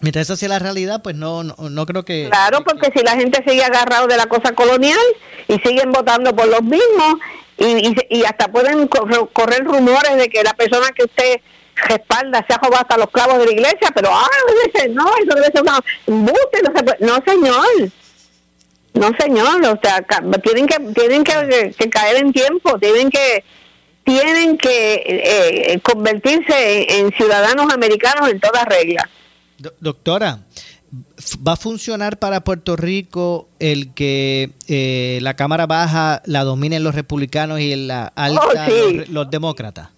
mientras 0.02 0.24
eso 0.28 0.36
sea 0.36 0.50
la 0.50 0.60
realidad, 0.60 1.02
pues 1.02 1.16
no, 1.16 1.44
no, 1.44 1.56
no 1.58 1.86
creo 1.86 2.04
que... 2.04 2.28
Claro, 2.30 2.64
porque 2.64 2.92
si 2.96 3.04
la 3.04 3.16
gente 3.16 3.44
sigue 3.48 3.64
agarrado 3.64 4.08
de 4.08 4.18
la 4.18 4.28
cosa 4.28 4.54
colonial 4.54 5.00
y 5.48 5.58
siguen 5.60 5.92
votando 5.92 6.36
por 6.36 6.48
los 6.48 6.62
mismos 6.62 7.16
y, 7.58 7.66
y, 7.88 7.96
y 8.10 8.26
hasta 8.26 8.48
pueden 8.50 8.88
cor- 8.88 9.30
correr 9.32 9.64
rumores 9.64 10.18
de 10.18 10.30
que 10.30 10.44
la 10.44 10.54
persona 10.54 10.88
que 10.96 11.06
usted 11.06 11.40
respalda 11.76 12.46
se 12.48 12.54
ha 12.54 12.58
robado 12.58 12.82
hasta 12.82 12.98
los 12.98 13.10
clavos 13.10 13.40
de 13.40 13.46
la 13.46 13.52
iglesia, 13.52 13.90
pero 13.96 14.10
ah, 14.12 14.28
no, 14.90 15.10
eso 15.18 15.36
debe 15.36 15.52
ser 15.52 15.62
una 15.62 15.80
embuste, 16.06 16.62
no, 16.64 16.72
se 16.76 17.06
no 17.06 17.24
señor. 17.26 17.92
No 18.96 19.10
señor, 19.20 19.66
o 19.66 19.80
sea, 19.82 20.06
tienen 20.44 20.68
que 20.68 20.78
tienen 20.94 21.24
que 21.24 21.90
caer 21.90 22.18
en 22.18 22.32
tiempo, 22.32 22.78
tienen 22.78 23.10
que 23.10 23.44
tienen 24.04 24.58
que 24.58 24.96
eh, 25.06 25.80
convertirse 25.82 26.84
en, 26.90 27.06
en 27.08 27.12
ciudadanos 27.14 27.72
americanos 27.74 28.30
en 28.30 28.40
toda 28.40 28.66
regla. 28.66 29.10
Do- 29.58 29.74
Doctora, 29.80 30.40
¿va 31.48 31.54
a 31.54 31.56
funcionar 31.56 32.20
para 32.20 32.44
Puerto 32.44 32.76
Rico 32.76 33.48
el 33.60 33.94
que 33.94 34.52
eh, 34.68 35.20
la 35.22 35.36
Cámara 35.36 35.66
Baja 35.68 36.22
la 36.26 36.44
dominen 36.44 36.84
los 36.84 36.96
republicanos 36.96 37.60
y 37.60 37.72
en 37.72 37.88
la 37.88 38.08
alta 38.16 38.42
Oh, 38.46 38.52
sí. 38.68 38.94
los, 38.98 39.10
los 39.10 39.30
demócratas? 39.32 39.90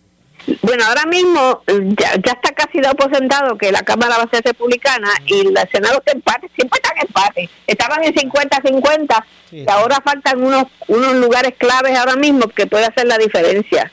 Bueno, 0.62 0.86
ahora 0.86 1.06
mismo 1.06 1.64
eh, 1.68 1.80
ya, 1.98 2.14
ya 2.24 2.34
está 2.34 2.52
casi 2.54 2.80
dado 2.80 2.96
por 2.96 3.16
sentado 3.16 3.58
que 3.58 3.72
la 3.72 3.82
Cámara 3.82 4.18
va 4.18 4.24
a 4.24 4.30
ser 4.30 4.44
republicana 4.44 5.10
y 5.26 5.48
el 5.48 5.58
Senado 5.72 5.98
está 5.98 6.12
empate, 6.12 6.50
siempre 6.56 6.80
están 6.82 6.98
en 6.98 7.08
empate. 7.08 7.50
Estaban 7.66 8.04
en 8.04 8.14
50-50 8.14 9.24
y 9.52 9.70
ahora 9.70 10.02
faltan 10.04 10.44
unos 10.44 10.66
unos 10.88 11.16
lugares 11.16 11.54
claves 11.58 11.98
ahora 11.98 12.16
mismo 12.16 12.48
que 12.50 12.68
puede 12.68 12.86
hacer 12.86 13.08
la 13.08 13.18
diferencia. 13.18 13.92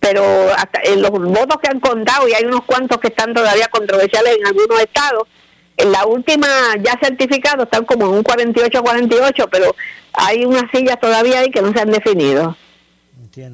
Pero 0.00 0.24
hasta 0.56 0.80
en 0.82 1.00
los 1.00 1.10
votos 1.10 1.58
que 1.62 1.68
han 1.68 1.80
contado, 1.80 2.28
y 2.28 2.34
hay 2.34 2.44
unos 2.44 2.64
cuantos 2.64 2.98
que 2.98 3.08
están 3.08 3.32
todavía 3.32 3.68
controversiales 3.68 4.36
en 4.36 4.46
algunos 4.46 4.80
estados, 4.80 5.28
en 5.76 5.92
la 5.92 6.04
última 6.06 6.46
ya 6.80 6.98
certificado 7.00 7.62
están 7.64 7.84
como 7.84 8.06
en 8.06 8.14
un 8.14 8.24
48-48, 8.24 9.48
pero 9.50 9.74
hay 10.12 10.44
unas 10.44 10.70
sillas 10.70 11.00
todavía 11.00 11.38
ahí 11.38 11.50
que 11.50 11.62
no 11.62 11.72
se 11.72 11.80
han 11.80 11.90
definido 11.90 12.56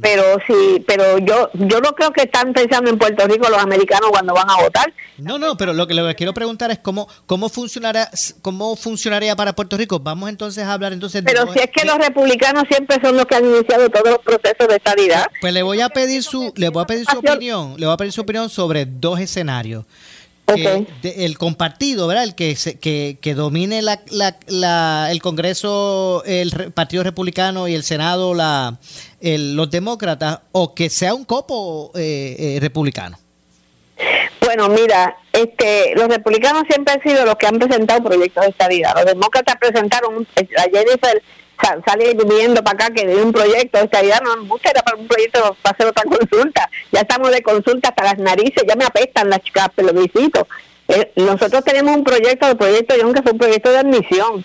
pero 0.01 0.23
sí 0.47 0.85
pero 0.87 1.19
yo 1.19 1.51
yo 1.55 1.81
no 1.81 1.93
creo 1.95 2.11
que 2.13 2.23
están 2.23 2.53
pensando 2.53 2.91
en 2.91 2.99
Puerto 2.99 3.27
Rico 3.27 3.49
los 3.49 3.59
americanos 3.61 4.11
cuando 4.11 4.35
van 4.35 4.51
a 4.51 4.57
votar 4.63 4.93
No, 5.19 5.39
no, 5.39 5.57
pero 5.57 5.73
lo 5.73 5.87
que 5.87 5.95
le 5.95 6.15
quiero 6.15 6.35
preguntar 6.35 6.71
es 6.71 6.79
cómo 6.79 7.09
cómo 7.27 7.49
funcionará 7.49 8.11
cómo 8.43 8.75
funcionaría 8.77 9.37
para 9.37 9.53
Puerto 9.55 9.77
Rico. 9.77 9.99
Vamos 10.01 10.29
entonces 10.29 10.65
a 10.65 10.73
hablar 10.73 10.93
entonces 10.93 11.23
de 11.25 11.31
pero 11.31 11.45
dos- 11.45 11.55
si 11.55 11.61
es 11.61 11.71
que 11.71 11.85
los 11.85 11.97
republicanos 11.99 12.65
siempre 12.69 12.99
son 13.03 13.17
los 13.17 13.27
que 13.27 13.37
han 13.37 13.45
iniciado 13.47 13.89
todos 13.91 14.11
los 14.11 14.19
procesos 14.19 14.69
de 14.69 14.77
estabilidad 14.77 15.27
Pues 15.41 15.53
le 15.53 15.63
voy 15.63 15.81
a 15.81 15.89
pedir 15.89 16.23
su, 16.23 16.53
le 16.57 16.69
voy 16.71 16.83
a 16.83 16.87
pedir 16.87 17.05
su 17.07 17.19
opinión, 17.19 17.75
le 17.79 17.87
voy 17.87 17.95
a 17.95 17.97
pedir 17.97 18.13
su 18.13 18.21
opinión 18.23 18.49
sobre 18.51 18.85
dos 18.87 19.21
escenarios. 19.21 19.85
De- 21.03 21.25
el 21.27 21.37
compartido, 21.39 22.07
¿verdad? 22.07 22.25
El 22.25 22.35
que 22.35 22.57
se- 22.57 22.79
que, 22.79 23.19
que 23.21 23.35
domine 23.35 23.83
la, 23.83 24.01
la- 24.11 24.37
la- 24.47 25.09
el 25.11 25.21
Congreso, 25.23 26.23
el 26.27 26.51
re- 26.51 26.71
Partido 26.71 27.03
Republicano 27.03 27.69
y 27.69 27.75
el 27.75 27.83
Senado, 27.83 28.35
la, 28.35 28.79
el- 29.21 29.55
los 29.57 29.71
demócratas, 29.71 30.41
o 30.53 30.75
que 30.75 30.89
sea 30.91 31.15
un 31.15 31.25
copo 31.25 31.93
eh, 31.95 32.37
eh, 32.39 32.59
republicano. 32.61 33.19
Bueno, 34.41 34.69
mira, 34.69 35.17
este, 35.33 35.93
los 35.97 36.09
republicanos 36.09 36.63
siempre 36.71 36.95
han 36.95 37.03
sido 37.03 37.25
los 37.27 37.35
que 37.37 37.47
han 37.47 37.59
presentado 37.59 38.03
proyectos 38.03 38.45
de 38.45 38.51
estabilidad. 38.51 38.95
Los 38.97 39.05
demócratas 39.05 39.57
presentaron, 39.61 40.17
un- 40.17 40.29
a 40.57 40.63
Jennifer 40.63 41.23
sa- 41.63 41.79
sale 41.87 42.15
viendo 42.27 42.63
para 42.63 42.87
acá 42.87 42.95
que 42.95 43.07
de 43.07 43.17
un 43.23 43.33
proyecto 43.33 43.79
de 43.79 43.85
estabilidad, 43.85 44.21
no 44.23 44.45
gusta, 44.47 44.71
era 44.71 44.83
para 44.83 44.97
un 44.97 45.07
proyecto 45.09 45.57
para 45.63 45.75
hacer 45.75 45.87
otra 45.87 46.05
consulta. 46.05 46.69
Ya 46.93 47.01
estamos 47.01 47.31
de 47.31 47.43
consulta 47.43 47.89
hasta 47.91 48.05
las 48.05 48.19
narices, 48.19 48.65
ya 48.67 48.77
me 48.77 48.85
apestan 48.85 49.31
las 49.31 49.41
chicas, 49.41 49.69
pero 49.75 49.93
visito. 49.93 50.47
Eh, 50.89 51.13
nosotros 51.17 51.63
tenemos 51.65 51.97
un 51.97 52.05
proyecto 52.05 52.47
de 52.47 52.55
proyecto 52.57 52.95
John 53.01 53.13
que 53.13 53.23
fue 53.23 53.33
un 53.33 53.39
proyecto 53.39 53.71
de 53.71 53.79
admisión. 53.79 54.45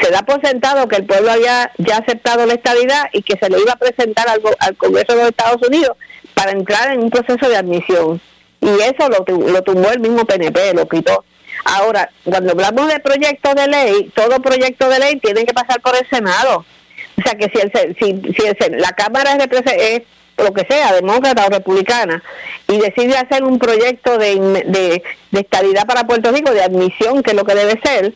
Se 0.00 0.10
da 0.10 0.22
por 0.22 0.40
sentado 0.40 0.88
que 0.88 0.96
el 0.96 1.04
pueblo 1.04 1.30
había 1.32 1.70
ya 1.78 1.98
aceptado 1.98 2.46
la 2.46 2.54
estabilidad 2.54 3.04
y 3.12 3.22
que 3.22 3.36
se 3.38 3.48
le 3.50 3.60
iba 3.60 3.72
a 3.72 3.76
presentar 3.76 4.26
al, 4.28 4.40
al 4.58 4.76
Congreso 4.76 5.12
de 5.12 5.18
los 5.18 5.28
Estados 5.28 5.66
Unidos 5.66 5.96
para 6.34 6.52
entrar 6.52 6.92
en 6.92 7.00
un 7.02 7.10
proceso 7.10 7.48
de 7.48 7.56
admisión. 7.56 8.20
Y 8.60 8.68
eso 8.68 9.08
lo, 9.08 9.24
lo 9.48 9.62
tumbó 9.62 9.90
el 9.90 10.00
mismo 10.00 10.24
PNP, 10.24 10.72
lo 10.74 10.88
quitó. 10.88 11.24
Ahora, 11.64 12.10
cuando 12.24 12.52
hablamos 12.52 12.88
de 12.88 13.00
proyectos 13.00 13.54
de 13.54 13.68
ley, 13.68 14.10
todo 14.14 14.40
proyecto 14.40 14.88
de 14.88 14.98
ley 14.98 15.16
tiene 15.16 15.44
que 15.44 15.54
pasar 15.54 15.80
por 15.80 15.96
el 15.96 16.08
Senado. 16.08 16.64
O 17.18 17.22
sea 17.22 17.34
que 17.34 17.50
si, 17.54 17.60
el, 17.60 17.96
si, 17.98 18.32
si 18.32 18.46
el 18.46 18.80
la 18.80 18.92
Cámara 18.92 19.32
es, 19.34 20.02
lo 20.38 20.52
que 20.52 20.66
sea, 20.68 20.92
demócrata 20.92 21.46
o 21.46 21.50
republicana, 21.50 22.22
y 22.66 22.78
decide 22.78 23.16
hacer 23.16 23.44
un 23.44 23.58
proyecto 23.58 24.18
de, 24.18 24.34
de, 24.66 25.02
de 25.30 25.40
estabilidad 25.40 25.86
para 25.86 26.06
Puerto 26.06 26.32
Rico, 26.32 26.52
de 26.52 26.62
admisión, 26.62 27.22
que 27.22 27.30
es 27.30 27.36
lo 27.36 27.44
que 27.44 27.54
debe 27.54 27.80
ser, 27.84 28.14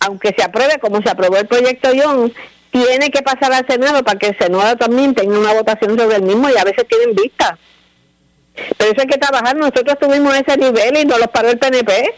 aunque 0.00 0.34
se 0.36 0.42
apruebe 0.42 0.78
como 0.78 1.02
se 1.02 1.10
aprobó 1.10 1.36
el 1.36 1.46
proyecto 1.46 1.92
Young, 1.92 2.30
tiene 2.70 3.10
que 3.10 3.22
pasar 3.22 3.52
al 3.52 3.66
Senado 3.66 4.02
para 4.04 4.18
que 4.18 4.28
el 4.28 4.38
Senado 4.38 4.76
también 4.76 5.14
tenga 5.14 5.38
una 5.38 5.54
votación 5.54 5.98
sobre 5.98 6.16
el 6.16 6.22
mismo 6.22 6.48
y 6.48 6.58
a 6.58 6.64
veces 6.64 6.86
tienen 6.88 7.14
vista. 7.14 7.58
Pero 8.76 8.90
eso 8.90 9.00
hay 9.00 9.06
que 9.06 9.18
trabajar. 9.18 9.56
Nosotros 9.56 9.98
tuvimos 9.98 10.34
ese 10.34 10.56
nivel 10.56 10.96
y 10.96 11.04
nos 11.04 11.18
los 11.18 11.28
paró 11.28 11.50
el 11.50 11.58
PNP. 11.58 12.14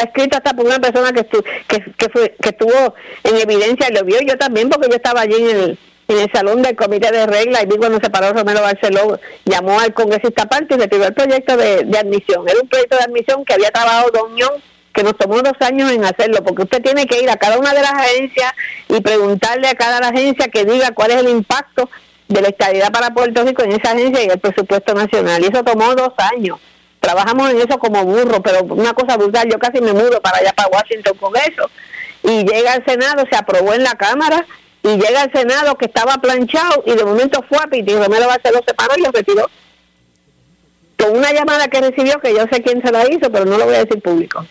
Está 0.00 0.04
escrito 0.04 0.36
hasta 0.38 0.54
por 0.54 0.64
una 0.64 0.78
persona 0.78 1.12
que, 1.12 1.28
estu- 1.28 1.44
que, 1.68 1.92
que, 1.92 2.08
fue, 2.08 2.34
que 2.40 2.48
estuvo 2.50 2.94
en 3.22 3.36
evidencia 3.36 3.88
y 3.90 3.94
lo 3.94 4.02
vio 4.04 4.18
yo 4.22 4.38
también 4.38 4.70
porque 4.70 4.88
yo 4.88 4.96
estaba 4.96 5.20
allí 5.20 5.34
en 5.34 5.46
el, 5.56 5.78
en 6.08 6.18
el 6.18 6.32
salón 6.32 6.62
del 6.62 6.74
comité 6.74 7.12
de 7.12 7.26
regla 7.26 7.62
y 7.62 7.66
vi 7.66 7.76
cuando 7.76 7.98
se 8.02 8.08
paró 8.08 8.32
Romero 8.32 8.62
Barceló, 8.62 9.20
llamó 9.44 9.78
al 9.78 9.92
congresista 9.92 10.44
aparte 10.44 10.74
y 10.74 10.78
retiró 10.78 11.04
el 11.04 11.12
proyecto 11.12 11.56
de, 11.56 11.86
admisión. 11.98 12.48
Era 12.48 12.60
un 12.62 12.68
proyecto 12.68 12.96
de 12.96 13.02
admisión 13.04 13.44
que 13.44 13.52
había 13.54 13.70
trabajado 13.70 14.10
Don 14.10 14.36
Young, 14.36 14.60
que 14.94 15.02
nos 15.02 15.16
tomó 15.18 15.36
dos 15.42 15.52
años 15.60 15.92
en 15.92 16.02
hacerlo, 16.04 16.42
porque 16.42 16.62
usted 16.62 16.82
tiene 16.82 17.06
que 17.06 17.22
ir 17.22 17.28
a 17.28 17.36
cada 17.36 17.58
una 17.58 17.74
de 17.74 17.82
las 17.82 17.92
agencias 17.92 18.52
y 18.88 19.00
preguntarle 19.02 19.68
a 19.68 19.74
cada 19.74 19.98
agencia 20.08 20.48
que 20.48 20.64
diga 20.64 20.92
cuál 20.92 21.10
es 21.10 21.18
el 21.18 21.28
impacto 21.28 21.90
de 22.26 22.40
la 22.40 22.48
estabilidad 22.48 22.90
para 22.90 23.12
Puerto 23.12 23.44
Rico 23.44 23.62
en 23.64 23.72
esa 23.72 23.92
agencia 23.92 24.24
y 24.24 24.28
el 24.28 24.38
presupuesto 24.38 24.94
nacional. 24.94 25.42
Y 25.42 25.48
eso 25.48 25.62
tomó 25.62 25.94
dos 25.94 26.12
años. 26.32 26.58
Trabajamos 27.00 27.50
en 27.50 27.58
eso 27.58 27.78
como 27.78 28.04
burro, 28.04 28.42
pero 28.42 28.62
una 28.62 28.92
cosa 28.92 29.16
brutal, 29.16 29.48
yo 29.50 29.58
casi 29.58 29.80
me 29.80 29.92
mudo 29.92 30.20
para 30.20 30.38
allá, 30.38 30.52
para 30.52 30.68
Washington 30.68 31.16
con 31.18 31.34
eso. 31.36 31.70
Y 32.22 32.44
llega 32.44 32.74
al 32.74 32.84
Senado, 32.84 33.24
se 33.30 33.36
aprobó 33.36 33.72
en 33.72 33.82
la 33.82 33.94
Cámara, 33.94 34.46
y 34.82 34.88
llega 34.96 35.22
al 35.22 35.32
Senado 35.32 35.76
que 35.76 35.86
estaba 35.86 36.18
planchado, 36.18 36.82
y 36.86 36.94
de 36.94 37.04
momento 37.04 37.42
fue 37.48 37.58
a 37.58 37.66
Piti, 37.66 37.94
Romero 37.94 38.26
Barceló 38.26 38.60
se 38.66 38.74
paró 38.74 38.94
y 38.96 39.02
lo 39.02 39.10
retiró. 39.10 39.50
Con 40.98 41.16
una 41.16 41.32
llamada 41.32 41.68
que 41.68 41.80
recibió, 41.80 42.20
que 42.20 42.34
yo 42.34 42.44
sé 42.52 42.62
quién 42.62 42.82
se 42.82 42.92
la 42.92 43.08
hizo, 43.08 43.30
pero 43.32 43.46
no 43.46 43.56
lo 43.56 43.64
voy 43.64 43.76
a 43.76 43.84
decir 43.84 44.02
público. 44.02 44.44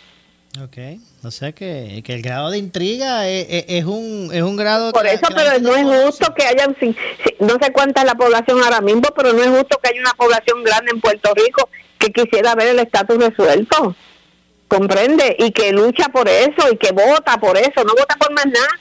Ok, 0.58 0.78
o 1.24 1.30
sea 1.30 1.52
que, 1.52 2.02
que 2.04 2.14
el 2.16 2.24
grado 2.24 2.50
de 2.50 2.58
intriga 2.58 3.28
es, 3.28 3.46
es- 3.50 3.66
es 3.68 3.86
un, 3.86 4.32
es 4.34 4.42
un 4.42 4.56
grado... 4.58 4.92
Por 4.92 5.06
eso, 5.06 5.22
pero 5.36 5.60
no 5.60 5.76
es 5.76 6.06
justo 6.06 6.34
que 6.34 6.44
hayan, 6.48 6.76
si- 6.80 6.96
si- 7.24 7.36
no 7.40 7.56
sé 7.62 7.72
cuánta 7.72 8.02
es 8.02 8.08
la 8.08 8.16
población 8.16 8.62
ahora 8.64 8.82
mismo, 8.82 9.04
pero 9.16 9.32
no 9.32 9.44
es 9.44 9.50
justo 9.50 9.78
que 9.82 9.90
haya 9.90 10.02
una 10.02 10.14
población 10.14 10.64
grande 10.64 10.92
en 10.92 11.02
Puerto 11.02 11.32
Rico 11.36 11.70
que 12.00 12.12
quisiera 12.12 12.56
ver 12.56 12.70
el 12.70 12.80
estatus 12.80 13.18
resuelto. 13.20 13.96
¿Comprende? 14.68 15.36
Y 15.40 15.52
que 15.52 15.72
lucha 15.72 16.10
por 16.10 16.28
eso 16.28 16.72
y 16.72 16.78
que 16.78 16.92
vota 16.92 17.38
por 17.40 17.58
eso, 17.58 17.84
no 17.86 17.94
vota 17.94 18.16
por 18.20 18.32
más 18.34 18.46
nada. 18.46 18.80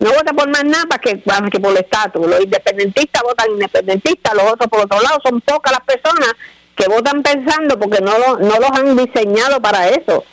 No 0.00 0.10
vota 0.12 0.32
por 0.32 0.48
más 0.48 0.64
nada 0.64 0.84
para 0.88 1.00
que, 1.00 1.16
para 1.16 1.48
que 1.50 1.58
por 1.58 1.72
el 1.72 1.78
estatus. 1.78 2.26
Los 2.26 2.40
independentistas 2.40 3.22
votan 3.22 3.50
independentistas, 3.50 4.34
los 4.34 4.44
otros 4.52 4.68
por 4.70 4.80
otro 4.80 5.00
lado. 5.02 5.18
Son 5.22 5.40
pocas 5.40 5.72
las 5.72 5.80
personas 5.82 6.32
que 6.76 6.86
votan 6.88 7.22
pensando 7.22 7.78
porque 7.78 8.00
no, 8.00 8.16
lo- 8.18 8.38
no 8.38 8.58
los 8.58 8.70
han 8.72 8.96
diseñado 8.96 9.60
para 9.60 9.88
eso. 9.88 10.24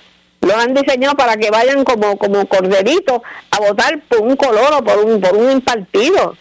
Los 0.41 0.53
han 0.53 0.73
diseñado 0.73 1.15
para 1.15 1.37
que 1.37 1.49
vayan 1.49 1.83
como, 1.83 2.17
como 2.17 2.45
corderitos 2.47 3.21
a 3.51 3.59
votar 3.59 3.99
por 4.07 4.21
un 4.21 4.35
color 4.35 4.73
o 4.73 4.83
por 4.83 4.99
un, 4.99 5.19
por 5.19 5.35
un 5.35 5.61
partido. 5.61 6.35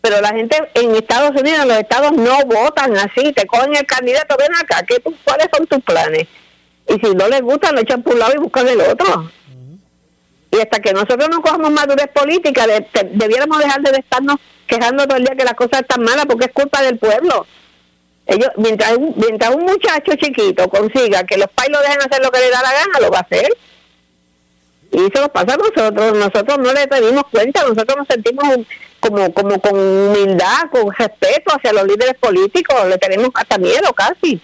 Pero 0.00 0.20
la 0.20 0.28
gente 0.28 0.56
en 0.74 0.94
Estados 0.94 1.30
Unidos, 1.40 1.66
los 1.66 1.78
estados, 1.78 2.12
no 2.12 2.44
votan 2.44 2.96
así. 2.96 3.32
Te 3.32 3.46
cogen 3.46 3.74
el 3.74 3.86
candidato, 3.86 4.36
ven 4.38 4.54
acá, 4.54 4.84
¿qué 4.86 5.02
¿cuáles 5.24 5.48
son 5.54 5.66
tus 5.66 5.80
planes? 5.80 6.28
Y 6.88 6.94
si 6.94 7.14
no 7.14 7.28
les 7.28 7.42
gusta, 7.42 7.72
lo 7.72 7.80
echan 7.80 8.02
por 8.02 8.14
un 8.14 8.20
lado 8.20 8.32
y 8.34 8.38
buscan 8.38 8.68
el 8.68 8.80
otro. 8.80 9.30
Y 10.50 10.58
hasta 10.60 10.80
que 10.80 10.92
nosotros 10.92 11.28
no 11.28 11.42
cojamos 11.42 11.70
madurez 11.70 12.08
política, 12.08 12.64
debiéramos 13.12 13.58
dejar 13.58 13.82
de 13.82 13.98
estarnos 13.98 14.36
quejando 14.66 15.06
todo 15.06 15.18
el 15.18 15.24
día 15.24 15.34
que 15.36 15.44
las 15.44 15.54
cosas 15.54 15.80
están 15.80 16.02
malas 16.02 16.26
porque 16.26 16.46
es 16.46 16.52
culpa 16.52 16.82
del 16.82 16.98
pueblo. 16.98 17.46
Ellos, 18.28 18.50
mientras 18.56 18.92
un, 18.96 19.14
mientras 19.16 19.54
un 19.54 19.64
muchacho 19.64 20.12
chiquito 20.20 20.68
consiga 20.68 21.24
que 21.24 21.38
los 21.38 21.48
pais 21.50 21.70
lo 21.70 21.80
dejen 21.80 21.98
hacer 22.02 22.22
lo 22.22 22.30
que 22.30 22.40
le 22.40 22.50
da 22.50 22.62
la 22.62 22.72
gana, 22.72 23.00
lo 23.00 23.10
va 23.10 23.18
a 23.18 23.22
hacer. 23.22 23.48
Y 24.92 24.98
eso 24.98 25.20
nos 25.22 25.30
pasa 25.30 25.54
a 25.54 25.56
nosotros. 25.56 26.12
Nosotros 26.16 26.58
no 26.58 26.72
le 26.72 26.86
pedimos 26.86 27.24
cuenta, 27.30 27.62
nosotros 27.62 27.96
nos 27.96 28.06
sentimos 28.06 28.44
un- 28.56 28.66
como, 29.00 29.32
como 29.32 29.60
con 29.60 29.78
humildad, 29.78 30.68
con 30.70 30.92
respeto 30.92 31.52
hacia 31.56 31.72
los 31.72 31.84
líderes 31.86 32.14
políticos, 32.20 32.76
le 32.86 32.98
tenemos 32.98 33.30
hasta 33.34 33.56
miedo 33.58 33.92
casi. 33.94 34.40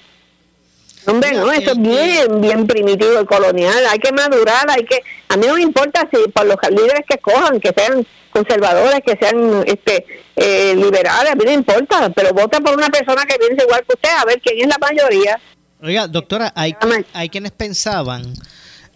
Hombre, 1.06 1.32
no, 1.32 1.52
eso 1.52 1.72
es 1.72 1.78
bien, 1.82 2.40
bien 2.40 2.66
primitivo 2.66 3.20
y 3.20 3.26
colonial. 3.26 3.84
Hay 3.90 3.98
que 3.98 4.12
madurar, 4.12 4.64
hay 4.70 4.84
que. 4.84 5.02
A 5.28 5.36
mí 5.36 5.46
no 5.46 5.54
me 5.54 5.62
importa 5.62 6.08
si 6.10 6.30
por 6.30 6.46
los 6.46 6.56
líderes 6.70 7.02
que 7.06 7.18
cojan, 7.18 7.60
que 7.60 7.72
sean 7.76 8.06
conservadores, 8.34 9.00
que 9.06 9.16
sean 9.16 9.64
este 9.66 10.04
eh, 10.36 10.74
liberales, 10.74 11.32
a 11.32 11.36
mí 11.36 11.44
no 11.44 11.52
importa, 11.52 12.10
pero 12.10 12.34
vota 12.34 12.60
por 12.60 12.74
una 12.74 12.88
persona 12.88 13.24
que 13.24 13.36
piensa 13.38 13.62
igual 13.62 13.84
que 13.86 13.94
usted, 13.94 14.10
a 14.10 14.24
ver 14.24 14.40
quién 14.42 14.60
es 14.60 14.66
la 14.66 14.78
mayoría. 14.78 15.40
Oiga, 15.80 16.08
doctora, 16.08 16.52
hay, 16.56 16.74
hay 17.12 17.28
quienes 17.28 17.52
pensaban 17.52 18.34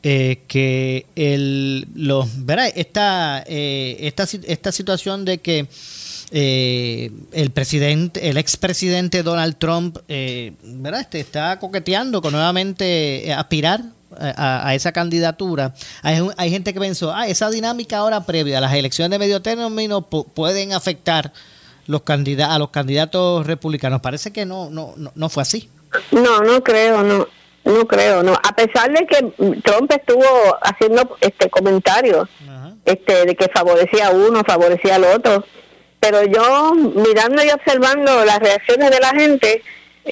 eh, 0.02 0.42
que 0.48 1.06
el, 1.14 1.86
los, 1.94 2.44
¿verdad? 2.44 2.72
Esta, 2.74 3.44
eh, 3.46 3.96
esta, 4.00 4.24
esta 4.46 4.72
situación 4.72 5.24
de 5.24 5.38
que 5.38 5.66
eh, 6.30 7.10
el 7.32 7.50
presidente, 7.52 8.28
el 8.28 8.36
expresidente 8.36 9.22
Donald 9.22 9.56
Trump, 9.58 9.98
eh, 10.08 10.52
¿verdad? 10.62 11.02
Este, 11.02 11.20
está 11.20 11.58
coqueteando 11.58 12.20
con 12.20 12.32
nuevamente 12.32 13.28
eh, 13.28 13.32
aspirar 13.32 13.82
a, 14.16 14.68
a 14.68 14.74
esa 14.74 14.92
candidatura. 14.92 15.74
Hay, 16.02 16.20
hay 16.36 16.50
gente 16.50 16.72
que 16.72 16.80
pensó, 16.80 17.12
ah, 17.14 17.26
esa 17.26 17.50
dinámica 17.50 17.98
ahora 17.98 18.24
previa 18.24 18.58
a 18.58 18.60
las 18.60 18.72
elecciones 18.74 19.10
de 19.10 19.18
medio 19.18 19.42
término 19.42 20.08
pu- 20.08 20.26
pueden 20.32 20.72
afectar 20.72 21.32
los 21.86 22.02
candidatos 22.02 22.54
a 22.54 22.58
los 22.58 22.70
candidatos 22.70 23.46
republicanos. 23.46 24.00
Parece 24.00 24.32
que 24.32 24.44
no, 24.46 24.70
no, 24.70 24.94
no, 24.96 25.12
no 25.14 25.28
fue 25.28 25.42
así. 25.42 25.70
No, 26.12 26.40
no 26.40 26.62
creo, 26.62 27.02
no, 27.02 27.26
no 27.64 27.86
creo, 27.86 28.22
no. 28.22 28.32
A 28.34 28.54
pesar 28.54 28.90
de 28.92 29.06
que 29.06 29.60
Trump 29.62 29.90
estuvo 29.92 30.24
haciendo 30.62 31.16
este 31.20 31.48
comentarios, 31.48 32.28
este, 32.84 33.24
de 33.26 33.34
que 33.34 33.48
favorecía 33.48 34.08
a 34.08 34.10
uno, 34.10 34.42
favorecía 34.46 34.96
al 34.96 35.04
otro, 35.04 35.44
pero 36.00 36.24
yo 36.24 36.74
mirando 36.74 37.42
y 37.44 37.50
observando 37.50 38.24
las 38.24 38.38
reacciones 38.38 38.90
de 38.90 39.00
la 39.00 39.10
gente, 39.10 39.62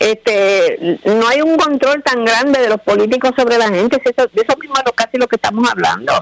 este, 0.01 0.99
no 1.05 1.29
hay 1.29 1.43
un 1.43 1.57
control 1.57 2.03
tan 2.03 2.25
grande 2.25 2.61
de 2.61 2.69
los 2.69 2.81
políticos 2.81 3.33
sobre 3.37 3.59
la 3.59 3.69
gente, 3.69 4.01
eso, 4.05 4.29
de 4.33 4.43
eso 4.43 4.57
mismo 4.59 4.75
es 4.77 4.93
casi 4.95 5.17
lo 5.19 5.27
que 5.29 5.37
estamos 5.37 5.69
hablando. 5.71 6.13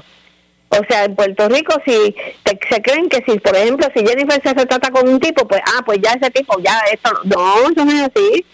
O 0.69 0.79
sea, 0.89 1.05
en 1.05 1.15
Puerto 1.15 1.47
Rico, 1.47 1.73
si 1.85 2.15
te- 2.43 2.59
se 2.69 2.81
creen 2.81 3.07
que 3.07 3.23
si, 3.25 3.39
por 3.39 3.55
ejemplo, 3.55 3.87
si 3.95 4.05
Jennifer 4.05 4.41
se 4.43 4.53
trata 4.53 4.89
con 4.91 5.07
un 5.07 5.19
tipo, 5.19 5.47
pues, 5.47 5.61
ah, 5.65 5.81
pues 5.85 5.99
ya 6.01 6.13
ese 6.13 6.31
tipo, 6.31 6.59
ya 6.59 6.79
esto, 6.91 7.11
no, 7.23 7.69
eso 7.69 7.85
no 7.85 7.91
es 7.91 8.01
así. 8.13 8.45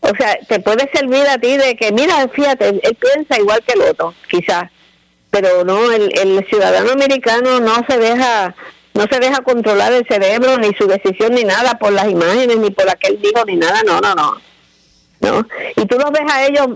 O 0.00 0.10
sea, 0.16 0.36
te 0.48 0.60
puede 0.60 0.90
servir 0.92 1.26
a 1.28 1.38
ti 1.38 1.56
de 1.56 1.76
que, 1.76 1.92
mira, 1.92 2.26
fíjate, 2.28 2.68
él 2.68 2.96
piensa 3.00 3.38
igual 3.38 3.62
que 3.66 3.74
el 3.74 3.82
otro, 3.82 4.14
quizás. 4.28 4.70
Pero 5.30 5.64
no, 5.64 5.90
el 5.92 6.44
ciudadano 6.48 6.92
americano 6.92 7.60
no 7.60 7.84
se 7.88 7.98
deja 7.98 8.54
no 8.94 9.04
se 9.10 9.18
deja 9.20 9.42
controlar 9.42 9.92
el 9.92 10.06
cerebro, 10.08 10.56
ni 10.58 10.72
su 10.74 10.86
decisión, 10.86 11.34
ni 11.34 11.44
nada 11.44 11.78
por 11.78 11.92
las 11.92 12.08
imágenes, 12.08 12.56
ni 12.58 12.70
por 12.70 12.88
aquel 12.88 13.20
dijo, 13.20 13.44
ni 13.44 13.56
nada, 13.56 13.82
no, 13.84 14.00
no, 14.00 14.14
no. 14.14 14.36
¿no? 15.20 15.46
Y 15.76 15.86
tú 15.86 15.96
los 15.98 16.10
ves 16.10 16.22
a 16.30 16.46
ellos 16.46 16.66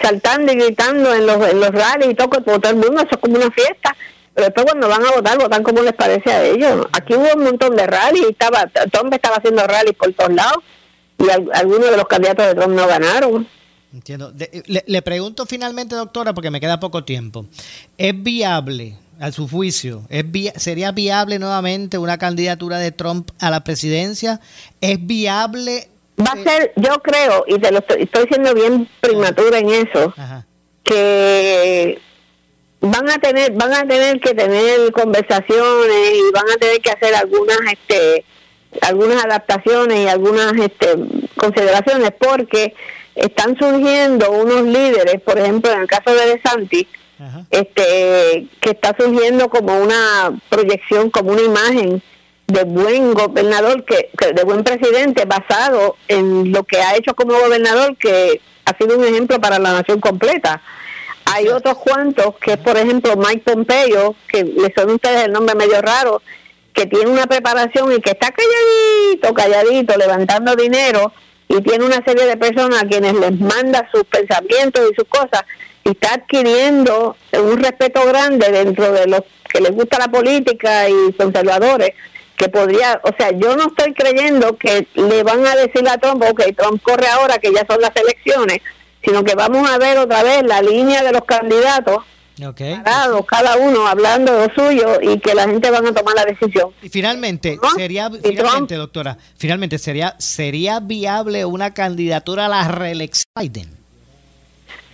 saltando 0.00 0.52
y 0.52 0.56
gritando 0.56 1.12
en 1.14 1.26
los, 1.26 1.48
en 1.48 1.60
los 1.60 1.70
rallies 1.70 2.10
y 2.10 2.14
todo, 2.14 2.30
por 2.30 2.42
todo 2.60 2.70
el 2.70 2.76
mundo, 2.76 2.96
eso 3.02 3.08
es 3.12 3.18
como 3.18 3.36
una 3.36 3.50
fiesta. 3.50 3.94
Pero 4.34 4.46
después 4.46 4.64
cuando 4.66 4.88
van 4.88 5.04
a 5.04 5.10
votar, 5.10 5.36
votan 5.38 5.62
como 5.62 5.82
les 5.82 5.92
parece 5.92 6.32
a 6.32 6.42
ellos. 6.42 6.86
Aquí 6.92 7.14
hubo 7.14 7.28
un 7.36 7.44
montón 7.44 7.76
de 7.76 7.86
rallies, 7.86 8.28
estaba, 8.30 8.66
Trump 8.90 9.12
estaba 9.12 9.36
haciendo 9.36 9.66
rallies 9.66 9.94
por 9.94 10.10
todos 10.14 10.32
lados 10.32 10.64
y 11.18 11.28
al- 11.28 11.50
algunos 11.52 11.90
de 11.90 11.96
los 11.98 12.06
candidatos 12.06 12.46
de 12.46 12.54
Trump 12.54 12.74
no 12.74 12.86
ganaron. 12.86 13.46
Entiendo. 13.92 14.32
Le 14.86 15.02
pregunto 15.02 15.44
finalmente, 15.44 15.94
doctora, 15.94 16.32
porque 16.32 16.50
me 16.50 16.60
queda 16.60 16.80
poco 16.80 17.04
tiempo. 17.04 17.44
¿Es 17.98 18.14
viable, 18.22 18.96
a 19.22 19.30
su 19.30 19.48
juicio, 19.48 20.02
es 20.10 20.28
vi- 20.30 20.50
sería 20.56 20.90
viable 20.90 21.38
nuevamente 21.38 21.96
una 21.96 22.18
candidatura 22.18 22.78
de 22.78 22.90
Trump 22.90 23.30
a 23.40 23.50
la 23.50 23.62
presidencia? 23.62 24.40
¿Es 24.80 24.98
viable? 25.06 25.88
Va 26.20 26.32
a 26.32 26.42
ser, 26.42 26.72
yo 26.76 27.00
creo, 27.02 27.44
y 27.46 27.58
te 27.58 27.70
lo 27.70 27.78
estoy, 27.78 28.02
estoy 28.02 28.26
siendo 28.26 28.52
bien 28.52 28.88
primatura 29.00 29.58
en 29.60 29.68
eso, 29.70 30.12
que 30.82 31.98
van 32.80 33.08
a 33.10 33.18
tener 33.18 33.52
van 33.52 33.72
a 33.72 33.86
tener 33.86 34.18
que 34.20 34.34
tener 34.34 34.90
conversaciones 34.90 36.12
y 36.14 36.32
van 36.32 36.50
a 36.52 36.56
tener 36.58 36.80
que 36.80 36.90
hacer 36.90 37.14
algunas 37.14 37.58
este 37.70 38.24
algunas 38.80 39.24
adaptaciones 39.24 40.00
y 40.04 40.08
algunas 40.08 40.52
este 40.54 40.88
consideraciones 41.36 42.10
porque 42.18 42.74
están 43.14 43.56
surgiendo 43.56 44.32
unos 44.32 44.62
líderes 44.62 45.20
por 45.20 45.38
ejemplo 45.38 45.70
en 45.70 45.82
el 45.82 45.86
caso 45.86 46.12
de 46.12 46.26
DeSantis 46.26 46.86
este 47.50 48.46
que 48.60 48.70
está 48.70 48.94
surgiendo 48.98 49.48
como 49.48 49.78
una 49.78 50.32
proyección 50.48 51.10
como 51.10 51.32
una 51.32 51.42
imagen 51.42 52.02
de 52.46 52.64
buen 52.64 53.14
gobernador 53.14 53.84
que, 53.84 54.10
que- 54.18 54.32
de 54.32 54.44
buen 54.44 54.64
presidente 54.64 55.24
basado 55.24 55.96
en 56.08 56.52
lo 56.52 56.64
que 56.64 56.78
ha 56.80 56.96
hecho 56.96 57.14
como 57.14 57.38
gobernador 57.38 57.96
que 57.96 58.40
ha 58.64 58.76
sido 58.76 58.96
un 58.98 59.04
ejemplo 59.04 59.40
para 59.40 59.58
la 59.58 59.72
nación 59.72 60.00
completa. 60.00 60.60
Hay 61.24 61.48
otros 61.48 61.78
cuantos, 61.78 62.34
que 62.40 62.52
es 62.54 62.58
por 62.58 62.76
ejemplo 62.76 63.16
Mike 63.16 63.42
Pompeo, 63.44 64.16
que 64.28 64.44
le 64.44 64.72
son 64.76 64.90
ustedes 64.90 65.24
el 65.24 65.32
nombre 65.32 65.54
medio 65.54 65.80
raro, 65.80 66.20
que 66.74 66.86
tiene 66.86 67.10
una 67.10 67.26
preparación 67.26 67.92
y 67.92 68.00
que 68.00 68.10
está 68.10 68.30
calladito, 68.32 69.32
calladito, 69.34 69.96
levantando 69.96 70.56
dinero, 70.56 71.12
y 71.48 71.60
tiene 71.60 71.84
una 71.84 72.02
serie 72.04 72.26
de 72.26 72.36
personas 72.36 72.82
a 72.82 72.86
quienes 72.86 73.14
les 73.14 73.38
manda 73.38 73.88
sus 73.92 74.04
pensamientos 74.04 74.82
y 74.90 74.94
sus 74.94 75.06
cosas, 75.08 75.42
y 75.84 75.90
está 75.90 76.14
adquiriendo 76.14 77.16
un 77.32 77.58
respeto 77.58 78.06
grande 78.06 78.50
dentro 78.50 78.92
de 78.92 79.06
los 79.06 79.22
que 79.48 79.60
les 79.60 79.72
gusta 79.72 79.98
la 79.98 80.08
política 80.08 80.88
y 80.88 81.12
conservadores, 81.12 81.90
que 82.36 82.48
podría, 82.48 83.00
o 83.04 83.10
sea, 83.16 83.30
yo 83.32 83.56
no 83.56 83.68
estoy 83.68 83.92
creyendo 83.92 84.56
que 84.56 84.86
le 84.94 85.22
van 85.22 85.46
a 85.46 85.54
decir 85.54 85.86
a 85.88 85.98
Trump, 85.98 86.22
ok, 86.22 86.42
Trump 86.56 86.82
corre 86.82 87.06
ahora 87.08 87.38
que 87.38 87.52
ya 87.52 87.66
son 87.68 87.80
las 87.80 87.94
elecciones, 87.94 88.60
sino 89.04 89.22
que 89.24 89.34
vamos 89.34 89.68
a 89.68 89.78
ver 89.78 89.98
otra 89.98 90.22
vez 90.22 90.42
la 90.44 90.62
línea 90.62 91.02
de 91.02 91.12
los 91.12 91.24
candidatos 91.24 92.04
parados, 92.84 93.26
cada 93.26 93.56
uno 93.56 93.86
hablando 93.86 94.32
de 94.32 94.48
lo 94.48 94.54
suyo 94.54 95.00
y 95.00 95.18
que 95.20 95.34
la 95.34 95.44
gente 95.44 95.70
van 95.70 95.86
a 95.86 95.92
tomar 95.92 96.14
la 96.14 96.24
decisión. 96.24 96.70
Y 96.82 96.88
finalmente, 96.88 97.58
sería, 97.76 98.10
finalmente, 98.10 98.74
doctora, 98.76 99.18
finalmente, 99.36 99.78
¿sería, 99.78 100.16
¿sería 100.18 100.80
viable 100.80 101.44
una 101.44 101.74
candidatura 101.74 102.46
a 102.46 102.48
la 102.48 102.68
reelección 102.68 103.24
de 103.36 103.42
Biden? 103.42 103.81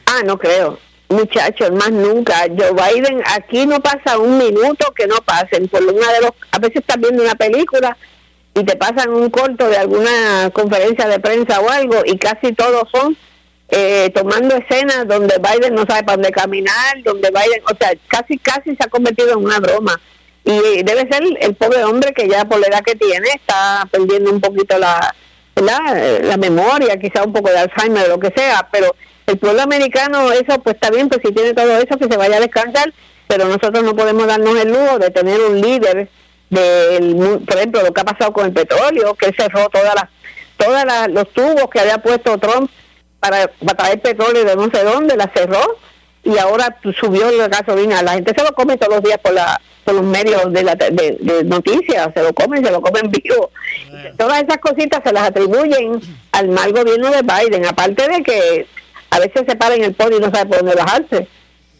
Ah, 0.08 0.22
no 0.24 0.38
creo. 0.38 0.78
Muchachos, 1.10 1.70
más 1.72 1.90
nunca. 1.90 2.46
Joe 2.56 2.72
Biden, 2.72 3.22
aquí 3.26 3.66
no 3.66 3.80
pasa 3.80 4.18
un 4.18 4.38
minuto 4.38 4.92
que 4.94 5.06
no 5.06 5.16
pasen. 5.16 5.68
Por 5.68 5.82
una 5.82 6.12
de 6.12 6.20
los, 6.22 6.30
a 6.50 6.58
veces 6.58 6.76
estás 6.76 6.98
viendo 6.98 7.22
una 7.22 7.34
película 7.34 7.96
y 8.54 8.64
te 8.64 8.76
pasan 8.76 9.10
un 9.10 9.28
corto 9.30 9.68
de 9.68 9.76
alguna 9.76 10.50
conferencia 10.52 11.06
de 11.08 11.20
prensa 11.20 11.60
o 11.60 11.70
algo 11.70 12.02
y 12.04 12.18
casi 12.18 12.52
todos 12.52 12.88
son 12.90 13.16
eh, 13.68 14.10
tomando 14.14 14.56
escenas 14.56 15.06
donde 15.06 15.36
Biden 15.38 15.74
no 15.74 15.84
sabe 15.86 16.02
para 16.02 16.16
dónde 16.16 16.30
caminar, 16.30 17.02
donde 17.04 17.28
Biden, 17.28 17.62
o 17.70 17.76
sea, 17.78 17.92
casi 18.08 18.38
casi 18.38 18.74
se 18.74 18.84
ha 18.84 18.88
convertido 18.88 19.32
en 19.32 19.44
una 19.44 19.60
broma. 19.60 20.00
Y 20.44 20.52
eh, 20.52 20.82
debe 20.84 21.06
ser 21.12 21.22
el 21.40 21.54
pobre 21.54 21.84
hombre 21.84 22.14
que 22.14 22.26
ya 22.26 22.46
por 22.46 22.58
la 22.58 22.68
edad 22.68 22.82
que 22.82 22.94
tiene 22.94 23.28
está 23.34 23.86
perdiendo 23.90 24.30
un 24.30 24.40
poquito 24.40 24.78
la, 24.78 25.14
¿verdad? 25.54 25.98
Eh, 25.98 26.20
la 26.22 26.38
memoria, 26.38 26.98
quizá 26.98 27.22
un 27.24 27.32
poco 27.32 27.50
de 27.50 27.58
Alzheimer 27.58 28.08
lo 28.08 28.18
que 28.18 28.32
sea, 28.34 28.66
pero 28.72 28.94
el 29.28 29.38
pueblo 29.38 29.62
americano, 29.62 30.32
eso 30.32 30.58
pues 30.62 30.74
está 30.74 30.90
bien, 30.90 31.08
pues 31.08 31.20
si 31.24 31.32
tiene 31.32 31.54
todo 31.54 31.76
eso, 31.78 31.96
que 31.98 32.06
se 32.10 32.16
vaya 32.16 32.36
a 32.36 32.40
descansar, 32.40 32.92
pero 33.26 33.44
nosotros 33.46 33.82
no 33.84 33.94
podemos 33.94 34.26
darnos 34.26 34.56
el 34.58 34.68
lujo 34.70 34.98
de 34.98 35.10
tener 35.10 35.40
un 35.40 35.60
líder 35.60 36.08
del, 36.50 37.40
por 37.46 37.56
ejemplo, 37.56 37.82
lo 37.82 37.92
que 37.92 38.00
ha 38.00 38.04
pasado 38.04 38.32
con 38.32 38.46
el 38.46 38.52
petróleo, 38.52 39.14
que 39.14 39.26
él 39.26 39.34
cerró 39.36 39.68
todas 39.68 39.94
las 39.94 40.04
todas 40.56 40.84
las- 40.84 41.08
los 41.08 41.28
tubos 41.32 41.68
que 41.70 41.78
había 41.78 41.98
puesto 41.98 42.36
Trump 42.38 42.68
para, 43.20 43.46
para 43.64 43.76
traer 43.76 44.00
petróleo 44.00 44.44
de 44.44 44.56
no 44.56 44.68
sé 44.72 44.82
dónde, 44.82 45.16
la 45.16 45.30
cerró 45.32 45.76
y 46.24 46.36
ahora 46.36 46.76
subió 46.98 47.30
la 47.30 47.46
gasolina. 47.46 48.02
La 48.02 48.14
gente 48.14 48.32
se 48.36 48.42
lo 48.42 48.52
come 48.54 48.76
todos 48.76 48.94
los 48.96 49.02
días 49.04 49.18
por 49.18 49.32
la 49.34 49.60
por 49.84 49.94
los 49.94 50.04
medios 50.04 50.52
de, 50.52 50.62
la, 50.64 50.74
de, 50.74 50.90
de 51.18 51.44
noticias, 51.44 52.08
se 52.12 52.22
lo 52.22 52.34
comen, 52.34 52.62
se 52.62 52.70
lo 52.70 52.80
comen 52.82 53.10
vivo. 53.24 53.50
Todas 54.18 54.42
esas 54.42 54.58
cositas 54.58 55.00
se 55.02 55.12
las 55.12 55.28
atribuyen 55.28 55.98
al 56.32 56.48
mal 56.48 56.72
gobierno 56.72 57.10
de 57.10 57.22
Biden, 57.22 57.64
aparte 57.64 58.06
de 58.08 58.22
que 58.22 58.66
a 59.10 59.18
veces 59.18 59.44
se 59.48 59.56
para 59.56 59.74
en 59.74 59.84
el 59.84 59.94
podio 59.94 60.18
y 60.18 60.20
no 60.20 60.30
sabe 60.30 60.46
por 60.46 60.58
dónde 60.58 60.74
bajarse. 60.74 61.28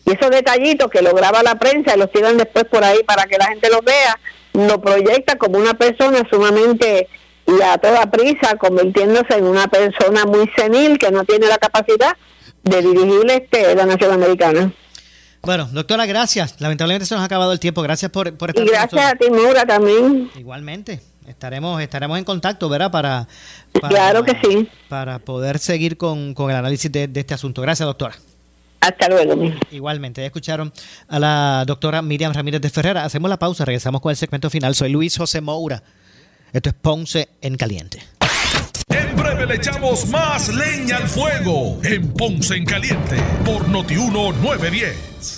Y 0.07 0.12
esos 0.12 0.31
detallitos 0.31 0.91
que 0.91 1.03
lo 1.03 1.12
graba 1.14 1.43
la 1.43 1.59
prensa 1.59 1.95
y 1.95 1.99
los 1.99 2.11
tiran 2.11 2.37
después 2.37 2.64
por 2.64 2.83
ahí 2.83 3.03
para 3.07 3.24
que 3.24 3.37
la 3.37 3.47
gente 3.47 3.68
los 3.70 3.83
vea, 3.85 4.18
lo 4.55 4.81
proyecta 4.81 5.37
como 5.37 5.59
una 5.59 5.74
persona 5.74 6.26
sumamente 6.31 7.09
y 7.47 7.62
a 7.62 7.79
toda 7.79 8.11
prisa, 8.11 8.57
convirtiéndose 8.57 9.35
en 9.35 9.45
una 9.45 9.68
persona 9.68 10.24
muy 10.24 10.51
senil 10.57 10.99
que 10.99 11.11
no 11.11 11.24
tiene 11.24 11.47
la 11.47 11.59
capacidad 11.59 12.16
de 12.62 12.83
dirigir 12.83 13.31
este, 13.31 13.74
la 13.74 13.87
nación 13.87 14.12
americana. 14.12 14.72
Bueno, 15.43 15.68
doctora, 15.72 16.05
gracias. 16.07 16.61
Lamentablemente 16.61 17.07
se 17.07 17.14
nos 17.14 17.22
ha 17.22 17.26
acabado 17.26 17.53
el 17.53 17.61
tiempo. 17.61 17.81
Gracias 17.83 18.11
por, 18.11 18.37
por 18.37 18.51
estar 18.51 18.64
Y 18.64 18.68
gracias 18.68 18.93
a 19.03 19.14
nosotros. 19.14 19.29
ti, 19.29 19.43
Maura, 19.43 19.64
también. 19.64 20.31
Igualmente. 20.37 21.01
Estaremos, 21.29 21.81
estaremos 21.83 22.18
en 22.18 22.24
contacto, 22.24 22.68
¿verdad? 22.68 22.91
Para, 22.91 23.29
para- 23.72 23.89
Claro 23.89 24.24
que 24.24 24.37
sí. 24.43 24.68
Para 24.89 25.18
poder 25.18 25.59
seguir 25.59 25.97
con, 25.97 26.35
con 26.35 26.51
el 26.51 26.57
análisis 26.57 26.91
de, 26.91 27.07
de 27.09 27.20
este 27.20 27.35
asunto. 27.35 27.61
Gracias, 27.62 27.87
doctora. 27.87 28.14
Hasta 28.81 29.09
luego. 29.09 29.35
Igualmente, 29.70 30.20
ya 30.20 30.26
escucharon 30.26 30.72
a 31.09 31.18
la 31.18 31.64
doctora 31.66 32.01
Miriam 32.01 32.33
Ramírez 32.33 32.61
de 32.61 32.70
Ferrera. 32.70 33.05
Hacemos 33.05 33.29
la 33.29 33.39
pausa, 33.39 33.64
regresamos 33.64 34.01
con 34.01 34.11
el 34.11 34.16
segmento 34.16 34.49
final. 34.51 34.74
Soy 34.74 34.91
Luis 34.91 35.16
José 35.16 35.41
Moura. 35.41 35.83
Esto 36.53 36.70
es 36.70 36.74
Ponce 36.76 37.29
en 37.43 37.57
Caliente. 37.57 38.03
En 38.89 39.16
breve 39.16 39.47
le 39.47 39.57
echamos 39.57 40.07
más 40.09 40.49
leña 40.49 40.97
al 40.97 41.09
fuego 41.09 41.79
en 41.85 42.09
Ponce 42.14 42.55
en 42.57 42.64
Caliente 42.64 43.16
por 43.45 43.68
Notiuno 43.68 44.33
910. 44.33 45.38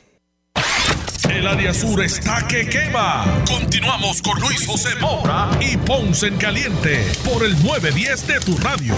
El 1.29 1.47
área 1.47 1.73
sur 1.73 2.01
está 2.03 2.47
que 2.47 2.67
quema. 2.67 3.25
Continuamos 3.47 4.21
con 4.21 4.39
Luis 4.41 4.67
José 4.67 4.89
Moura 4.99 5.49
y 5.59 5.77
Ponce 5.77 6.27
en 6.27 6.37
Caliente 6.37 7.05
por 7.23 7.43
el 7.43 7.53
910 7.63 8.27
de 8.27 8.39
tu 8.41 8.57
radio. 8.57 8.93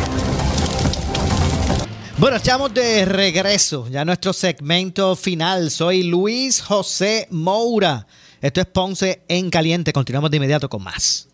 Bueno, 2.18 2.38
estamos 2.38 2.74
de 2.74 3.06
regreso, 3.06 3.88
ya 3.90 4.06
nuestro 4.06 4.34
segmento 4.34 5.16
final. 5.16 5.72
Soy 5.72 6.04
Luis 6.04 6.62
José 6.62 7.28
Moura. 7.32 8.08
Esto 8.42 8.62
es 8.62 8.68
Ponce 8.68 9.24
en 9.28 9.50
Caliente. 9.50 9.94
Continuamos 9.94 10.32
de 10.32 10.38
inmediato 10.38 10.70
con 10.70 10.84
más. 10.84 11.28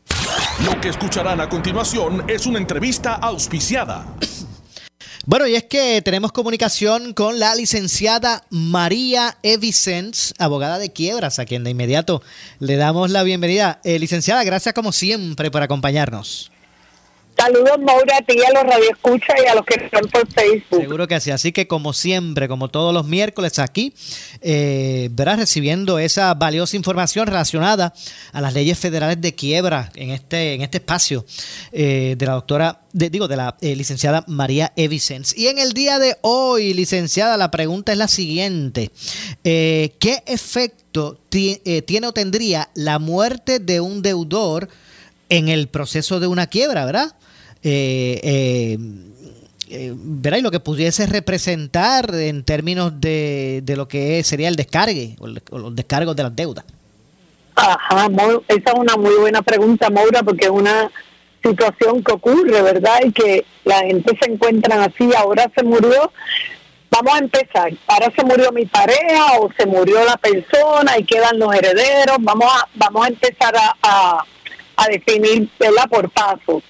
Lo 0.65 0.79
que 0.81 0.89
escucharán 0.89 1.39
a 1.41 1.47
continuación 1.47 2.25
es 2.27 2.45
una 2.45 2.59
entrevista 2.59 3.15
auspiciada. 3.15 4.05
Bueno, 5.29 5.45
y 5.45 5.53
es 5.53 5.63
que 5.65 6.01
tenemos 6.01 6.31
comunicación 6.31 7.13
con 7.13 7.37
la 7.37 7.53
licenciada 7.53 8.45
María 8.49 9.37
Evicens, 9.43 10.33
abogada 10.39 10.79
de 10.79 10.91
quiebras, 10.91 11.37
a 11.37 11.45
quien 11.45 11.63
de 11.63 11.69
inmediato 11.69 12.23
le 12.57 12.77
damos 12.77 13.11
la 13.11 13.21
bienvenida. 13.21 13.79
Eh, 13.83 13.99
licenciada, 13.99 14.43
gracias 14.43 14.73
como 14.73 14.91
siempre 14.91 15.51
por 15.51 15.61
acompañarnos. 15.61 16.51
Saludos, 17.37 17.79
Maura, 17.79 18.17
a 18.17 18.21
ti 18.21 18.35
a 18.43 18.51
los 18.53 18.63
radioescuchas 18.63 19.35
y 19.43 19.47
a 19.47 19.55
los 19.55 19.65
que 19.65 19.85
están 19.85 20.05
por 20.07 20.27
Facebook. 20.27 20.81
Seguro 20.81 21.07
que 21.07 21.15
así. 21.15 21.31
Así 21.31 21.51
que 21.51 21.67
como 21.67 21.93
siempre, 21.93 22.47
como 22.47 22.67
todos 22.67 22.93
los 22.93 23.05
miércoles 23.05 23.59
aquí, 23.59 23.93
eh, 24.41 25.07
verás 25.11 25.39
recibiendo 25.39 25.99
esa 25.99 26.33
valiosa 26.33 26.75
información 26.75 27.27
relacionada 27.27 27.93
a 28.33 28.41
las 28.41 28.53
leyes 28.53 28.77
federales 28.77 29.21
de 29.21 29.35
quiebra 29.35 29.91
en 29.95 30.11
este, 30.11 30.53
en 30.53 30.61
este 30.61 30.79
espacio 30.79 31.25
eh, 31.71 32.15
de 32.17 32.25
la 32.25 32.33
doctora, 32.33 32.81
de, 32.91 33.09
digo, 33.09 33.27
de 33.29 33.37
la 33.37 33.55
eh, 33.61 33.75
licenciada 33.75 34.25
María 34.27 34.73
Evicens. 34.75 35.37
Y 35.37 35.47
en 35.47 35.59
el 35.59 35.71
día 35.71 35.97
de 35.97 36.17
hoy, 36.21 36.73
licenciada, 36.73 37.37
la 37.37 37.51
pregunta 37.51 37.93
es 37.93 37.97
la 37.97 38.09
siguiente. 38.09 38.91
Eh, 39.45 39.95
¿Qué 39.99 40.23
efecto 40.25 41.19
eh, 41.31 41.83
tiene 41.83 42.07
o 42.07 42.11
tendría 42.11 42.69
la 42.73 42.97
muerte 42.99 43.59
de 43.59 43.79
un 43.79 44.01
deudor 44.01 44.67
en 45.29 45.47
el 45.47 45.67
proceso 45.67 46.19
de 46.19 46.27
una 46.27 46.47
quiebra, 46.47 46.85
verdad? 46.85 47.15
Eh, 47.63 48.19
eh, 48.23 48.77
eh, 49.69 49.93
¿verdad? 49.95 50.39
Y 50.39 50.41
lo 50.41 50.51
que 50.51 50.59
pudiese 50.59 51.05
representar 51.05 52.13
en 52.15 52.43
términos 52.43 52.99
de, 52.99 53.61
de 53.63 53.75
lo 53.75 53.87
que 53.87 54.23
sería 54.23 54.47
el 54.47 54.55
descargue 54.55 55.15
o, 55.19 55.27
los 55.27 55.75
descargos 55.75 56.15
de 56.15 56.23
las 56.23 56.35
deudas. 56.35 56.65
Ajá, 57.55 58.07
esa 58.47 58.71
es 58.71 58.79
una 58.79 58.95
muy 58.95 59.13
buena 59.15 59.41
pregunta, 59.41 59.89
Maura, 59.89 60.23
porque 60.23 60.45
es 60.45 60.51
una 60.51 60.89
situación 61.43 62.03
que 62.03 62.13
ocurre, 62.13 62.61
¿verdad? 62.61 62.99
Y 63.05 63.11
que 63.11 63.45
la 63.65 63.79
gente 63.79 64.17
se 64.19 64.31
encuentra 64.31 64.85
así, 64.85 65.09
ahora 65.15 65.51
se 65.55 65.63
murió. 65.63 66.11
Vamos 66.89 67.13
a 67.13 67.19
empezar. 67.19 67.71
Ahora 67.85 68.11
se 68.15 68.23
murió 68.23 68.51
mi 68.51 68.65
pareja 68.65 69.39
o 69.39 69.49
se 69.55 69.65
murió 69.65 70.03
la 70.05 70.17
persona 70.17 70.97
y 70.97 71.03
quedan 71.03 71.37
los 71.37 71.53
herederos. 71.53 72.17
Vamos 72.21 72.47
a, 72.51 72.67
vamos 72.73 73.05
a 73.05 73.09
empezar 73.09 73.53
a, 73.83 74.25
a 74.79 74.87
definir, 74.87 75.49
¿verdad? 75.59 75.89
Por 75.89 76.09
paso. 76.09 76.61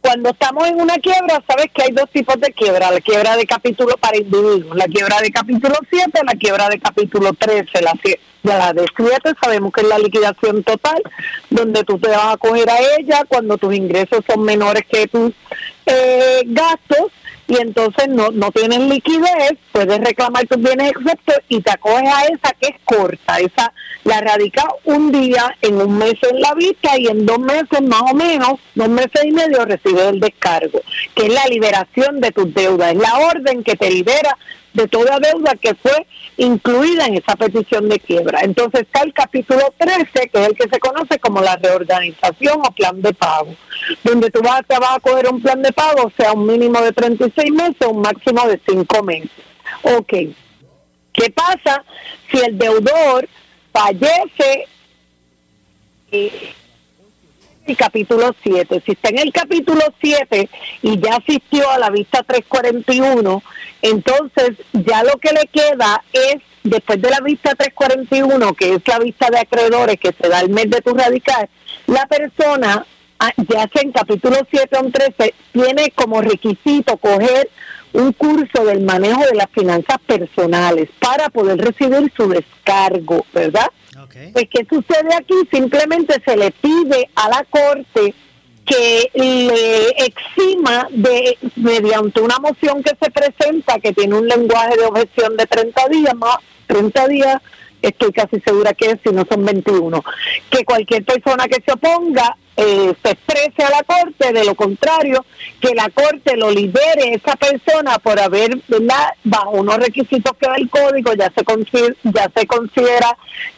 Cuando 0.00 0.30
estamos 0.30 0.68
en 0.68 0.80
una 0.80 0.96
quiebra, 0.98 1.42
sabes 1.46 1.66
que 1.74 1.82
hay 1.82 1.90
dos 1.90 2.08
tipos 2.10 2.40
de 2.40 2.52
quiebra, 2.52 2.90
la 2.92 3.00
quiebra 3.00 3.36
de 3.36 3.44
capítulo 3.44 3.96
para 3.96 4.16
individuos, 4.16 4.76
la 4.76 4.86
quiebra 4.86 5.20
de 5.20 5.30
capítulo 5.30 5.74
7, 5.90 6.20
la 6.24 6.34
quiebra 6.34 6.68
de 6.68 6.78
capítulo 6.78 7.32
13, 7.34 7.82
la, 7.82 7.92
la 8.44 8.72
de 8.72 8.86
7 8.96 9.32
sabemos 9.42 9.72
que 9.72 9.80
es 9.80 9.88
la 9.88 9.98
liquidación 9.98 10.62
total, 10.62 11.02
donde 11.50 11.82
tú 11.82 11.98
te 11.98 12.08
vas 12.08 12.34
a 12.34 12.36
coger 12.36 12.70
a 12.70 12.78
ella 12.96 13.24
cuando 13.26 13.58
tus 13.58 13.74
ingresos 13.74 14.20
son 14.26 14.44
menores 14.44 14.84
que 14.88 15.08
tus 15.08 15.32
eh, 15.84 16.42
gastos 16.46 17.10
y 17.48 17.56
entonces 17.56 18.08
no, 18.08 18.30
no 18.30 18.52
tienes 18.52 18.80
liquidez, 18.80 19.54
puedes 19.72 19.98
reclamar 20.00 20.46
tus 20.46 20.60
bienes 20.60 20.90
exceptos 20.90 21.36
y 21.48 21.62
te 21.62 21.70
acoges 21.70 22.12
a 22.12 22.24
esa 22.24 22.52
que 22.60 22.68
es 22.68 22.76
corta, 22.84 23.38
esa 23.38 23.72
la 24.04 24.20
radicas 24.20 24.66
un 24.84 25.10
día, 25.10 25.56
en 25.62 25.80
un 25.80 25.96
mes 25.96 26.14
en 26.30 26.40
la 26.40 26.54
vista 26.54 26.98
y 26.98 27.08
en 27.08 27.24
dos 27.24 27.38
meses 27.38 27.80
más 27.82 28.02
o 28.10 28.14
menos, 28.14 28.60
dos 28.74 28.88
meses 28.88 29.24
y 29.24 29.32
medio 29.32 29.64
recibes 29.64 30.04
el 30.04 30.20
descargo, 30.20 30.82
que 31.14 31.26
es 31.26 31.32
la 31.32 31.46
liberación 31.46 32.20
de 32.20 32.32
tus 32.32 32.52
deudas, 32.52 32.92
es 32.92 32.98
la 32.98 33.18
orden 33.18 33.64
que 33.64 33.76
te 33.76 33.90
libera 33.90 34.36
de 34.74 34.86
toda 34.86 35.18
deuda 35.18 35.54
que 35.56 35.74
fue 35.74 36.06
incluida 36.36 37.06
en 37.06 37.14
esa 37.14 37.34
petición 37.34 37.88
de 37.88 37.98
quiebra. 37.98 38.40
Entonces 38.42 38.82
está 38.82 39.02
el 39.02 39.12
capítulo 39.12 39.74
13, 39.76 40.28
que 40.28 40.40
es 40.40 40.48
el 40.48 40.54
que 40.54 40.68
se 40.68 40.78
conoce 40.78 41.18
como 41.18 41.40
la 41.40 41.56
reorganización 41.56 42.60
o 42.60 42.70
plan 42.70 43.02
de 43.02 43.12
pago, 43.12 43.54
donde 44.04 44.30
tú 44.30 44.40
vas, 44.40 44.62
te 44.66 44.78
vas 44.78 44.96
a 44.96 45.00
coger 45.00 45.28
un 45.28 45.40
plan 45.40 45.62
de 45.62 45.72
pago, 45.72 46.12
sea 46.16 46.32
un 46.32 46.46
mínimo 46.46 46.80
de 46.80 46.92
36 47.38 47.52
meses 47.52 47.76
o 47.86 47.90
un 47.90 48.02
máximo 48.02 48.46
de 48.48 48.60
5 48.66 49.02
meses. 49.02 49.30
Ok, 49.82 50.12
¿qué 51.12 51.30
pasa 51.30 51.84
si 52.30 52.38
el 52.38 52.58
deudor 52.58 53.28
fallece 53.72 54.66
y 56.10 56.32
el 57.66 57.76
capítulo 57.76 58.34
7. 58.42 58.82
Si 58.84 58.92
está 58.92 59.10
en 59.10 59.18
el 59.18 59.32
capítulo 59.32 59.82
7 60.00 60.48
y 60.82 60.98
ya 60.98 61.16
asistió 61.16 61.70
a 61.70 61.78
la 61.78 61.90
vista 61.90 62.22
341, 62.22 63.42
entonces 63.82 64.52
ya 64.72 65.02
lo 65.02 65.18
que 65.18 65.32
le 65.32 65.46
queda 65.52 66.02
es, 66.12 66.36
después 66.64 67.00
de 67.00 67.10
la 67.10 67.20
vista 67.20 67.54
341, 67.54 68.54
que 68.54 68.74
es 68.74 68.82
la 68.86 68.98
vista 68.98 69.28
de 69.30 69.40
acreedores 69.40 70.00
que 70.00 70.14
se 70.18 70.28
da 70.28 70.40
el 70.40 70.48
mes 70.48 70.70
de 70.70 70.80
tu 70.80 70.94
radical, 70.94 71.48
la 71.86 72.06
persona, 72.06 72.86
ah, 73.18 73.32
ya 73.36 73.68
sea 73.72 73.82
en 73.82 73.92
capítulo 73.92 74.36
7 74.50 74.76
o 74.76 74.84
en 74.84 74.92
13, 74.92 75.34
tiene 75.52 75.90
como 75.94 76.20
requisito 76.20 76.96
coger 76.96 77.48
un 77.92 78.12
curso 78.12 78.64
del 78.64 78.82
manejo 78.82 79.24
de 79.24 79.34
las 79.34 79.50
finanzas 79.50 79.98
personales 80.06 80.88
para 80.98 81.30
poder 81.30 81.58
recibir 81.58 82.12
su 82.16 82.28
descargo, 82.28 83.24
¿verdad? 83.32 83.68
Pues, 84.32 84.48
¿qué 84.50 84.66
sucede 84.68 85.14
aquí? 85.14 85.34
Simplemente 85.50 86.20
se 86.24 86.36
le 86.36 86.50
pide 86.50 87.08
a 87.14 87.28
la 87.28 87.44
Corte 87.48 88.14
que 88.64 89.10
le 89.14 89.88
exima 90.04 90.88
de 90.90 91.38
mediante 91.56 92.20
una 92.20 92.38
moción 92.38 92.82
que 92.82 92.92
se 93.00 93.10
presenta 93.10 93.78
que 93.80 93.92
tiene 93.92 94.14
un 94.14 94.28
lenguaje 94.28 94.76
de 94.76 94.84
objeción 94.84 95.36
de 95.36 95.46
30 95.46 95.88
días 95.88 96.14
más 96.14 96.36
30 96.66 97.08
días 97.08 97.42
estoy 97.82 98.12
casi 98.12 98.40
segura 98.40 98.72
que 98.74 98.90
es 98.90 98.98
si 99.04 99.12
no 99.12 99.24
son 99.28 99.44
21 99.44 100.04
que 100.50 100.64
cualquier 100.64 101.04
persona 101.04 101.46
que 101.46 101.62
se 101.64 101.72
oponga 101.72 102.36
eh, 102.56 102.92
se 103.04 103.10
exprese 103.12 103.62
a 103.62 103.70
la 103.70 103.84
corte 103.84 104.32
de 104.32 104.44
lo 104.44 104.56
contrario 104.56 105.24
que 105.60 105.76
la 105.76 105.88
corte 105.90 106.36
lo 106.36 106.50
libere 106.50 107.14
esa 107.14 107.36
persona 107.36 107.98
por 108.00 108.18
haber 108.18 108.58
¿verdad? 108.66 109.10
bajo 109.22 109.50
unos 109.50 109.76
requisitos 109.76 110.32
que 110.40 110.48
da 110.48 110.56
el 110.56 110.68
código 110.68 111.12
ya 111.14 111.32
se 111.36 111.44
considera, 111.44 111.94
ya 112.02 112.28
se 112.34 112.46
considera 112.48 113.16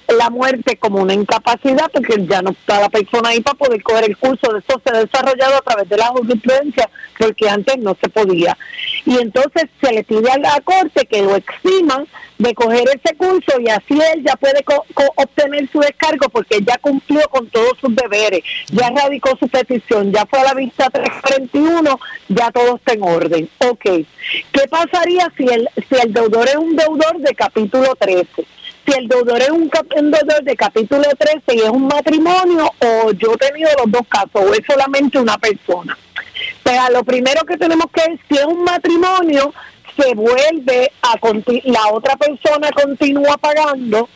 la 0.08 0.28
muerte 0.30 0.76
como 0.76 1.00
una 1.00 1.14
incapacidad 1.14 1.90
porque 1.92 2.26
ya 2.26 2.42
no 2.42 2.50
está 2.50 2.80
la 2.80 2.88
persona 2.88 3.30
ahí 3.30 3.40
para 3.40 3.56
poder 3.56 3.82
coger 3.82 4.04
el 4.04 4.16
curso. 4.16 4.52
De 4.52 4.58
eso 4.58 4.80
se 4.84 4.90
ha 4.90 5.00
desarrollado 5.00 5.56
a 5.56 5.62
través 5.62 5.88
de 5.88 5.96
la 5.96 6.06
jurisprudencia 6.08 6.90
porque 7.18 7.48
antes 7.48 7.78
no 7.78 7.96
se 8.00 8.08
podía 8.08 8.56
y 9.06 9.18
entonces 9.18 9.64
se 9.82 9.92
le 9.92 10.04
pide 10.04 10.30
a 10.30 10.38
la 10.38 10.60
corte 10.62 11.06
que 11.06 11.22
lo 11.22 11.36
eximan 11.36 12.06
de 12.38 12.54
coger 12.54 12.84
ese 12.88 13.14
curso 13.16 13.60
y 13.60 13.68
así 13.68 13.98
él 14.14 14.22
ya 14.24 14.34
puede 14.36 14.62
co- 14.64 14.84
obtener 15.16 15.68
su 15.70 15.80
descargo 15.80 16.28
porque 16.30 16.60
ya 16.66 16.78
cumplió 16.78 17.20
con 17.28 17.46
todos 17.48 17.72
sus 17.80 17.94
deberes, 17.94 18.42
ya 18.72 18.90
radicó 18.90 19.36
su 19.38 19.46
petición, 19.48 20.10
ya 20.12 20.24
fue 20.26 20.40
a 20.40 20.44
la 20.44 20.54
vista 20.54 20.88
341, 20.90 22.00
ya 22.28 22.50
todo 22.50 22.76
está 22.76 22.92
en 22.94 23.02
orden. 23.02 23.48
Ok, 23.58 23.82
¿qué 24.52 24.68
pasaría 24.70 25.30
si 25.36 25.44
el, 25.44 25.68
si 25.88 25.96
el 26.02 26.12
deudor 26.12 26.48
es 26.48 26.56
un 26.56 26.76
deudor 26.76 27.18
de 27.18 27.34
capítulo 27.34 27.94
13? 27.98 28.26
Si 28.86 28.92
el 28.98 29.08
deudor 29.08 29.40
es 29.42 29.50
un, 29.50 29.70
un 29.98 30.10
deudor 30.10 30.42
de 30.42 30.56
capítulo 30.56 31.04
13 31.18 31.42
y 31.54 31.58
es 31.60 31.68
un 31.68 31.86
matrimonio 31.86 32.70
o 32.80 33.12
yo 33.12 33.34
he 33.34 33.36
tenido 33.36 33.70
los 33.84 33.90
dos 33.92 34.02
casos 34.08 34.30
o 34.34 34.54
es 34.54 34.60
solamente 34.66 35.18
una 35.18 35.36
persona. 35.36 35.96
Pero 36.70 36.88
lo 36.92 37.02
primero 37.02 37.44
que 37.44 37.56
tenemos 37.56 37.86
que 37.92 38.16
si 38.28 38.38
es 38.38 38.44
un 38.44 38.62
matrimonio, 38.62 39.52
se 39.98 40.14
vuelve 40.14 40.92
a 41.02 41.16
la 41.64 41.88
otra 41.92 42.14
persona 42.14 42.70
continúa 42.70 43.36
pagando. 43.38 44.08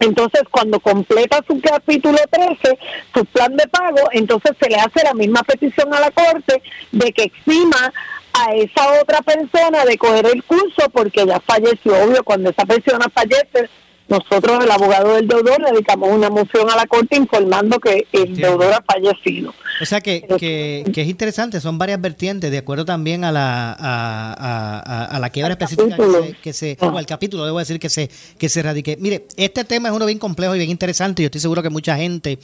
Entonces, 0.00 0.42
cuando 0.50 0.80
completa 0.80 1.38
su 1.46 1.60
capítulo 1.60 2.18
13, 2.28 2.76
su 3.14 3.24
plan 3.26 3.56
de 3.56 3.68
pago, 3.68 4.00
entonces 4.10 4.50
se 4.60 4.68
le 4.68 4.80
hace 4.80 5.04
la 5.04 5.14
misma 5.14 5.44
petición 5.44 5.94
a 5.94 6.00
la 6.00 6.10
corte 6.10 6.60
de 6.90 7.12
que 7.12 7.22
exima 7.22 7.92
a 8.32 8.52
esa 8.54 9.00
otra 9.00 9.22
persona 9.22 9.84
de 9.84 9.96
coger 9.96 10.26
el 10.26 10.42
curso 10.42 10.90
porque 10.92 11.24
ya 11.24 11.38
falleció. 11.38 11.92
Obvio, 12.02 12.24
cuando 12.24 12.50
esa 12.50 12.64
persona 12.64 13.06
fallece, 13.14 13.70
nosotros, 14.10 14.62
el 14.64 14.70
abogado 14.70 15.14
del 15.14 15.26
deudor, 15.26 15.64
dedicamos 15.72 16.10
una 16.12 16.28
moción 16.28 16.68
a 16.70 16.76
la 16.76 16.86
corte 16.86 17.16
informando 17.16 17.78
que 17.78 18.06
el 18.12 18.36
deudor 18.36 18.74
ha 18.74 18.82
fallecido. 18.82 19.54
O 19.80 19.86
sea 19.86 20.00
que, 20.02 20.20
que, 20.38 20.84
que 20.92 21.02
es 21.02 21.08
interesante, 21.08 21.58
son 21.60 21.78
varias 21.78 21.98
vertientes, 22.00 22.50
de 22.50 22.58
acuerdo 22.58 22.84
también 22.84 23.24
a 23.24 23.32
la 23.32 23.72
a, 23.72 25.06
a- 25.06 25.18
la 25.18 25.30
quiebra 25.30 25.52
específica 25.52 25.96
que 25.96 26.02
se, 26.12 26.36
que 26.42 26.52
se- 26.52 26.76
o 26.80 26.98
al 26.98 27.06
capítulo, 27.06 27.44
debo 27.46 27.58
decir 27.60 27.78
que 27.78 27.88
se 27.88 28.10
que 28.38 28.48
se 28.48 28.62
radique. 28.62 28.96
Mire, 29.00 29.26
este 29.36 29.64
tema 29.64 29.88
es 29.88 29.94
uno 29.94 30.06
bien 30.06 30.18
complejo 30.18 30.54
y 30.54 30.58
bien 30.58 30.70
interesante. 30.70 31.22
y 31.22 31.24
Yo 31.24 31.26
estoy 31.26 31.40
seguro 31.40 31.62
que 31.62 31.70
mucha 31.70 31.96
gente 31.96 32.32
eh, 32.32 32.38